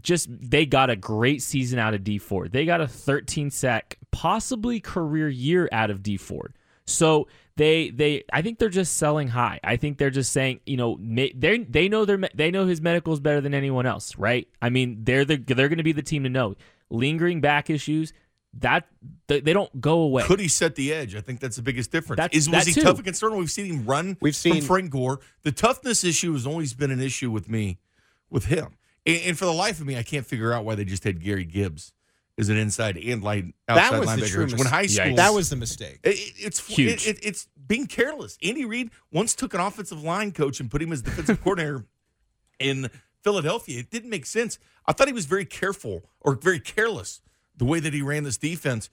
just 0.02 0.28
they 0.30 0.66
got 0.66 0.90
a 0.90 0.96
great 0.96 1.42
season 1.42 1.80
out 1.80 1.94
of 1.94 2.04
Dee 2.04 2.18
Ford. 2.18 2.52
They 2.52 2.66
got 2.66 2.82
a 2.82 2.88
13 2.88 3.50
sack, 3.52 3.98
possibly 4.12 4.80
career 4.80 5.30
year 5.30 5.70
out 5.72 5.90
of 5.90 6.04
Dee 6.04 6.18
Ford. 6.18 6.54
So 6.88 7.28
they 7.58 7.90
they 7.90 8.24
I 8.32 8.42
think 8.42 8.60
they're 8.60 8.70
just 8.70 8.98
selling 8.98 9.28
high. 9.28 9.60
I 9.64 9.76
think 9.78 9.98
they're 9.98 10.10
just 10.10 10.32
saying, 10.32 10.62
you 10.66 10.78
know, 10.78 10.98
they 11.02 11.60
they 11.60 11.90
know 11.90 12.06
their 12.06 12.18
they 12.34 12.50
know 12.52 12.66
his 12.66 12.82
medicals 12.82 13.20
better 13.20 13.42
than 13.42 13.54
anyone 13.54 13.86
else, 13.86 14.18
right? 14.18 14.48
I 14.62 14.70
mean, 14.70 15.04
they're 15.04 15.26
the 15.26 15.38
they're 15.38 15.70
going 15.70 15.78
to 15.78 15.84
be 15.84 15.92
the 15.92 16.02
team 16.02 16.24
to 16.24 16.30
know. 16.30 16.56
Lingering 16.90 17.42
back 17.42 17.70
issues 17.70 18.14
that 18.60 18.88
they, 19.28 19.42
they 19.42 19.52
don't 19.54 19.82
go 19.82 20.00
away. 20.00 20.24
Could 20.24 20.40
he 20.40 20.48
set 20.48 20.76
the 20.76 20.94
edge? 20.94 21.16
I 21.16 21.22
think 21.22 21.40
that's 21.42 21.58
the 21.58 21.62
biggest 21.62 21.92
difference. 21.92 22.18
That's- 22.18 22.38
Is 22.38 22.50
was 22.50 22.64
that 22.64 22.68
he 22.68 22.74
too. 22.74 22.82
tough 22.82 22.98
against 22.98 23.20
Sterling? 23.20 23.40
We've 23.40 23.52
seen 23.52 23.66
him 23.66 23.86
run. 23.86 24.18
We've 24.22 24.36
seen- 24.36 24.56
from 24.56 24.62
Frank 24.62 24.92
Gore. 24.92 25.20
The 25.44 25.52
toughness 25.52 26.04
issue 26.06 26.32
has 26.34 26.48
always 26.48 26.74
been 26.74 26.90
an 26.90 27.02
issue 27.02 27.30
with 27.30 27.50
me, 27.50 27.78
with 28.30 28.46
him. 28.46 28.78
And, 29.06 29.22
and 29.26 29.38
for 29.38 29.46
the 29.46 29.54
life 29.54 29.82
of 29.82 29.86
me, 29.86 29.98
I 29.98 30.02
can't 30.04 30.26
figure 30.26 30.54
out 30.54 30.64
why 30.64 30.76
they 30.76 30.86
just 30.86 31.04
had 31.04 31.22
Gary 31.22 31.44
Gibbs 31.46 31.92
as 32.38 32.50
an 32.50 32.58
inside 32.58 32.98
and 32.98 33.24
light 33.24 33.46
outside 33.68 33.92
that 33.94 34.00
was 34.00 34.10
the 34.10 34.16
linebacker. 34.22 34.50
true 34.50 34.58
when 34.58 34.68
high 34.68 34.86
school, 34.86 35.16
That 35.16 35.34
was 35.34 35.50
the 35.50 35.56
mistake. 35.56 36.00
It- 36.04 36.16
it- 36.20 36.34
it's 36.38 36.66
Huge. 36.68 37.08
It, 37.08 37.18
it- 37.18 37.26
it's 37.26 37.48
being 37.68 37.88
careless. 37.88 38.38
Andy 38.44 38.64
Reid 38.66 38.92
once 39.12 39.34
took 39.36 39.54
an 39.54 39.60
offensive 39.60 40.04
line 40.04 40.32
coach 40.32 40.60
and 40.60 40.70
put 40.70 40.82
him 40.82 40.92
as 40.94 41.02
defensive 41.02 41.42
coordinator 41.44 41.86
in 42.60 42.90
Philadelphia. 43.24 43.80
It 43.80 43.90
didn't 43.90 44.10
make 44.10 44.26
sense. 44.26 44.60
I 44.86 44.94
thought 44.94 45.08
he 45.08 45.14
was 45.14 45.26
very 45.26 45.46
careful 45.46 46.10
or 46.22 46.36
very 46.36 46.60
careless 46.60 47.22
the 47.56 47.66
way 47.66 47.80
that 47.80 47.94
he 47.94 48.02
ran 48.02 48.24
this 48.24 48.38
defense. 48.38 48.90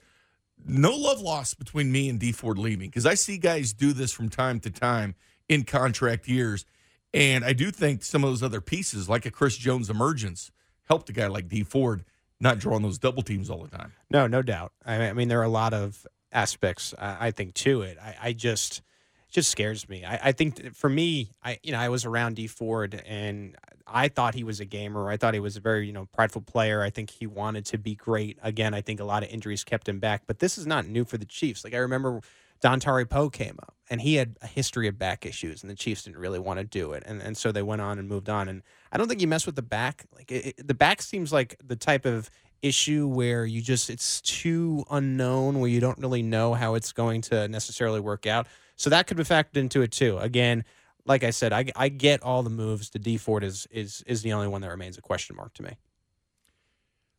No 0.66 0.92
love 0.96 1.20
lost 1.20 1.58
between 1.58 1.92
me 1.92 2.08
and 2.08 2.18
Dee 2.18 2.32
Ford 2.32 2.58
leaving 2.58 2.88
because 2.88 3.04
I 3.06 3.14
see 3.14 3.38
guys 3.38 3.72
do 3.72 3.92
this 3.92 4.12
from 4.12 4.28
time 4.30 4.58
to 4.60 4.70
time 4.70 5.14
in 5.48 5.64
contract 5.64 6.26
years. 6.28 6.64
And 7.12 7.44
I 7.44 7.52
do 7.52 7.70
think 7.70 8.02
some 8.02 8.24
of 8.24 8.30
those 8.30 8.42
other 8.42 8.60
pieces, 8.60 9.08
like 9.08 9.26
a 9.26 9.30
Chris 9.30 9.56
Jones 9.56 9.90
emergence, 9.90 10.50
helped 10.84 11.08
a 11.10 11.12
guy 11.12 11.26
like 11.26 11.48
D 11.48 11.62
Ford 11.62 12.04
not 12.40 12.58
drawing 12.58 12.82
those 12.82 12.98
double 12.98 13.22
teams 13.22 13.50
all 13.50 13.62
the 13.62 13.76
time. 13.76 13.92
No, 14.10 14.26
no 14.26 14.42
doubt. 14.42 14.72
I 14.84 15.12
mean, 15.12 15.28
there 15.28 15.40
are 15.40 15.44
a 15.44 15.48
lot 15.48 15.72
of 15.72 16.06
aspects 16.32 16.92
I, 16.98 17.30
think 17.30 17.54
to 17.54 17.82
it. 17.82 17.96
I, 18.02 18.16
I 18.22 18.32
just 18.32 18.82
just 19.30 19.50
scares 19.50 19.88
me. 19.88 20.04
I, 20.04 20.28
I 20.28 20.32
think 20.32 20.74
for 20.74 20.88
me, 20.88 21.32
I 21.42 21.58
you 21.62 21.72
know 21.72 21.78
I 21.78 21.88
was 21.88 22.04
around 22.04 22.36
Dee 22.36 22.46
Ford 22.46 23.02
and 23.06 23.56
I 23.86 24.08
thought 24.08 24.34
he 24.34 24.44
was 24.44 24.60
a 24.60 24.64
gamer. 24.64 25.10
I 25.10 25.16
thought 25.16 25.34
he 25.34 25.40
was 25.40 25.56
a 25.56 25.60
very 25.60 25.86
you 25.86 25.92
know 25.92 26.06
prideful 26.12 26.42
player. 26.42 26.82
I 26.82 26.90
think 26.90 27.10
he 27.10 27.26
wanted 27.26 27.64
to 27.66 27.78
be 27.78 27.94
great. 27.94 28.38
Again, 28.42 28.74
I 28.74 28.80
think 28.80 29.00
a 29.00 29.04
lot 29.04 29.22
of 29.22 29.30
injuries 29.30 29.64
kept 29.64 29.88
him 29.88 29.98
back. 29.98 30.22
But 30.26 30.38
this 30.38 30.58
is 30.58 30.66
not 30.66 30.86
new 30.86 31.04
for 31.04 31.18
the 31.18 31.24
Chiefs. 31.24 31.64
Like 31.64 31.74
I 31.74 31.78
remember 31.78 32.20
Dontari 32.62 33.08
Poe 33.08 33.28
came 33.28 33.58
up 33.60 33.74
and 33.90 34.00
he 34.00 34.14
had 34.14 34.36
a 34.40 34.46
history 34.46 34.88
of 34.88 34.98
back 34.98 35.26
issues, 35.26 35.62
and 35.62 35.70
the 35.70 35.74
Chiefs 35.74 36.04
didn't 36.04 36.18
really 36.18 36.38
want 36.38 36.58
to 36.58 36.64
do 36.64 36.92
it, 36.92 37.02
and 37.04 37.20
and 37.20 37.36
so 37.36 37.52
they 37.52 37.62
went 37.62 37.82
on 37.82 37.98
and 37.98 38.08
moved 38.08 38.28
on. 38.28 38.48
And 38.48 38.62
I 38.94 38.98
don't 38.98 39.08
think 39.08 39.20
you 39.20 39.26
mess 39.28 39.44
with 39.44 39.56
the 39.56 39.62
back. 39.62 40.04
Like 40.14 40.30
it, 40.30 40.54
it- 40.58 40.66
the 40.68 40.74
back 40.74 41.02
seems 41.02 41.32
like 41.32 41.56
the 41.64 41.76
type 41.76 42.06
of 42.06 42.30
issue 42.62 43.06
where 43.06 43.44
you 43.44 43.60
just 43.60 43.90
it's 43.90 44.20
too 44.22 44.84
unknown, 44.90 45.60
where 45.60 45.68
you 45.68 45.80
don't 45.80 45.98
really 45.98 46.22
know 46.22 46.54
how 46.54 46.74
it's 46.76 46.92
going 46.92 47.20
to 47.22 47.46
necessarily 47.48 48.00
work 48.00 48.26
out. 48.26 48.46
So 48.76 48.88
that 48.90 49.06
could 49.06 49.16
be 49.18 49.22
factored 49.24 49.56
into 49.56 49.82
it 49.82 49.90
too. 49.92 50.16
Again, 50.18 50.64
like 51.06 51.22
I 51.24 51.30
said, 51.30 51.52
I, 51.52 51.66
I 51.76 51.90
get 51.90 52.22
all 52.22 52.42
the 52.42 52.50
moves. 52.50 52.90
The 52.90 52.98
Dee 52.98 53.18
Ford 53.18 53.44
is 53.44 53.66
is 53.70 54.02
is 54.06 54.22
the 54.22 54.32
only 54.32 54.48
one 54.48 54.62
that 54.62 54.70
remains 54.70 54.96
a 54.96 55.02
question 55.02 55.36
mark 55.36 55.52
to 55.54 55.62
me. 55.62 55.76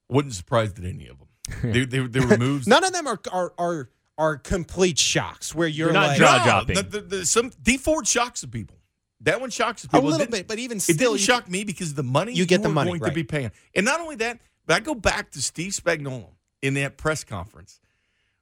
Wasn't 0.10 0.34
surprised 0.34 0.80
at 0.80 0.86
any 0.86 1.08
of 1.08 1.18
them. 1.20 1.28
They, 1.72 1.86
they, 1.86 2.00
they 2.08 2.20
were 2.26 2.38
moves. 2.38 2.68
None 2.76 2.84
of 2.84 2.92
them 2.94 3.06
are 3.06 3.20
are 3.32 3.54
are, 3.60 3.90
are 4.18 4.38
complete 4.38 4.98
shocks 4.98 5.54
where 5.54 5.68
you're 5.68 5.88
They're 5.92 5.94
not 6.02 6.08
like 6.08 6.18
jaw 6.18 6.44
dropping. 6.44 6.76
The, 6.76 6.84
the, 6.84 7.02
the, 7.02 7.26
some 7.26 7.52
Dee 7.62 7.78
Ford 7.78 8.08
shocks 8.08 8.42
the 8.42 8.48
people. 8.48 8.78
That 9.26 9.42
one 9.42 9.50
shocks 9.50 9.84
the 9.84 9.98
a 9.98 10.00
little 10.00 10.26
bit, 10.28 10.48
but 10.48 10.58
even 10.60 10.78
It 10.78 10.82
still, 10.82 10.96
didn't 10.98 11.12
you- 11.14 11.18
shock 11.20 11.50
me 11.50 11.64
because 11.64 11.94
the 11.94 12.04
money 12.04 12.34
You 12.34 12.46
get 12.46 12.64
the 12.64 12.70
money, 12.70 12.90
going 12.92 13.02
right. 13.02 13.10
to 13.10 13.14
be 13.16 13.24
paying, 13.24 13.52
and 13.76 13.86
not 13.86 14.00
only 14.00 14.16
that, 14.18 14.40
but 14.66 14.76
I 14.76 14.80
go 14.80 14.96
back 14.96 15.32
to 15.32 15.42
Steve 15.42 15.74
Spagnuolo 15.74 16.30
in 16.62 16.74
that 16.76 16.98
press 16.98 17.24
conference 17.24 17.80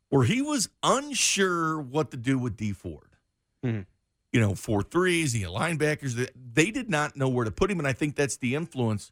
where 0.09 0.23
he 0.25 0.41
was 0.41 0.69
unsure 0.83 1.79
what 1.79 2.11
to 2.11 2.17
do 2.17 2.37
with 2.37 2.55
Dee 2.57 2.71
Ford. 2.73 3.09
Mhm. 3.65 3.85
You 4.31 4.39
know, 4.39 4.55
four 4.55 4.81
threes, 4.83 5.33
he 5.33 5.41
had 5.41 5.51
linebackers. 5.51 6.27
They 6.35 6.71
did 6.71 6.89
not 6.89 7.15
know 7.15 7.29
where 7.29 7.45
to 7.45 7.51
put 7.51 7.69
him, 7.71 7.79
and 7.79 7.87
I 7.87 7.93
think 7.93 8.15
that's 8.15 8.37
the 8.37 8.55
influence 8.55 9.11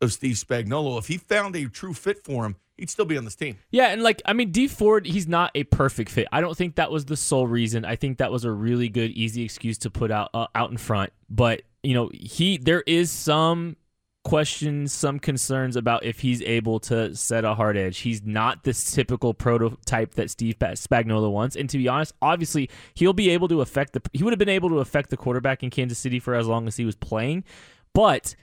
of 0.00 0.12
Steve 0.12 0.36
Spagnuolo. 0.36 0.98
If 0.98 1.08
he 1.08 1.16
found 1.18 1.56
a 1.56 1.68
true 1.68 1.94
fit 1.94 2.22
for 2.24 2.44
him, 2.46 2.56
he'd 2.78 2.90
still 2.90 3.04
be 3.04 3.18
on 3.18 3.24
this 3.24 3.34
team. 3.34 3.58
Yeah, 3.70 3.88
and 3.88 4.02
like 4.02 4.22
I 4.24 4.32
mean, 4.32 4.50
Dee 4.50 4.68
Ford, 4.68 5.06
he's 5.06 5.28
not 5.28 5.50
a 5.54 5.64
perfect 5.64 6.10
fit. 6.10 6.28
I 6.32 6.40
don't 6.40 6.56
think 6.56 6.76
that 6.76 6.90
was 6.90 7.04
the 7.04 7.16
sole 7.16 7.46
reason. 7.46 7.84
I 7.84 7.96
think 7.96 8.18
that 8.18 8.30
was 8.32 8.44
a 8.44 8.52
really 8.52 8.88
good, 8.88 9.10
easy 9.10 9.42
excuse 9.42 9.78
to 9.78 9.90
put 9.90 10.10
out 10.10 10.30
uh, 10.34 10.46
out 10.54 10.70
in 10.70 10.76
front. 10.76 11.12
But 11.28 11.62
you 11.82 11.94
know, 11.94 12.10
he 12.14 12.56
there 12.58 12.82
is 12.86 13.10
some 13.10 13.76
questions, 14.24 14.92
some 14.92 15.18
concerns 15.18 15.74
about 15.74 16.04
if 16.04 16.20
he's 16.20 16.42
able 16.42 16.78
to 16.78 17.14
set 17.14 17.44
a 17.44 17.54
hard 17.54 17.76
edge. 17.76 17.98
He's 17.98 18.22
not 18.22 18.62
this 18.62 18.92
typical 18.92 19.32
prototype 19.32 20.14
that 20.14 20.30
Steve 20.30 20.58
Pa- 20.58 20.72
Spagnuolo 20.72 21.30
wants. 21.30 21.56
And 21.56 21.68
to 21.70 21.78
be 21.78 21.88
honest, 21.88 22.12
obviously 22.20 22.68
he'll 22.94 23.14
be 23.14 23.30
able 23.30 23.48
to 23.48 23.60
affect 23.60 23.94
the. 23.94 24.02
He 24.12 24.22
would 24.22 24.32
have 24.32 24.38
been 24.38 24.48
able 24.48 24.68
to 24.70 24.78
affect 24.78 25.10
the 25.10 25.16
quarterback 25.16 25.62
in 25.62 25.70
Kansas 25.70 25.98
City 25.98 26.20
for 26.20 26.34
as 26.34 26.46
long 26.46 26.68
as 26.68 26.76
he 26.76 26.84
was 26.84 26.94
playing, 26.94 27.44
but 27.94 28.34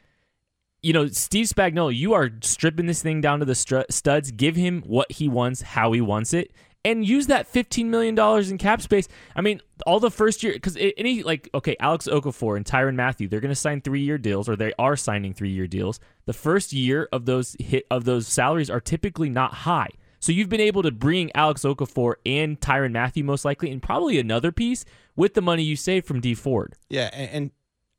you 0.86 0.94
know, 0.94 1.08
Steve 1.08 1.48
Spagnuolo, 1.48 1.94
you 1.96 2.14
are 2.14 2.30
stripping 2.42 2.86
this 2.86 3.02
thing 3.02 3.20
down 3.20 3.40
to 3.40 3.46
the 3.46 3.56
studs. 3.56 4.32
Give 4.32 4.56
him 4.56 4.84
what 4.86 5.12
he 5.12 5.28
wants, 5.28 5.64
how 5.64 5.92
he 5.94 6.00
wants 6.00 6.32
it, 6.32 6.52
and 6.86 7.04
use 7.04 7.26
that 7.26 7.52
$15 7.52 7.86
million 7.86 8.16
in 8.48 8.58
cap 8.60 8.84
space. 8.84 9.08
I 9.36 9.42
mean, 9.42 9.62
all 9.88 10.00
the 10.00 10.12
first 10.12 10.44
year, 10.44 10.54
because 10.54 10.78
any, 10.80 11.24
like, 11.24 11.50
okay, 11.56 11.76
Alex 11.80 12.08
Okafor 12.08 12.56
and 12.56 12.64
Tyrann 12.64 12.94
Mathieu, 12.94 13.28
they're 13.28 13.40
going 13.40 13.50
to 13.50 13.56
sign 13.56 13.82
three 13.82 14.02
year 14.02 14.20
deals, 14.20 14.48
or 14.48 14.56
they 14.56 14.74
are 14.78 14.96
signing 14.96 15.34
three 15.34 15.50
year 15.50 15.66
deals. 15.66 16.00
The 16.28 16.34
first 16.34 16.72
year 16.72 17.10
of 17.12 17.26
those 17.26 17.56
hit 17.60 17.88
of 17.90 18.06
those 18.06 18.28
salaries 18.28 18.70
are 18.70 18.80
typically 18.80 19.32
not 19.32 19.56
high. 19.56 19.90
So 20.20 20.32
you've 20.32 20.50
been 20.50 20.62
able 20.62 20.84
to 20.84 20.92
bring 20.92 21.32
Alex 21.34 21.64
Okafor 21.64 22.14
and 22.28 22.62
Tyrann 22.62 22.92
Mathieu, 22.92 23.24
most 23.24 23.44
likely, 23.44 23.72
and 23.72 23.82
probably 23.82 24.20
another 24.20 24.52
piece 24.52 24.86
with 25.16 25.34
the 25.34 25.42
money 25.42 25.64
you 25.64 25.76
saved 25.76 26.06
from 26.06 26.22
Dee 26.22 26.36
Ford. 26.36 26.76
Yeah, 26.90 27.10
and, 27.12 27.32
and 27.32 27.52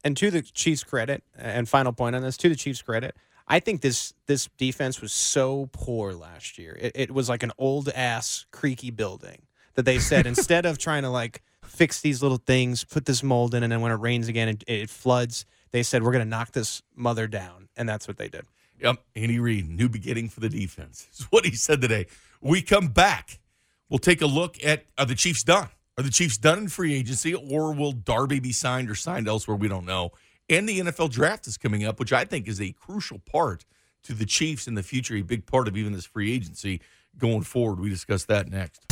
and 0.07 0.17
to 0.19 0.31
the 0.31 0.41
Chiefs' 0.41 0.85
credit, 0.85 1.25
and 1.37 1.69
final 1.69 1.93
point 1.93 2.15
on 2.15 2.23
this, 2.23 2.37
to 2.37 2.49
the 2.49 2.55
Chiefs' 2.55 2.81
credit, 2.81 3.17
I 3.49 3.59
think 3.59 3.81
this 3.81 4.15
this 4.27 4.49
defense 4.57 5.01
was 5.01 5.13
so 5.13 5.69
poor 5.73 6.13
last 6.13 6.59
year. 6.59 6.79
It, 6.81 6.93
it 6.95 7.11
was 7.11 7.29
like 7.29 7.43
an 7.43 7.51
old 7.59 7.89
ass 7.89 8.47
creaky 8.53 8.93
building 8.93 9.43
that 9.75 9.85
they 9.85 9.99
said 9.99 10.25
instead 10.33 10.65
of 10.65 10.79
trying 10.79 11.03
to 11.03 11.11
like 11.11 11.43
fix 11.65 12.01
these 12.01 12.23
little 12.23 12.37
things, 12.39 12.85
put 12.85 13.05
this 13.05 13.25
mold 13.25 13.53
in, 13.53 13.65
and 13.65 13.73
then 13.73 13.81
when 13.81 13.91
it 13.91 13.97
rains 13.97 14.29
again, 14.29 14.49
it, 14.49 14.65
it 14.69 14.91
floods. 14.91 15.45
They 15.73 15.83
said 15.83 16.05
we're 16.05 16.13
going 16.13 16.25
to 16.25 16.31
knock 16.31 16.53
this 16.53 16.83
mother 16.95 17.27
down, 17.27 17.69
and 17.77 17.89
that's 17.89 18.07
what 18.07 18.17
they 18.17 18.29
did. 18.29 18.47
Yep, 18.81 19.03
Andy 19.17 19.41
Reid, 19.41 19.69
new 19.69 19.89
beginning 19.89 20.29
for 20.29 20.39
the 20.39 20.49
defense. 20.49 21.09
Is 21.19 21.27
what 21.31 21.45
he 21.45 21.57
said 21.57 21.81
today. 21.81 22.07
We 22.41 22.63
come 22.63 22.89
back. 22.89 23.41
We'll 23.89 23.99
take 23.99 24.23
a 24.23 24.27
look 24.27 24.63
at 24.65 24.85
are 24.97 25.07
the 25.07 25.17
Chiefs 25.17 25.43
done? 25.43 25.69
Are 25.99 26.03
the 26.03 26.11
Chiefs 26.11 26.37
done 26.37 26.59
in 26.59 26.69
free 26.69 26.95
agency, 26.95 27.33
or 27.33 27.73
will 27.73 27.93
Darby 27.93 28.39
be 28.39 28.53
signed 28.53 28.91
or 28.91 28.95
signed 28.95 29.27
elsewhere? 29.27 29.57
We 29.57 29.67
don't 29.67 29.87
know. 29.87 30.11
And 30.51 30.69
the 30.69 30.81
NFL 30.81 31.11
draft 31.11 31.47
is 31.47 31.57
coming 31.57 31.87
up, 31.87 31.99
which 31.99 32.13
I 32.13 32.27
think 32.27 32.49
is 32.49 32.61
a 32.61 32.73
crucial 32.73 33.19
part 33.21 33.65
to 34.03 34.13
the 34.13 34.27
Chiefs 34.27 34.69
in 34.69 34.75
the 34.75 34.83
future, 34.83 35.15
a 35.15 35.23
big 35.23 35.47
part 35.47 35.69
of 35.69 35.77
even 35.77 35.95
this 35.95 36.05
free 36.05 36.35
agency 36.35 36.83
going 37.17 37.45
forward. 37.45 37.81
We 37.81 37.89
discuss 37.89 38.27
that 38.27 38.51
next. 38.51 38.83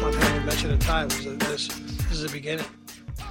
One 0.00 0.12
thing 0.12 0.38
we 0.38 0.46
mentioned 0.46 0.74
at 0.74 0.78
the 0.78 0.86
time 0.86 1.06
was 1.06 1.24
this, 1.24 1.66
this 1.66 2.12
is 2.12 2.22
the 2.22 2.28
beginning. 2.28 2.66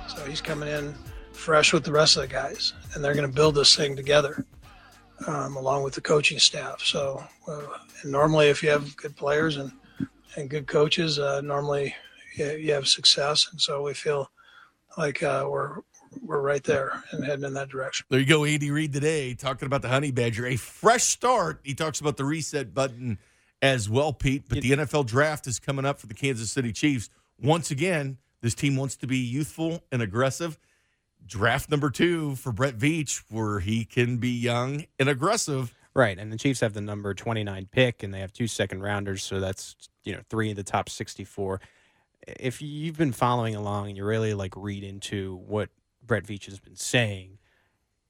So 0.09 0.25
he's 0.25 0.41
coming 0.41 0.67
in 0.67 0.93
fresh 1.31 1.71
with 1.71 1.85
the 1.85 1.93
rest 1.93 2.17
of 2.17 2.23
the 2.23 2.27
guys, 2.27 2.73
and 2.93 3.01
they're 3.01 3.15
going 3.15 3.27
to 3.27 3.33
build 3.33 3.55
this 3.55 3.73
thing 3.73 3.95
together, 3.95 4.45
um, 5.27 5.55
along 5.55 5.83
with 5.83 5.93
the 5.93 6.01
coaching 6.01 6.39
staff. 6.39 6.81
So, 6.81 7.23
uh, 7.47 7.61
normally, 8.03 8.49
if 8.49 8.61
you 8.61 8.69
have 8.69 8.97
good 8.97 9.15
players 9.15 9.55
and 9.55 9.71
and 10.35 10.49
good 10.49 10.67
coaches, 10.67 11.19
uh, 11.19 11.41
normally 11.41 11.95
you, 12.35 12.51
you 12.51 12.73
have 12.73 12.87
success. 12.87 13.47
And 13.51 13.59
so 13.59 13.83
we 13.83 13.93
feel 13.93 14.31
like 14.97 15.23
uh, 15.23 15.45
we're 15.49 15.77
we're 16.21 16.41
right 16.41 16.63
there 16.63 17.03
and 17.11 17.23
heading 17.23 17.45
in 17.45 17.53
that 17.53 17.69
direction. 17.69 18.05
There 18.09 18.19
you 18.19 18.25
go, 18.25 18.43
Andy 18.43 18.69
Reid 18.69 18.91
today 18.91 19.33
talking 19.33 19.65
about 19.65 19.81
the 19.81 19.87
Honey 19.87 20.11
Badger. 20.11 20.45
A 20.45 20.57
fresh 20.57 21.03
start. 21.03 21.61
He 21.63 21.73
talks 21.73 22.01
about 22.01 22.17
the 22.17 22.25
reset 22.25 22.73
button 22.73 23.17
as 23.61 23.89
well, 23.89 24.11
Pete. 24.11 24.43
But 24.49 24.61
the 24.61 24.71
NFL 24.71 25.05
draft 25.05 25.47
is 25.47 25.59
coming 25.59 25.85
up 25.85 25.99
for 25.99 26.07
the 26.07 26.13
Kansas 26.13 26.51
City 26.51 26.73
Chiefs. 26.73 27.09
Once 27.41 27.71
again, 27.71 28.17
this 28.41 28.55
team 28.55 28.75
wants 28.75 28.95
to 28.97 29.07
be 29.07 29.17
youthful 29.17 29.83
and 29.91 30.01
aggressive. 30.01 30.57
Draft 31.25 31.69
number 31.69 31.89
two 31.89 32.35
for 32.35 32.51
Brett 32.51 32.77
Veach, 32.77 33.23
where 33.29 33.59
he 33.59 33.85
can 33.85 34.17
be 34.17 34.31
young 34.31 34.85
and 34.99 35.07
aggressive. 35.07 35.73
Right, 35.93 36.17
and 36.17 36.31
the 36.31 36.37
Chiefs 36.37 36.61
have 36.61 36.73
the 36.73 36.81
number 36.81 37.13
29 37.13 37.67
pick, 37.71 38.01
and 38.01 38.13
they 38.13 38.19
have 38.19 38.31
two 38.31 38.47
second 38.47 38.81
rounders, 38.81 39.23
so 39.23 39.41
that's 39.41 39.75
you 40.03 40.13
know 40.13 40.21
three 40.29 40.49
of 40.51 40.55
the 40.55 40.63
top 40.63 40.89
64. 40.89 41.59
If 42.27 42.61
you've 42.61 42.97
been 42.97 43.11
following 43.11 43.55
along 43.55 43.89
and 43.89 43.97
you 43.97 44.05
really 44.05 44.33
like 44.33 44.53
read 44.55 44.83
into 44.83 45.37
what 45.47 45.69
Brett 46.05 46.23
Veach 46.23 46.45
has 46.45 46.59
been 46.59 46.75
saying, 46.75 47.39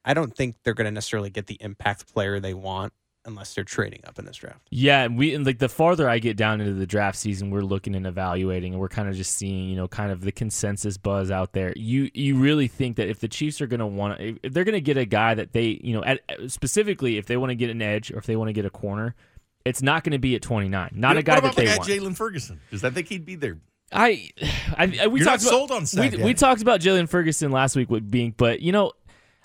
I 0.06 0.14
don't 0.14 0.36
think 0.36 0.58
they're 0.64 0.74
going 0.74 0.86
to 0.86 0.92
necessarily 0.92 1.30
get 1.30 1.48
the 1.48 1.58
impact 1.60 2.14
player 2.14 2.40
they 2.40 2.54
want 2.54 2.94
unless 3.26 3.54
they're 3.54 3.64
trading 3.64 4.02
up 4.06 4.18
in 4.20 4.26
this 4.26 4.38
draft. 4.38 4.68
Yeah, 4.70 5.04
and 5.04 5.18
we 5.18 5.34
and 5.36 5.46
like 5.46 5.60
the 5.60 5.70
farther 5.70 6.10
I 6.10 6.20
get 6.20 6.38
down 6.38 6.62
into 6.62 6.74
the 6.74 6.88
draft 6.88 7.18
season, 7.18 7.52
we're 7.52 7.62
looking 7.62 7.96
and 7.96 8.08
evaluating, 8.08 8.74
and 8.74 8.82
we're 8.82 8.90
kind 8.90 9.08
of 9.08 9.16
just 9.16 9.36
seeing, 9.36 9.70
you 9.70 9.76
know, 9.76 9.88
kind 9.88 10.12
of 10.12 10.22
the 10.22 10.32
consensus 10.32 10.98
buzz 10.98 11.32
out 11.32 11.54
there. 11.54 11.74
You 11.76 12.10
you 12.14 12.38
really 12.38 12.68
think 12.68 12.98
that 12.98 13.08
if 13.10 13.20
the 13.20 13.28
Chiefs 13.28 13.62
are 13.62 13.68
going 13.68 13.80
to 13.80 13.88
want, 13.88 14.18
to 14.18 14.38
if 14.44 14.54
they're 14.54 14.64
going 14.64 14.74
to 14.74 14.82
get 14.82 14.98
a 14.98 15.06
guy 15.06 15.34
that 15.36 15.54
they, 15.54 15.80
you 15.84 15.94
know, 15.94 16.04
at, 16.04 16.22
specifically 16.48 17.18
if 17.18 17.26
they 17.26 17.38
want 17.38 17.52
to 17.52 17.56
get 17.56 17.70
an 17.70 17.82
edge 17.82 18.12
or 18.12 18.18
if 18.18 18.26
they 18.26 18.36
want 18.36 18.50
to 18.50 18.54
get 18.54 18.66
a 18.66 18.70
corner, 18.70 19.16
it's 19.66 19.82
not 19.82 20.04
going 20.04 20.14
to 20.14 20.20
be 20.20 20.36
at 20.36 20.42
twenty 20.42 20.70
nine. 20.70 20.92
Not 20.94 21.16
a 21.16 21.20
What 21.20 21.26
guy 21.26 21.38
about 21.38 21.56
that 21.56 21.56
the 21.56 21.62
they 21.62 21.68
guy 21.68 21.78
want. 21.78 21.90
Jaylon 21.90 22.16
Ferguson? 22.18 22.60
Because 22.70 22.84
I 22.84 22.90
think 22.90 23.08
he'd 23.08 23.26
be 23.26 23.36
there. 23.36 23.60
I, 23.92 24.30
I, 24.78 24.98
I 25.02 25.08
we 25.08 25.20
You're 25.20 25.26
talked 25.26 25.44
not 25.44 25.50
about, 25.50 25.50
sold 25.50 25.72
on 25.72 25.86
Sack 25.86 26.14
we, 26.14 26.24
we 26.24 26.34
talked 26.34 26.62
about 26.62 26.80
Jaylon 26.80 27.10
Ferguson 27.10 27.52
last 27.52 27.76
week 27.76 27.90
with 27.90 28.10
being, 28.10 28.34
but 28.36 28.62
you 28.62 28.72
know, 28.72 28.94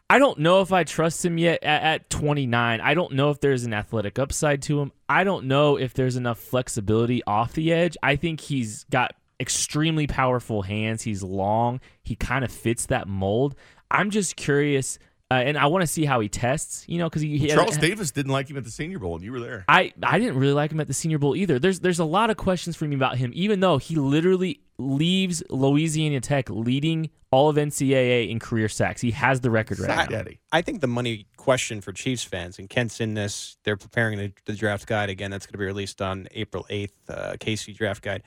I 0.08 0.20
don't 0.20 0.38
know 0.38 0.60
if 0.60 0.72
I 0.72 0.84
trust 0.84 1.24
him 1.24 1.36
yet 1.36 1.64
at, 1.64 1.82
at 1.82 2.10
29. 2.10 2.80
I 2.80 2.94
don't 2.94 3.12
know 3.12 3.30
if 3.30 3.40
there's 3.40 3.64
an 3.64 3.74
athletic 3.74 4.18
upside 4.18 4.62
to 4.62 4.80
him. 4.80 4.92
I 5.08 5.24
don't 5.24 5.46
know 5.46 5.76
if 5.76 5.94
there's 5.94 6.16
enough 6.16 6.38
flexibility 6.38 7.22
off 7.24 7.54
the 7.54 7.72
edge. 7.72 7.96
I 8.02 8.14
think 8.14 8.40
he's 8.40 8.84
got 8.84 9.14
extremely 9.40 10.06
powerful 10.06 10.62
hands. 10.62 11.02
He's 11.02 11.22
long. 11.22 11.80
He 12.02 12.14
kind 12.14 12.44
of 12.44 12.52
fits 12.52 12.86
that 12.86 13.08
mold. 13.08 13.56
I'm 13.90 14.10
just 14.10 14.36
curious, 14.36 14.98
uh, 15.30 15.34
and 15.34 15.58
I 15.58 15.66
want 15.66 15.82
to 15.82 15.86
see 15.86 16.04
how 16.04 16.20
he 16.20 16.28
tests. 16.28 16.84
You 16.88 16.98
know, 16.98 17.08
because 17.08 17.22
he, 17.22 17.36
he 17.38 17.48
Charles 17.48 17.70
hasn't- 17.70 17.82
Davis 17.82 18.10
didn't 18.10 18.32
like 18.32 18.48
him 18.50 18.56
at 18.56 18.64
the 18.64 18.70
Senior 18.70 18.98
Bowl, 18.98 19.16
and 19.16 19.24
you 19.24 19.32
were 19.32 19.40
there. 19.40 19.64
I, 19.68 19.92
I 20.02 20.18
didn't 20.18 20.38
really 20.38 20.52
like 20.52 20.70
him 20.72 20.80
at 20.80 20.86
the 20.86 20.94
Senior 20.94 21.18
Bowl 21.18 21.34
either. 21.36 21.58
There's 21.58 21.80
there's 21.80 21.98
a 21.98 22.04
lot 22.04 22.30
of 22.30 22.36
questions 22.36 22.76
for 22.76 22.84
me 22.84 22.94
about 22.94 23.16
him, 23.18 23.32
even 23.34 23.60
though 23.60 23.78
he 23.78 23.96
literally 23.96 24.60
leaves 24.78 25.42
Louisiana 25.50 26.20
Tech 26.20 26.50
leading 26.50 27.10
all 27.32 27.48
of 27.48 27.56
NCAA 27.56 28.30
in 28.30 28.38
career 28.38 28.68
sacks. 28.68 29.00
He 29.00 29.10
has 29.10 29.40
the 29.40 29.50
record 29.50 29.78
right 29.80 29.86
Sack 29.88 30.10
now. 30.10 30.18
Daddy. 30.18 30.38
I 30.52 30.62
think 30.62 30.80
the 30.80 30.86
money 30.86 31.26
question 31.36 31.80
for 31.80 31.92
Chiefs 31.92 32.22
fans, 32.24 32.58
and 32.58 32.68
Kent's 32.70 33.00
in 33.00 33.14
this, 33.14 33.56
they're 33.64 33.76
preparing 33.76 34.18
the, 34.18 34.32
the 34.44 34.52
draft 34.54 34.86
guide 34.86 35.08
again. 35.10 35.30
That's 35.30 35.44
going 35.46 35.52
to 35.52 35.58
be 35.58 35.64
released 35.64 36.00
on 36.00 36.28
April 36.32 36.66
8th, 36.70 36.90
uh, 37.08 37.32
KC 37.40 37.74
draft 37.74 38.02
guide. 38.02 38.22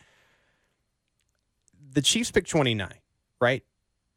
The 1.91 2.01
Chiefs 2.01 2.29
pick 2.31 2.45
29, 2.45 2.91
right? 3.39 3.63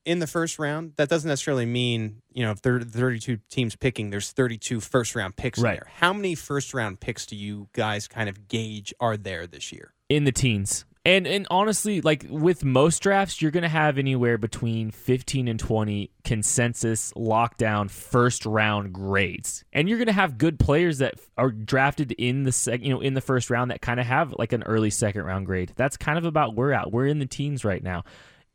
In 0.04 0.18
the 0.18 0.26
first 0.26 0.58
round, 0.58 0.94
that 0.96 1.08
doesn't 1.08 1.28
necessarily 1.28 1.66
mean, 1.66 2.22
you 2.32 2.44
know, 2.44 2.50
if 2.50 2.60
there 2.62 2.74
are 2.76 2.80
32 2.80 3.38
teams 3.48 3.76
picking, 3.76 4.10
there's 4.10 4.32
32 4.32 4.80
first 4.80 5.14
round 5.14 5.36
picks 5.36 5.58
in 5.58 5.64
Right. 5.64 5.78
there. 5.78 5.88
How 5.98 6.12
many 6.12 6.34
first 6.34 6.74
round 6.74 6.98
picks 7.00 7.24
do 7.24 7.36
you 7.36 7.68
guys 7.72 8.08
kind 8.08 8.28
of 8.28 8.48
gauge 8.48 8.92
are 8.98 9.16
there 9.16 9.46
this 9.46 9.70
year? 9.72 9.94
In 10.08 10.24
the 10.24 10.32
teens, 10.32 10.84
And 11.04 11.26
and 11.26 11.46
honestly, 11.50 12.00
like 12.00 12.26
with 12.28 12.64
most 12.64 13.00
drafts, 13.02 13.40
you're 13.42 13.50
going 13.50 13.62
to 13.64 13.68
have 13.68 13.98
anywhere 13.98 14.38
between 14.38 14.90
15 14.92 15.48
and 15.48 15.58
20 15.58 16.10
consensus 16.24 17.12
lockdown 17.14 17.88
first 17.90 18.44
round 18.46 18.92
grades. 18.92 19.64
And 19.72 19.88
you're 19.88 19.98
going 19.98 20.06
to 20.06 20.12
have 20.12 20.38
good 20.38 20.58
players 20.60 20.98
that 20.98 21.14
are 21.38 21.50
drafted 21.50 22.12
in 22.12 22.42
the 22.44 22.52
sec, 22.52 22.82
you 22.82 22.90
know, 22.90 23.00
in 23.00 23.14
the 23.14 23.20
first 23.20 23.50
round 23.50 23.70
that 23.70 23.80
kind 23.80 23.98
of 24.00 24.06
have 24.06 24.34
like 24.38 24.52
an 24.52 24.62
early 24.64 24.90
second 24.90 25.22
round 25.24 25.46
grade. 25.46 25.72
That's 25.76 25.96
kind 25.96 26.18
of 26.18 26.24
about 26.24 26.54
where 26.54 26.68
we're 26.68 26.72
at. 26.72 26.92
We're 26.92 27.06
in 27.06 27.18
the 27.20 27.26
teens 27.26 27.64
right 27.64 27.82
now. 27.82 28.04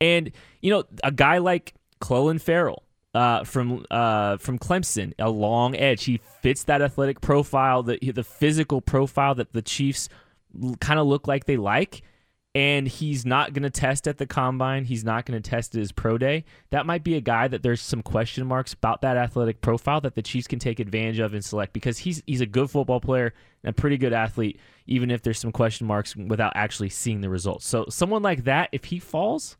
And 0.00 0.30
you 0.60 0.70
know, 0.70 0.84
a 1.02 1.10
guy 1.12 1.38
like 1.38 1.74
Clelin 2.00 2.40
Ferrell 2.40 2.84
uh, 3.14 3.44
from 3.44 3.84
uh, 3.90 4.36
from 4.36 4.58
Clemson, 4.58 5.12
a 5.18 5.30
long 5.30 5.76
edge. 5.76 6.04
He 6.04 6.20
fits 6.42 6.64
that 6.64 6.82
athletic 6.82 7.20
profile, 7.20 7.82
the 7.82 7.98
the 7.98 8.24
physical 8.24 8.80
profile 8.80 9.34
that 9.36 9.52
the 9.52 9.62
Chiefs 9.62 10.08
kind 10.80 10.98
of 10.98 11.06
look 11.06 11.26
like 11.26 11.44
they 11.44 11.56
like. 11.56 12.02
And 12.54 12.88
he's 12.88 13.24
not 13.26 13.52
going 13.52 13.62
to 13.62 13.70
test 13.70 14.08
at 14.08 14.18
the 14.18 14.26
combine. 14.26 14.84
He's 14.84 15.04
not 15.04 15.26
going 15.26 15.40
to 15.40 15.50
test 15.50 15.74
at 15.74 15.80
his 15.80 15.92
pro 15.92 16.18
day. 16.18 16.44
That 16.70 16.86
might 16.86 17.04
be 17.04 17.14
a 17.14 17.20
guy 17.20 17.46
that 17.46 17.62
there's 17.62 17.80
some 17.80 18.02
question 18.02 18.46
marks 18.46 18.72
about 18.72 19.02
that 19.02 19.16
athletic 19.16 19.60
profile 19.60 20.00
that 20.00 20.14
the 20.14 20.22
Chiefs 20.22 20.48
can 20.48 20.58
take 20.58 20.80
advantage 20.80 21.18
of 21.18 21.34
and 21.34 21.44
select 21.44 21.72
because 21.72 21.98
he's 21.98 22.22
he's 22.26 22.40
a 22.40 22.46
good 22.46 22.70
football 22.70 23.00
player 23.00 23.34
and 23.62 23.70
a 23.70 23.72
pretty 23.80 23.96
good 23.96 24.12
athlete, 24.12 24.58
even 24.86 25.10
if 25.10 25.22
there's 25.22 25.38
some 25.38 25.52
question 25.52 25.86
marks 25.86 26.16
without 26.16 26.52
actually 26.56 26.88
seeing 26.88 27.20
the 27.20 27.28
results. 27.28 27.66
So 27.66 27.84
someone 27.90 28.22
like 28.22 28.44
that, 28.44 28.70
if 28.72 28.84
he 28.84 28.98
falls, 28.98 29.56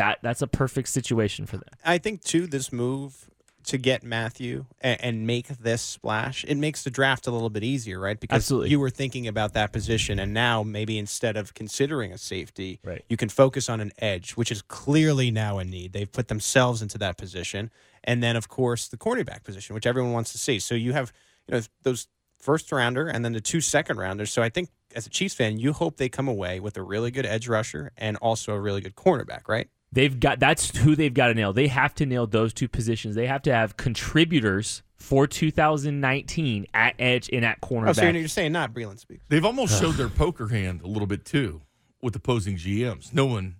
that 0.00 0.18
that's 0.22 0.42
a 0.42 0.46
perfect 0.46 0.88
situation 0.88 1.46
for 1.46 1.58
them. 1.58 1.68
I 1.84 1.98
think 1.98 2.22
too 2.22 2.46
this 2.46 2.72
move 2.72 3.28
to 3.64 3.76
get 3.76 4.02
Mathieu 4.02 4.64
and, 4.80 5.00
and, 5.02 5.26
make 5.26 5.46
this 5.48 5.82
splash, 5.82 6.46
it 6.48 6.56
makes 6.56 6.82
the 6.82 6.90
draft 6.90 7.26
a 7.26 7.30
little 7.30 7.50
bit 7.50 7.62
easier, 7.62 8.00
right? 8.00 8.18
Because 8.18 8.36
Absolutely. 8.36 8.70
you 8.70 8.80
were 8.80 8.88
thinking 8.88 9.28
about 9.28 9.52
that 9.52 9.70
position, 9.70 10.18
and 10.18 10.32
now 10.32 10.62
maybe 10.62 10.98
instead 10.98 11.36
of 11.36 11.52
considering 11.52 12.10
a 12.10 12.16
safety, 12.16 12.80
right. 12.82 13.04
you 13.10 13.18
can 13.18 13.28
focus 13.28 13.68
on 13.68 13.80
an 13.80 13.92
edge, 13.98 14.32
which 14.32 14.50
is 14.50 14.62
clearly 14.62 15.30
now 15.30 15.58
a 15.58 15.64
need. 15.64 15.92
They've 15.92 16.10
put 16.10 16.28
themselves 16.28 16.80
into 16.80 16.96
that 16.98 17.18
position, 17.18 17.70
and 18.02 18.22
then 18.22 18.34
of 18.34 18.48
course 18.48 18.88
the 18.88 18.96
cornerback 18.96 19.44
position, 19.44 19.74
which 19.74 19.86
everyone 19.86 20.12
wants 20.12 20.32
to 20.32 20.38
see. 20.38 20.58
So 20.58 20.74
you 20.74 20.94
have 20.94 21.12
you 21.46 21.54
know 21.54 21.60
those 21.82 22.08
first 22.38 22.72
rounder 22.72 23.06
and 23.06 23.22
then 23.22 23.34
the 23.34 23.40
two 23.40 23.60
second 23.60 23.98
rounders. 23.98 24.32
So 24.32 24.42
I 24.42 24.48
think 24.48 24.70
as 24.96 25.06
a 25.06 25.10
Chiefs 25.10 25.34
fan, 25.34 25.58
you 25.58 25.74
hope 25.74 25.98
they 25.98 26.08
come 26.08 26.26
away 26.26 26.58
with 26.58 26.78
a 26.78 26.82
really 26.82 27.10
good 27.10 27.26
edge 27.26 27.46
rusher 27.46 27.92
and 27.98 28.16
also 28.16 28.54
a 28.54 28.60
really 28.60 28.80
good 28.80 28.96
cornerback, 28.96 29.46
right? 29.46 29.68
They've 29.92 30.18
got 30.18 30.38
that's 30.38 30.76
who 30.78 30.94
they've 30.94 31.12
got 31.12 31.28
to 31.28 31.34
nail. 31.34 31.52
They 31.52 31.66
have 31.66 31.94
to 31.96 32.06
nail 32.06 32.26
those 32.26 32.52
two 32.52 32.68
positions. 32.68 33.16
They 33.16 33.26
have 33.26 33.42
to 33.42 33.52
have 33.52 33.76
contributors 33.76 34.82
for 34.94 35.26
2019 35.26 36.66
at 36.74 36.94
edge 36.98 37.28
and 37.32 37.44
at 37.44 37.60
cornerback. 37.60 37.88
Oh, 37.88 37.92
so 37.94 38.08
you're 38.08 38.28
saying 38.28 38.52
not 38.52 38.72
Breeland 38.72 38.98
Speaks. 39.00 39.24
They've 39.28 39.44
almost 39.44 39.80
showed 39.80 39.92
their 39.96 40.08
poker 40.08 40.48
hand 40.48 40.82
a 40.82 40.86
little 40.86 41.06
bit 41.06 41.24
too 41.24 41.62
with 42.02 42.14
opposing 42.14 42.56
GMs, 42.56 43.12
knowing 43.12 43.56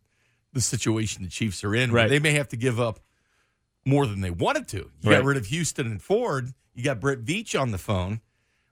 the 0.52 0.60
situation 0.60 1.22
the 1.24 1.28
Chiefs 1.30 1.64
are 1.64 1.74
in. 1.74 1.92
Right. 1.92 2.08
They 2.08 2.18
may 2.18 2.32
have 2.32 2.48
to 2.48 2.56
give 2.56 2.78
up 2.80 3.00
more 3.84 4.06
than 4.06 4.20
they 4.20 4.30
wanted 4.30 4.68
to. 4.68 4.76
You 4.76 4.90
Right. 5.10 5.16
got 5.18 5.24
rid 5.24 5.36
of 5.36 5.46
Houston 5.46 5.86
and 5.86 6.00
Ford. 6.02 6.52
You 6.74 6.84
got 6.84 7.00
Brett 7.00 7.20
Veach 7.24 7.58
on 7.60 7.70
the 7.72 7.78
phone. 7.78 8.20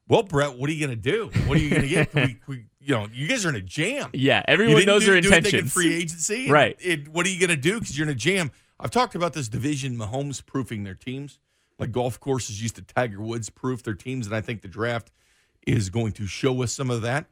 Well, 0.08 0.22
Brett, 0.22 0.56
what 0.56 0.70
are 0.70 0.72
you 0.72 0.86
going 0.86 0.98
to 0.98 1.10
do? 1.10 1.30
What 1.46 1.58
are 1.58 1.60
you 1.60 1.70
going 1.70 1.82
to 1.82 1.88
get? 1.88 2.14
we, 2.14 2.38
we, 2.46 2.64
you 2.80 2.94
know, 2.94 3.08
you 3.12 3.28
guys 3.28 3.44
are 3.44 3.50
in 3.50 3.56
a 3.56 3.60
jam. 3.60 4.10
Yeah, 4.14 4.42
everyone 4.48 4.84
knows 4.86 5.04
do, 5.04 5.12
their 5.12 5.20
do 5.20 5.28
intentions. 5.28 5.72
free 5.72 5.94
agency, 5.94 6.50
Right. 6.50 6.76
It, 6.80 7.08
what 7.08 7.26
are 7.26 7.28
you 7.28 7.38
going 7.38 7.50
to 7.50 7.56
do? 7.56 7.78
Because 7.78 7.98
you're 7.98 8.06
in 8.06 8.12
a 8.12 8.16
jam. 8.16 8.50
I've 8.80 8.90
talked 8.90 9.14
about 9.14 9.34
this 9.34 9.48
division, 9.48 9.96
Mahomes 9.96 10.44
proofing 10.44 10.84
their 10.84 10.94
teams, 10.94 11.38
like 11.78 11.92
golf 11.92 12.18
courses 12.20 12.62
used 12.62 12.76
to 12.76 12.82
Tiger 12.82 13.20
Woods 13.20 13.50
proof 13.50 13.82
their 13.82 13.94
teams, 13.94 14.26
and 14.26 14.34
I 14.34 14.40
think 14.40 14.62
the 14.62 14.68
draft 14.68 15.10
is 15.66 15.90
going 15.90 16.12
to 16.12 16.26
show 16.26 16.62
us 16.62 16.72
some 16.72 16.90
of 16.90 17.02
that. 17.02 17.26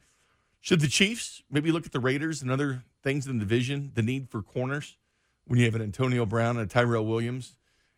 Should 0.59 0.81
the 0.81 0.87
Chiefs 0.87 1.41
maybe 1.49 1.71
look 1.71 1.85
at 1.85 1.93
the 1.93 1.99
Raiders 1.99 2.41
and 2.41 2.51
other 2.51 2.83
things 3.01 3.25
in 3.25 3.39
the 3.39 3.45
division, 3.45 3.91
the 3.95 4.01
need 4.01 4.29
for 4.29 4.41
corners 4.41 4.97
when 5.45 5.59
you 5.59 5.65
have 5.65 5.75
an 5.75 5.81
Antonio 5.81 6.25
Brown 6.25 6.57
and 6.57 6.69
a 6.69 6.71
Tyrell 6.71 7.05
Williams, 7.05 7.55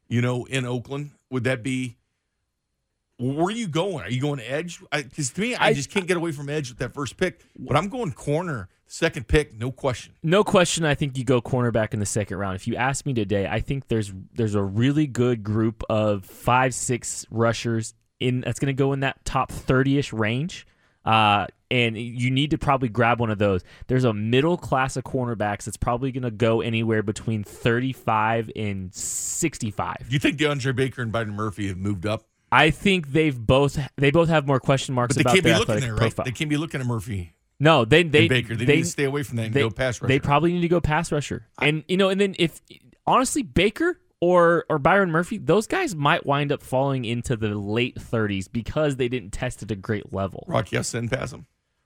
you 0.08 0.22
know, 0.22 0.46
in 0.46 0.66
Oakland? 0.66 1.12
Would 1.32 1.44
that 1.46 1.64
be? 1.64 1.98
Where 3.20 3.48
are 3.48 3.52
you 3.52 3.68
going? 3.68 4.06
Are 4.06 4.10
you 4.10 4.22
going 4.22 4.40
edge? 4.40 4.80
Because 4.92 5.32
to 5.32 5.42
me, 5.42 5.54
I, 5.56 5.68
I- 5.68 5.74
just 5.74 5.92
can't 5.92 6.08
get 6.08 6.18
away 6.18 6.32
from 6.32 6.50
edge 6.50 6.70
with 6.70 6.80
that 6.80 6.94
first 6.94 7.18
pick. 7.18 7.42
But 7.58 7.76
I'm 7.76 7.90
going 7.90 8.14
corner, 8.14 8.70
second 8.88 9.28
pick, 9.28 9.54
no 9.54 9.72
question. 9.72 10.14
No 10.24 10.44
question. 10.44 10.86
I 10.86 10.96
think 10.96 11.18
you 11.18 11.26
go 11.26 11.42
cornerback 11.42 11.94
in 11.94 12.00
the 12.00 12.06
second 12.06 12.38
round. 12.38 12.56
If 12.56 12.66
you 12.68 12.76
ask 12.78 13.06
me 13.06 13.14
today, 13.14 13.46
I 13.46 13.60
think 13.60 13.90
there's 13.90 14.14
there's 14.34 14.56
a 14.56 14.64
really 14.64 15.06
good 15.06 15.44
group 15.44 15.84
of 15.90 16.26
five 16.26 16.74
six 16.74 17.26
rushers 17.30 17.94
in 18.22 18.42
that's 18.42 18.60
going 18.60 18.68
to 18.68 18.74
go 18.74 18.94
in 18.94 19.02
that 19.02 19.24
top 19.26 19.52
thirty 19.52 19.98
ish 19.98 20.14
range. 20.14 20.66
Uh, 21.06 21.48
and 21.72 21.98
you 21.98 22.30
need 22.32 22.52
to 22.52 22.58
probably 22.58 22.90
grab 22.90 23.20
one 23.20 23.30
of 23.30 23.38
those. 23.38 23.64
There's 23.88 24.04
a 24.04 24.14
middle 24.14 24.58
class 24.58 24.96
of 24.98 25.04
cornerbacks 25.04 25.64
that's 25.66 25.78
probably 25.78 26.12
going 26.12 26.24
to 26.24 26.32
go 26.32 26.62
anywhere 26.62 27.04
between 27.04 27.44
35 27.44 28.52
and 28.56 28.94
65. 28.94 29.96
Do 30.08 30.14
you 30.14 30.20
think 30.20 30.38
DeAndre 30.38 30.76
Baker 30.76 31.02
and 31.02 31.12
Byron 31.12 31.32
Murphy 31.36 31.68
have 31.68 31.78
moved 31.78 32.06
up? 32.06 32.24
I 32.52 32.72
think 32.72 33.12
they've 33.12 33.38
both 33.38 33.78
they 33.98 34.12
both 34.12 34.30
have 34.30 34.48
more 34.48 34.60
question 34.60 34.96
marks 34.96 35.16
But 35.16 35.18
they 35.18 35.22
about 35.22 35.34
can't 35.36 35.44
be 35.44 35.50
their 35.50 35.60
looking 35.60 35.76
athletic 35.76 35.84
there, 35.84 35.94
right? 35.94 36.00
profile. 36.00 36.26
They 36.26 36.32
can't 36.32 36.50
be 36.50 36.58
looking 36.58 36.82
at 36.82 36.88
Murphy 36.88 37.34
No, 37.60 37.86
they 37.86 38.04
they 38.04 38.22
and 38.22 38.30
Baker. 38.30 38.56
They, 38.56 38.66
need 38.66 38.84
to 38.84 38.90
stay 38.90 39.04
away 39.06 39.24
from 39.24 39.38
that 39.38 39.48
and 39.48 39.54
they, 39.54 39.62
go 39.62 39.70
pass 39.70 40.02
rusher. 40.02 40.08
They 40.08 40.20
probably 40.20 40.54
need 40.54 40.62
to 40.62 40.68
go 40.68 40.82
pass 40.82 41.12
rusher. 41.12 41.48
and 41.62 41.84
you 41.88 41.98
know, 41.98 42.10
and 42.10 42.20
then 42.20 42.36
if 42.40 42.62
honestly 43.06 43.44
Baker 43.44 44.00
or 44.22 44.66
or 44.70 44.80
Byron 44.80 45.12
Murphy, 45.12 45.38
those 45.38 45.68
guys 45.68 45.96
might 45.96 46.26
wind 46.26 46.52
up 46.52 46.64
falling 46.64 47.06
into 47.06 47.36
the 47.36 47.50
late 47.56 47.96
30s 47.96 48.52
because 48.52 48.96
they 48.96 49.08
didn't 49.08 49.32
test 49.32 49.64
at 49.64 49.72
a 49.72 49.76
great 49.76 50.12
level. 50.14 50.44
Rock 50.48 50.72
Ya-Sin 50.72 51.10
pass 51.10 51.32
him. 51.32 51.46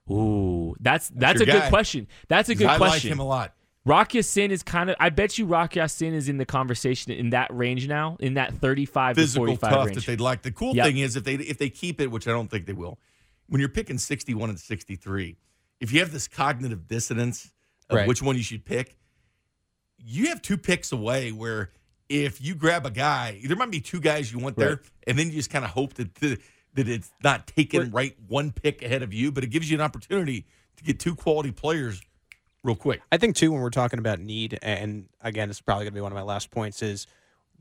Ooh, 0.09 0.75
that's 0.79 1.09
that's, 1.09 1.39
your 1.39 1.49
a 1.49 1.59
good 1.61 1.69
question. 1.69 2.07
That's 2.27 2.49
a 2.49 2.55
good 2.55 2.67
I 2.67 2.77
question. 2.77 3.09
like 3.09 3.17
him 3.17 3.19
a 3.19 3.25
lot. 3.25 3.53
Rock 3.85 4.13
Sin 4.21 4.51
is 4.51 4.63
kind 4.63 4.89
of. 4.89 4.95
I 4.99 5.09
bet 5.09 5.37
you 5.37 5.45
Rock 5.45 5.73
Sin 5.87 6.13
is 6.13 6.29
in 6.29 6.37
the 6.37 6.45
conversation 6.45 7.11
in 7.11 7.31
that 7.31 7.53
range 7.53 7.87
now, 7.87 8.15
in 8.19 8.35
that 8.35 8.53
35 8.53 9.15
Physical 9.15 9.45
to 9.47 9.51
45 9.57 9.69
tough 9.69 9.85
range. 9.87 9.95
that 9.97 10.05
they'd 10.05 10.21
like. 10.21 10.41
The 10.41 10.51
cool 10.51 10.75
Yep. 10.75 10.85
thing 10.85 10.97
is 10.99 11.15
if 11.15 11.23
they 11.25 11.35
if 11.35 11.57
they 11.57 11.69
keep 11.69 11.99
it, 11.99 12.09
which 12.09 12.27
I 12.27 12.31
don't 12.31 12.49
think 12.49 12.65
they 12.65 12.73
will, 12.73 12.97
when 13.47 13.59
you're 13.59 13.69
picking 13.69 13.97
61 13.97 14.49
and 14.49 14.59
63, 14.59 15.35
if 15.81 15.91
you 15.91 15.99
have 15.99 16.11
this 16.13 16.27
cognitive 16.29 16.87
dissonance 16.87 17.51
of 17.89 17.97
Right. 17.97 18.07
which 18.07 18.21
one 18.21 18.37
you 18.37 18.43
should 18.43 18.63
pick, 18.63 18.97
you 19.97 20.27
have 20.29 20.41
two 20.41 20.57
picks 20.57 20.91
away 20.93 21.31
where 21.33 21.71
if 22.07 22.41
you 22.41 22.55
grab 22.55 22.85
a 22.85 22.91
guy, 22.91 23.41
there 23.45 23.57
might 23.57 23.71
be 23.71 23.81
two 23.81 23.99
guys 23.99 24.31
you 24.31 24.39
want 24.39 24.55
there, 24.57 24.69
Right. 24.69 24.79
and 25.07 25.19
then 25.19 25.27
you 25.27 25.33
just 25.33 25.49
kind 25.49 25.65
of 25.65 25.71
hope 25.71 25.95
that 25.95 26.15
the, 26.15 26.39
that 26.75 26.87
it's 26.87 27.11
not 27.23 27.47
taken 27.47 27.91
right 27.91 28.15
one 28.27 28.51
pick 28.51 28.81
ahead 28.81 29.03
of 29.03 29.13
you, 29.13 29.31
but 29.31 29.43
it 29.43 29.47
gives 29.47 29.69
you 29.69 29.75
an 29.77 29.81
opportunity 29.81 30.45
to 30.77 30.83
get 30.85 30.99
two 31.01 31.15
quality 31.15 31.51
players 31.51 32.01
real 32.63 32.75
quick. 32.75 33.01
I 33.11 33.17
think 33.17 33.35
too 33.35 33.51
when 33.51 33.61
we're 33.61 33.69
talking 33.69 33.99
about 33.99 34.19
need, 34.19 34.57
and 34.61 35.07
again, 35.21 35.49
is 35.49 35.61
probably 35.61 35.85
going 35.85 35.93
to 35.93 35.95
be 35.95 36.01
one 36.01 36.11
of 36.11 36.15
my 36.15 36.23
last 36.23 36.51
points. 36.51 36.81
Is 36.81 37.07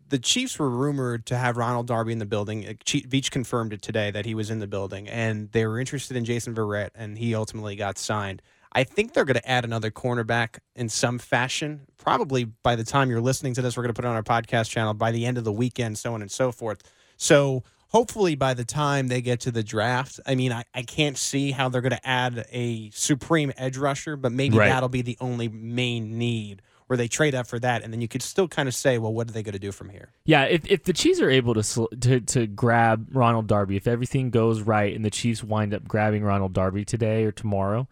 the 0.09 0.19
Chiefs 0.19 0.59
were 0.59 0.69
rumored 0.71 1.27
to 1.27 1.37
have 1.37 1.57
Ronald 1.57 1.87
Darby 1.87 2.13
in 2.13 2.19
the 2.19 2.27
building. 2.27 2.67
Uh, 2.67 2.73
Veach 2.85 3.31
confirmed 3.31 3.73
it 3.73 3.83
today 3.83 4.11
that 4.11 4.27
he 4.27 4.35
was 4.35 4.51
in 4.51 4.59
the 4.59 4.67
building, 4.67 5.09
and 5.09 5.51
they 5.53 5.67
were 5.67 5.81
interested 5.81 6.17
in 6.17 6.25
Jason 6.25 6.55
Verrett, 6.55 6.91
and 6.95 7.19
he 7.19 7.35
ultimately 7.35 7.77
got 7.77 7.99
signed. 7.99 8.43
I 8.75 8.85
think 8.85 9.13
they're 9.13 9.25
going 9.25 9.37
to 9.37 9.51
add 9.51 9.65
another 9.65 9.91
cornerback 9.91 10.59
in 10.75 10.89
some 10.89 11.19
fashion. 11.19 11.87
Probably 11.99 12.45
by 12.45 12.75
the 12.77 12.85
time 12.85 13.11
you're 13.11 13.21
listening 13.21 13.55
to 13.55 13.63
this, 13.63 13.77
we're 13.77 13.83
going 13.83 13.95
to 13.95 14.01
put 14.01 14.07
it 14.07 14.09
on 14.09 14.15
our 14.15 14.23
podcast 14.23 14.71
channel 14.71 14.95
by 14.95 15.13
the 15.13 15.27
end 15.27 15.37
of 15.37 15.45
the 15.45 15.53
weekend, 15.53 15.99
so 15.99 16.15
on 16.15 16.23
and 16.23 16.31
so 16.31 16.53
forth. 16.53 16.83
So 17.19 17.65
hopefully 17.93 18.35
by 18.35 18.55
the 18.55 18.65
time 18.65 19.09
they 19.09 19.21
get 19.21 19.41
to 19.41 19.51
the 19.51 19.63
draft, 19.63 20.19
I 20.27 20.35
mean, 20.35 20.51
I, 20.53 20.65
I 20.75 20.83
can't 20.83 21.17
see 21.19 21.51
how 21.53 21.69
they're 21.69 21.81
going 21.83 21.93
to 21.93 22.07
add 22.09 22.47
a 22.51 22.91
supreme 22.91 23.53
edge 23.57 23.77
rusher, 23.77 24.17
but 24.17 24.33
maybe 24.33 24.57
Right. 24.57 24.69
that'll 24.69 24.89
be 24.89 25.03
the 25.03 25.17
only 25.21 25.49
main 25.49 26.19
need 26.19 26.63
where 26.89 26.97
they 26.99 27.09
trade 27.09 27.35
up 27.35 27.47
for 27.47 27.59
that, 27.59 27.83
and 27.83 27.91
then 27.93 28.03
you 28.03 28.09
could 28.09 28.21
still 28.23 28.47
kind 28.49 28.69
of 28.69 28.75
say, 28.75 28.99
well, 28.99 29.15
what 29.15 29.27
are 29.27 29.33
they 29.33 29.43
going 29.43 29.55
to 29.55 29.59
do 29.59 29.73
from 29.73 29.89
here? 29.89 30.11
Yeah, 30.27 30.43
if, 30.45 30.67
if 30.71 30.85
the 30.85 30.93
Chiefs 30.93 31.21
are 31.21 31.31
able 31.31 31.55
to, 31.55 31.63
sl- 31.63 31.87
to 32.01 32.21
to 32.21 32.47
grab 32.47 33.07
Ronald 33.13 33.47
Darby, 33.47 33.77
if 33.77 33.87
everything 33.87 34.29
goes 34.29 34.61
right 34.61 34.95
and 34.95 35.03
the 35.03 35.09
Chiefs 35.11 35.43
wind 35.43 35.73
up 35.73 35.89
grabbing 35.89 36.23
Ronald 36.23 36.53
Darby 36.53 36.85
today 36.85 37.25
or 37.25 37.33
tomorrow, 37.33 37.89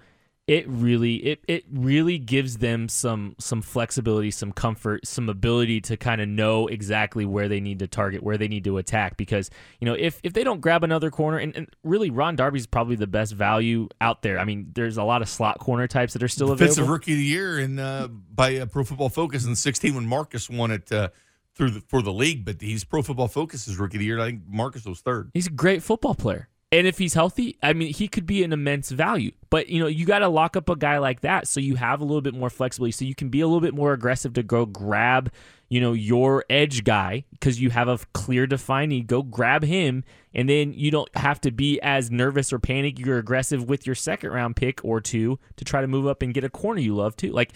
it 0.51 0.67
really 0.67 1.15
it, 1.15 1.45
it 1.47 1.65
really 1.73 2.19
gives 2.19 2.59
them 2.59 2.89
some 2.89 3.37
some 3.39 3.63
flexibility, 3.63 4.33
some 4.33 4.51
comfort, 4.51 5.07
some 5.07 5.29
ability 5.29 5.81
to 5.83 5.97
kind 5.97 6.21
of 6.21 6.29
know 6.29 6.67
exactly 6.67 7.25
where 7.25 7.49
they 7.49 7.61
need 7.61 7.79
to 7.79 7.87
target, 7.87 8.21
where 8.21 8.37
they 8.37 8.49
need 8.49 8.65
to 8.65 8.77
attack. 8.77 9.17
Because 9.17 9.49
you 9.79 9.87
know 9.87 9.95
if 9.95 10.19
if 10.25 10.33
they 10.33 10.43
don't 10.43 10.61
grab 10.61 10.83
another 10.83 11.09
corner, 11.09 11.39
and, 11.39 11.55
and 11.55 11.69
really 11.85 12.11
Ron 12.11 12.35
Darby's 12.35 12.67
probably 12.67 12.97
the 12.97 13.07
best 13.07 13.33
value 13.33 13.89
out 14.01 14.23
there. 14.23 14.41
I 14.41 14.45
mean, 14.45 14.73
there's 14.75 14.97
a 14.97 15.05
lot 15.05 15.23
of 15.23 15.29
slot 15.29 15.61
corner 15.61 15.87
types 15.87 16.15
that 16.15 16.23
are 16.25 16.29
still 16.29 16.49
Defensive 16.49 16.79
available. 16.79 16.95
rookie 16.95 17.13
of 17.13 17.19
the 17.19 17.25
year 17.25 17.61
in 17.61 17.79
uh, 17.79 18.09
by 18.09 18.57
uh, 18.57 18.67
Pro 18.67 18.83
Football 18.83 19.09
Focus 19.09 19.47
in 19.47 19.55
16 19.55 19.95
when 19.95 20.05
Marcus 20.05 20.51
won 20.51 20.73
it 20.73 20.91
uh, 20.91 21.11
through 21.55 21.71
the, 21.71 21.81
for 21.83 22.03
the 22.03 22.13
league, 22.13 22.45
but 22.45 22.61
he's 22.61 22.83
Pro 22.83 23.03
Football 23.03 23.29
Focus's 23.29 23.79
rookie 23.79 23.99
of 23.99 24.01
the 24.01 24.07
year. 24.07 24.19
I 24.19 24.27
think 24.27 24.43
Marcus 24.49 24.85
was 24.85 25.01
third. 25.01 25.31
He's 25.33 25.47
a 25.47 25.51
great 25.51 25.85
football 25.85 26.17
player. 26.17 26.49
And 26.73 26.87
if 26.87 26.99
he's 26.99 27.15
healthy, 27.15 27.59
I 27.63 27.73
mean, 27.73 27.93
he 27.93 28.07
could 28.07 28.27
be 28.27 28.45
an 28.45 28.53
immense 28.53 28.91
value. 28.91 29.33
But 29.51 29.69
you 29.69 29.81
know, 29.81 29.89
you 29.89 30.07
got 30.07 30.21
to 30.21 30.29
lock 30.29 30.57
up 30.57 30.69
a 30.69 30.77
guy 30.77 30.99
like 30.99 31.23
that 31.23 31.49
so 31.49 31.59
you 31.59 31.75
have 31.75 32.01
a 32.01 32.05
little 32.05 32.21
bit 32.21 32.35
more 32.35 32.51
flexibility, 32.51 32.93
so 32.93 33.05
you 33.05 33.15
can 33.15 33.29
be 33.29 33.41
a 33.41 33.47
little 33.47 33.61
bit 33.61 33.75
more 33.75 33.93
aggressive 33.93 34.35
to 34.35 34.45
go 34.45 34.67
grab, 34.67 35.33
you 35.69 35.81
know, 35.81 35.93
your 35.93 36.45
edge 36.49 36.85
guy 36.85 37.25
because 37.33 37.61
you 37.61 37.71
have 37.71 37.89
a 37.89 37.99
clear 38.13 38.47
defined 38.47 38.91
need. 38.91 39.09
Go 39.09 39.23
grab 39.25 39.65
him, 39.65 40.05
and 40.33 40.49
then 40.49 40.73
you 40.73 40.93
don't 40.93 41.09
have 41.17 41.41
to 41.41 41.51
be 41.51 41.81
as 41.81 42.09
nervous 42.09 42.53
or 42.53 42.61
panic. 42.61 43.01
You're 43.01 43.19
aggressive 43.19 43.69
with 43.69 43.85
your 43.85 43.97
second 43.97 44.31
round 44.31 44.55
pick 44.55 44.85
or 44.85 45.01
two 45.01 45.41
to 45.57 45.65
try 45.65 45.81
to 45.81 45.89
move 45.89 46.07
up 46.07 46.23
and 46.23 46.33
get 46.33 46.45
a 46.45 46.51
corner 46.51 46.81
you 46.81 46.95
love 46.95 47.17
too. 47.17 47.33
Like 47.33 47.53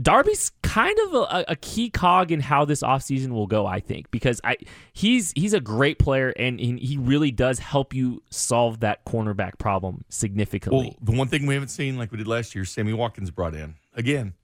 Darby's 0.00 0.50
kind 0.62 0.96
of 1.06 1.14
a, 1.14 1.44
a, 1.48 1.56
key 1.56 1.90
cog 1.90 2.32
in 2.32 2.40
how 2.40 2.64
this 2.64 2.82
offseason 2.82 3.30
will 3.30 3.46
go, 3.46 3.66
I 3.66 3.80
think, 3.80 4.10
because 4.10 4.40
I 4.44 4.56
he's 4.92 5.32
he's 5.36 5.52
a 5.52 5.60
great 5.60 5.98
player 5.98 6.30
and 6.30 6.58
he 6.58 6.96
really 6.98 7.30
does 7.30 7.58
help 7.58 7.94
you 7.94 8.22
solve 8.30 8.80
that 8.80 9.04
cornerback 9.04 9.58
problem 9.58 10.04
significantly. 10.08 10.96
Well, 11.00 11.14
the 11.14 11.18
one 11.18 11.28
thing 11.28 11.46
we 11.46 11.54
haven't 11.54 11.68
seen 11.68 11.96
like 11.96 12.10
we 12.10 12.18
did 12.18 12.28
last 12.28 12.54
year, 12.54 12.64
Sammy 12.64 12.92
Watkins 12.92 13.30
brought 13.30 13.54
in. 13.54 13.74
Again, 13.94 14.34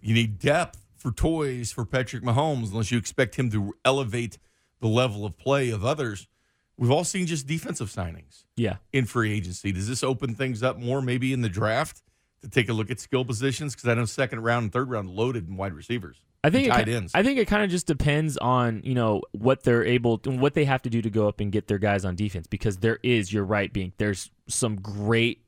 you 0.00 0.14
need 0.14 0.38
depth 0.38 0.84
for 0.96 1.12
toys 1.12 1.72
for 1.72 1.84
Patrick 1.84 2.22
Mahomes 2.22 2.70
unless 2.70 2.90
you 2.90 2.98
expect 2.98 3.36
him 3.36 3.50
to 3.50 3.74
elevate 3.84 4.38
the 4.80 4.88
level 4.88 5.24
of 5.24 5.36
play 5.38 5.70
of 5.70 5.84
others. 5.84 6.28
We've 6.76 6.90
all 6.90 7.04
seen 7.04 7.26
just 7.26 7.46
defensive 7.46 7.88
signings. 7.90 8.44
Yeah. 8.56 8.76
In 8.92 9.04
free 9.04 9.32
agency. 9.32 9.72
Does 9.72 9.88
this 9.88 10.02
open 10.02 10.34
things 10.34 10.62
up 10.62 10.78
more 10.78 11.02
maybe 11.02 11.32
in 11.32 11.42
the 11.42 11.48
draft? 11.48 12.02
To 12.42 12.50
take 12.50 12.68
a 12.68 12.72
look 12.72 12.90
at 12.90 13.00
skill 13.00 13.24
positions 13.24 13.74
because 13.74 13.88
I 13.88 13.94
know 13.94 14.04
second 14.04 14.42
round 14.42 14.64
and 14.64 14.72
third 14.72 14.90
round 14.90 15.10
loaded 15.10 15.48
in 15.48 15.56
wide 15.56 15.72
receivers. 15.72 16.16
I 16.44 16.50
think 16.50 16.68
tight 16.68 16.88
it, 16.88 16.94
ends. 16.94 17.12
I 17.14 17.22
think 17.22 17.38
it 17.38 17.46
kind 17.46 17.62
of 17.62 17.70
just 17.70 17.86
depends 17.86 18.36
on 18.36 18.82
you 18.84 18.94
know 18.94 19.22
what 19.32 19.62
they're 19.62 19.84
able, 19.84 20.18
to, 20.18 20.30
what 20.30 20.54
they 20.54 20.64
have 20.64 20.82
to 20.82 20.90
do 20.90 21.00
to 21.02 21.10
go 21.10 21.28
up 21.28 21.40
and 21.40 21.52
get 21.52 21.68
their 21.68 21.78
guys 21.78 22.04
on 22.04 22.16
defense 22.16 22.46
because 22.46 22.78
there 22.78 22.98
is, 23.02 23.32
you're 23.32 23.44
right, 23.44 23.72
being 23.72 23.92
there's 23.98 24.30
some 24.48 24.76
great 24.76 25.44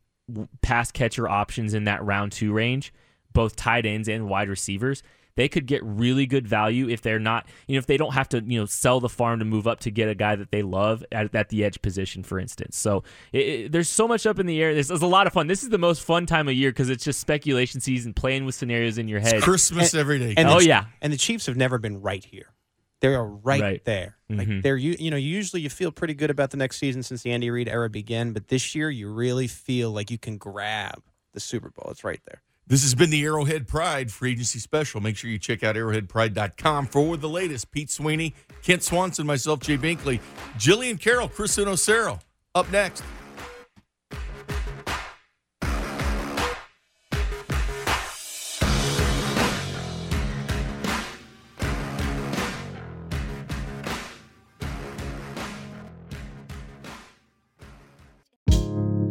pass 0.62 0.90
catcher 0.90 1.28
options 1.28 1.74
in 1.74 1.84
that 1.84 2.02
round 2.04 2.32
two 2.32 2.52
range, 2.52 2.92
both 3.32 3.56
tight 3.56 3.86
ends 3.86 4.08
and 4.08 4.28
wide 4.28 4.48
receivers 4.48 5.02
they 5.36 5.48
could 5.48 5.66
get 5.66 5.82
really 5.84 6.26
good 6.26 6.46
value 6.46 6.88
if 6.88 7.02
they're 7.02 7.18
not, 7.18 7.46
you 7.66 7.74
know, 7.74 7.78
if 7.78 7.86
they 7.86 7.96
don't 7.96 8.14
have 8.14 8.28
to, 8.30 8.42
you 8.44 8.58
know, 8.58 8.66
sell 8.66 9.00
the 9.00 9.08
farm 9.08 9.40
to 9.40 9.44
move 9.44 9.66
up 9.66 9.80
to 9.80 9.90
get 9.90 10.08
a 10.08 10.14
guy 10.14 10.36
that 10.36 10.50
they 10.50 10.62
love 10.62 11.04
at, 11.10 11.34
at 11.34 11.48
the 11.48 11.64
edge 11.64 11.80
position, 11.82 12.22
for 12.22 12.38
instance. 12.38 12.76
So 12.76 13.02
it, 13.32 13.38
it, 13.38 13.72
there's 13.72 13.88
so 13.88 14.06
much 14.06 14.26
up 14.26 14.38
in 14.38 14.46
the 14.46 14.62
air. 14.62 14.74
This 14.74 14.90
is 14.90 15.02
a 15.02 15.06
lot 15.06 15.26
of 15.26 15.32
fun. 15.32 15.46
This 15.46 15.62
is 15.62 15.70
the 15.70 15.78
most 15.78 16.02
fun 16.02 16.26
time 16.26 16.48
of 16.48 16.54
year 16.54 16.70
because 16.70 16.90
it's 16.90 17.04
just 17.04 17.20
speculation 17.20 17.80
season, 17.80 18.14
playing 18.14 18.44
with 18.44 18.54
scenarios 18.54 18.98
in 18.98 19.08
your 19.08 19.20
head. 19.20 19.34
It's 19.34 19.44
Christmas 19.44 19.92
and, 19.92 20.00
every 20.00 20.18
day. 20.18 20.34
And 20.36 20.48
oh 20.48 20.60
the, 20.60 20.66
yeah, 20.66 20.86
and 21.00 21.12
the 21.12 21.16
Chiefs 21.16 21.46
have 21.46 21.56
never 21.56 21.78
been 21.78 22.00
right 22.00 22.24
here. 22.24 22.54
They 23.00 23.14
are 23.14 23.26
right, 23.26 23.60
right. 23.60 23.84
there. 23.84 24.16
Like 24.30 24.48
mm-hmm. 24.48 24.60
they're 24.62 24.78
you, 24.78 24.96
you 24.98 25.10
know 25.10 25.18
usually 25.18 25.60
you 25.60 25.68
feel 25.68 25.92
pretty 25.92 26.14
good 26.14 26.30
about 26.30 26.50
the 26.50 26.56
next 26.56 26.78
season 26.78 27.02
since 27.02 27.22
the 27.22 27.32
Andy 27.32 27.50
Reid 27.50 27.68
era 27.68 27.90
began, 27.90 28.32
but 28.32 28.48
this 28.48 28.74
year 28.74 28.88
you 28.88 29.12
really 29.12 29.46
feel 29.46 29.90
like 29.90 30.10
you 30.10 30.16
can 30.16 30.38
grab 30.38 31.02
the 31.34 31.40
Super 31.40 31.70
Bowl. 31.70 31.90
It's 31.90 32.04
right 32.04 32.20
there. 32.26 32.40
This 32.66 32.82
has 32.82 32.94
been 32.94 33.10
the 33.10 33.22
Arrowhead 33.24 33.68
Pride 33.68 34.10
Free 34.10 34.32
Agency 34.32 34.58
Special. 34.58 34.98
Make 35.00 35.18
sure 35.18 35.28
you 35.28 35.38
check 35.38 35.62
out 35.62 35.76
arrowheadpride.com 35.76 36.86
for 36.86 37.18
the 37.18 37.28
latest. 37.28 37.70
Pete 37.70 37.90
Sweeney, 37.90 38.34
Kent 38.62 38.82
Swanson, 38.82 39.26
myself, 39.26 39.60
Jay 39.60 39.76
Binkley, 39.76 40.18
Jillian 40.56 40.98
Carroll, 40.98 41.28
Chris 41.28 41.58
Unocero. 41.58 42.20
Up 42.54 42.70
next. 42.72 43.02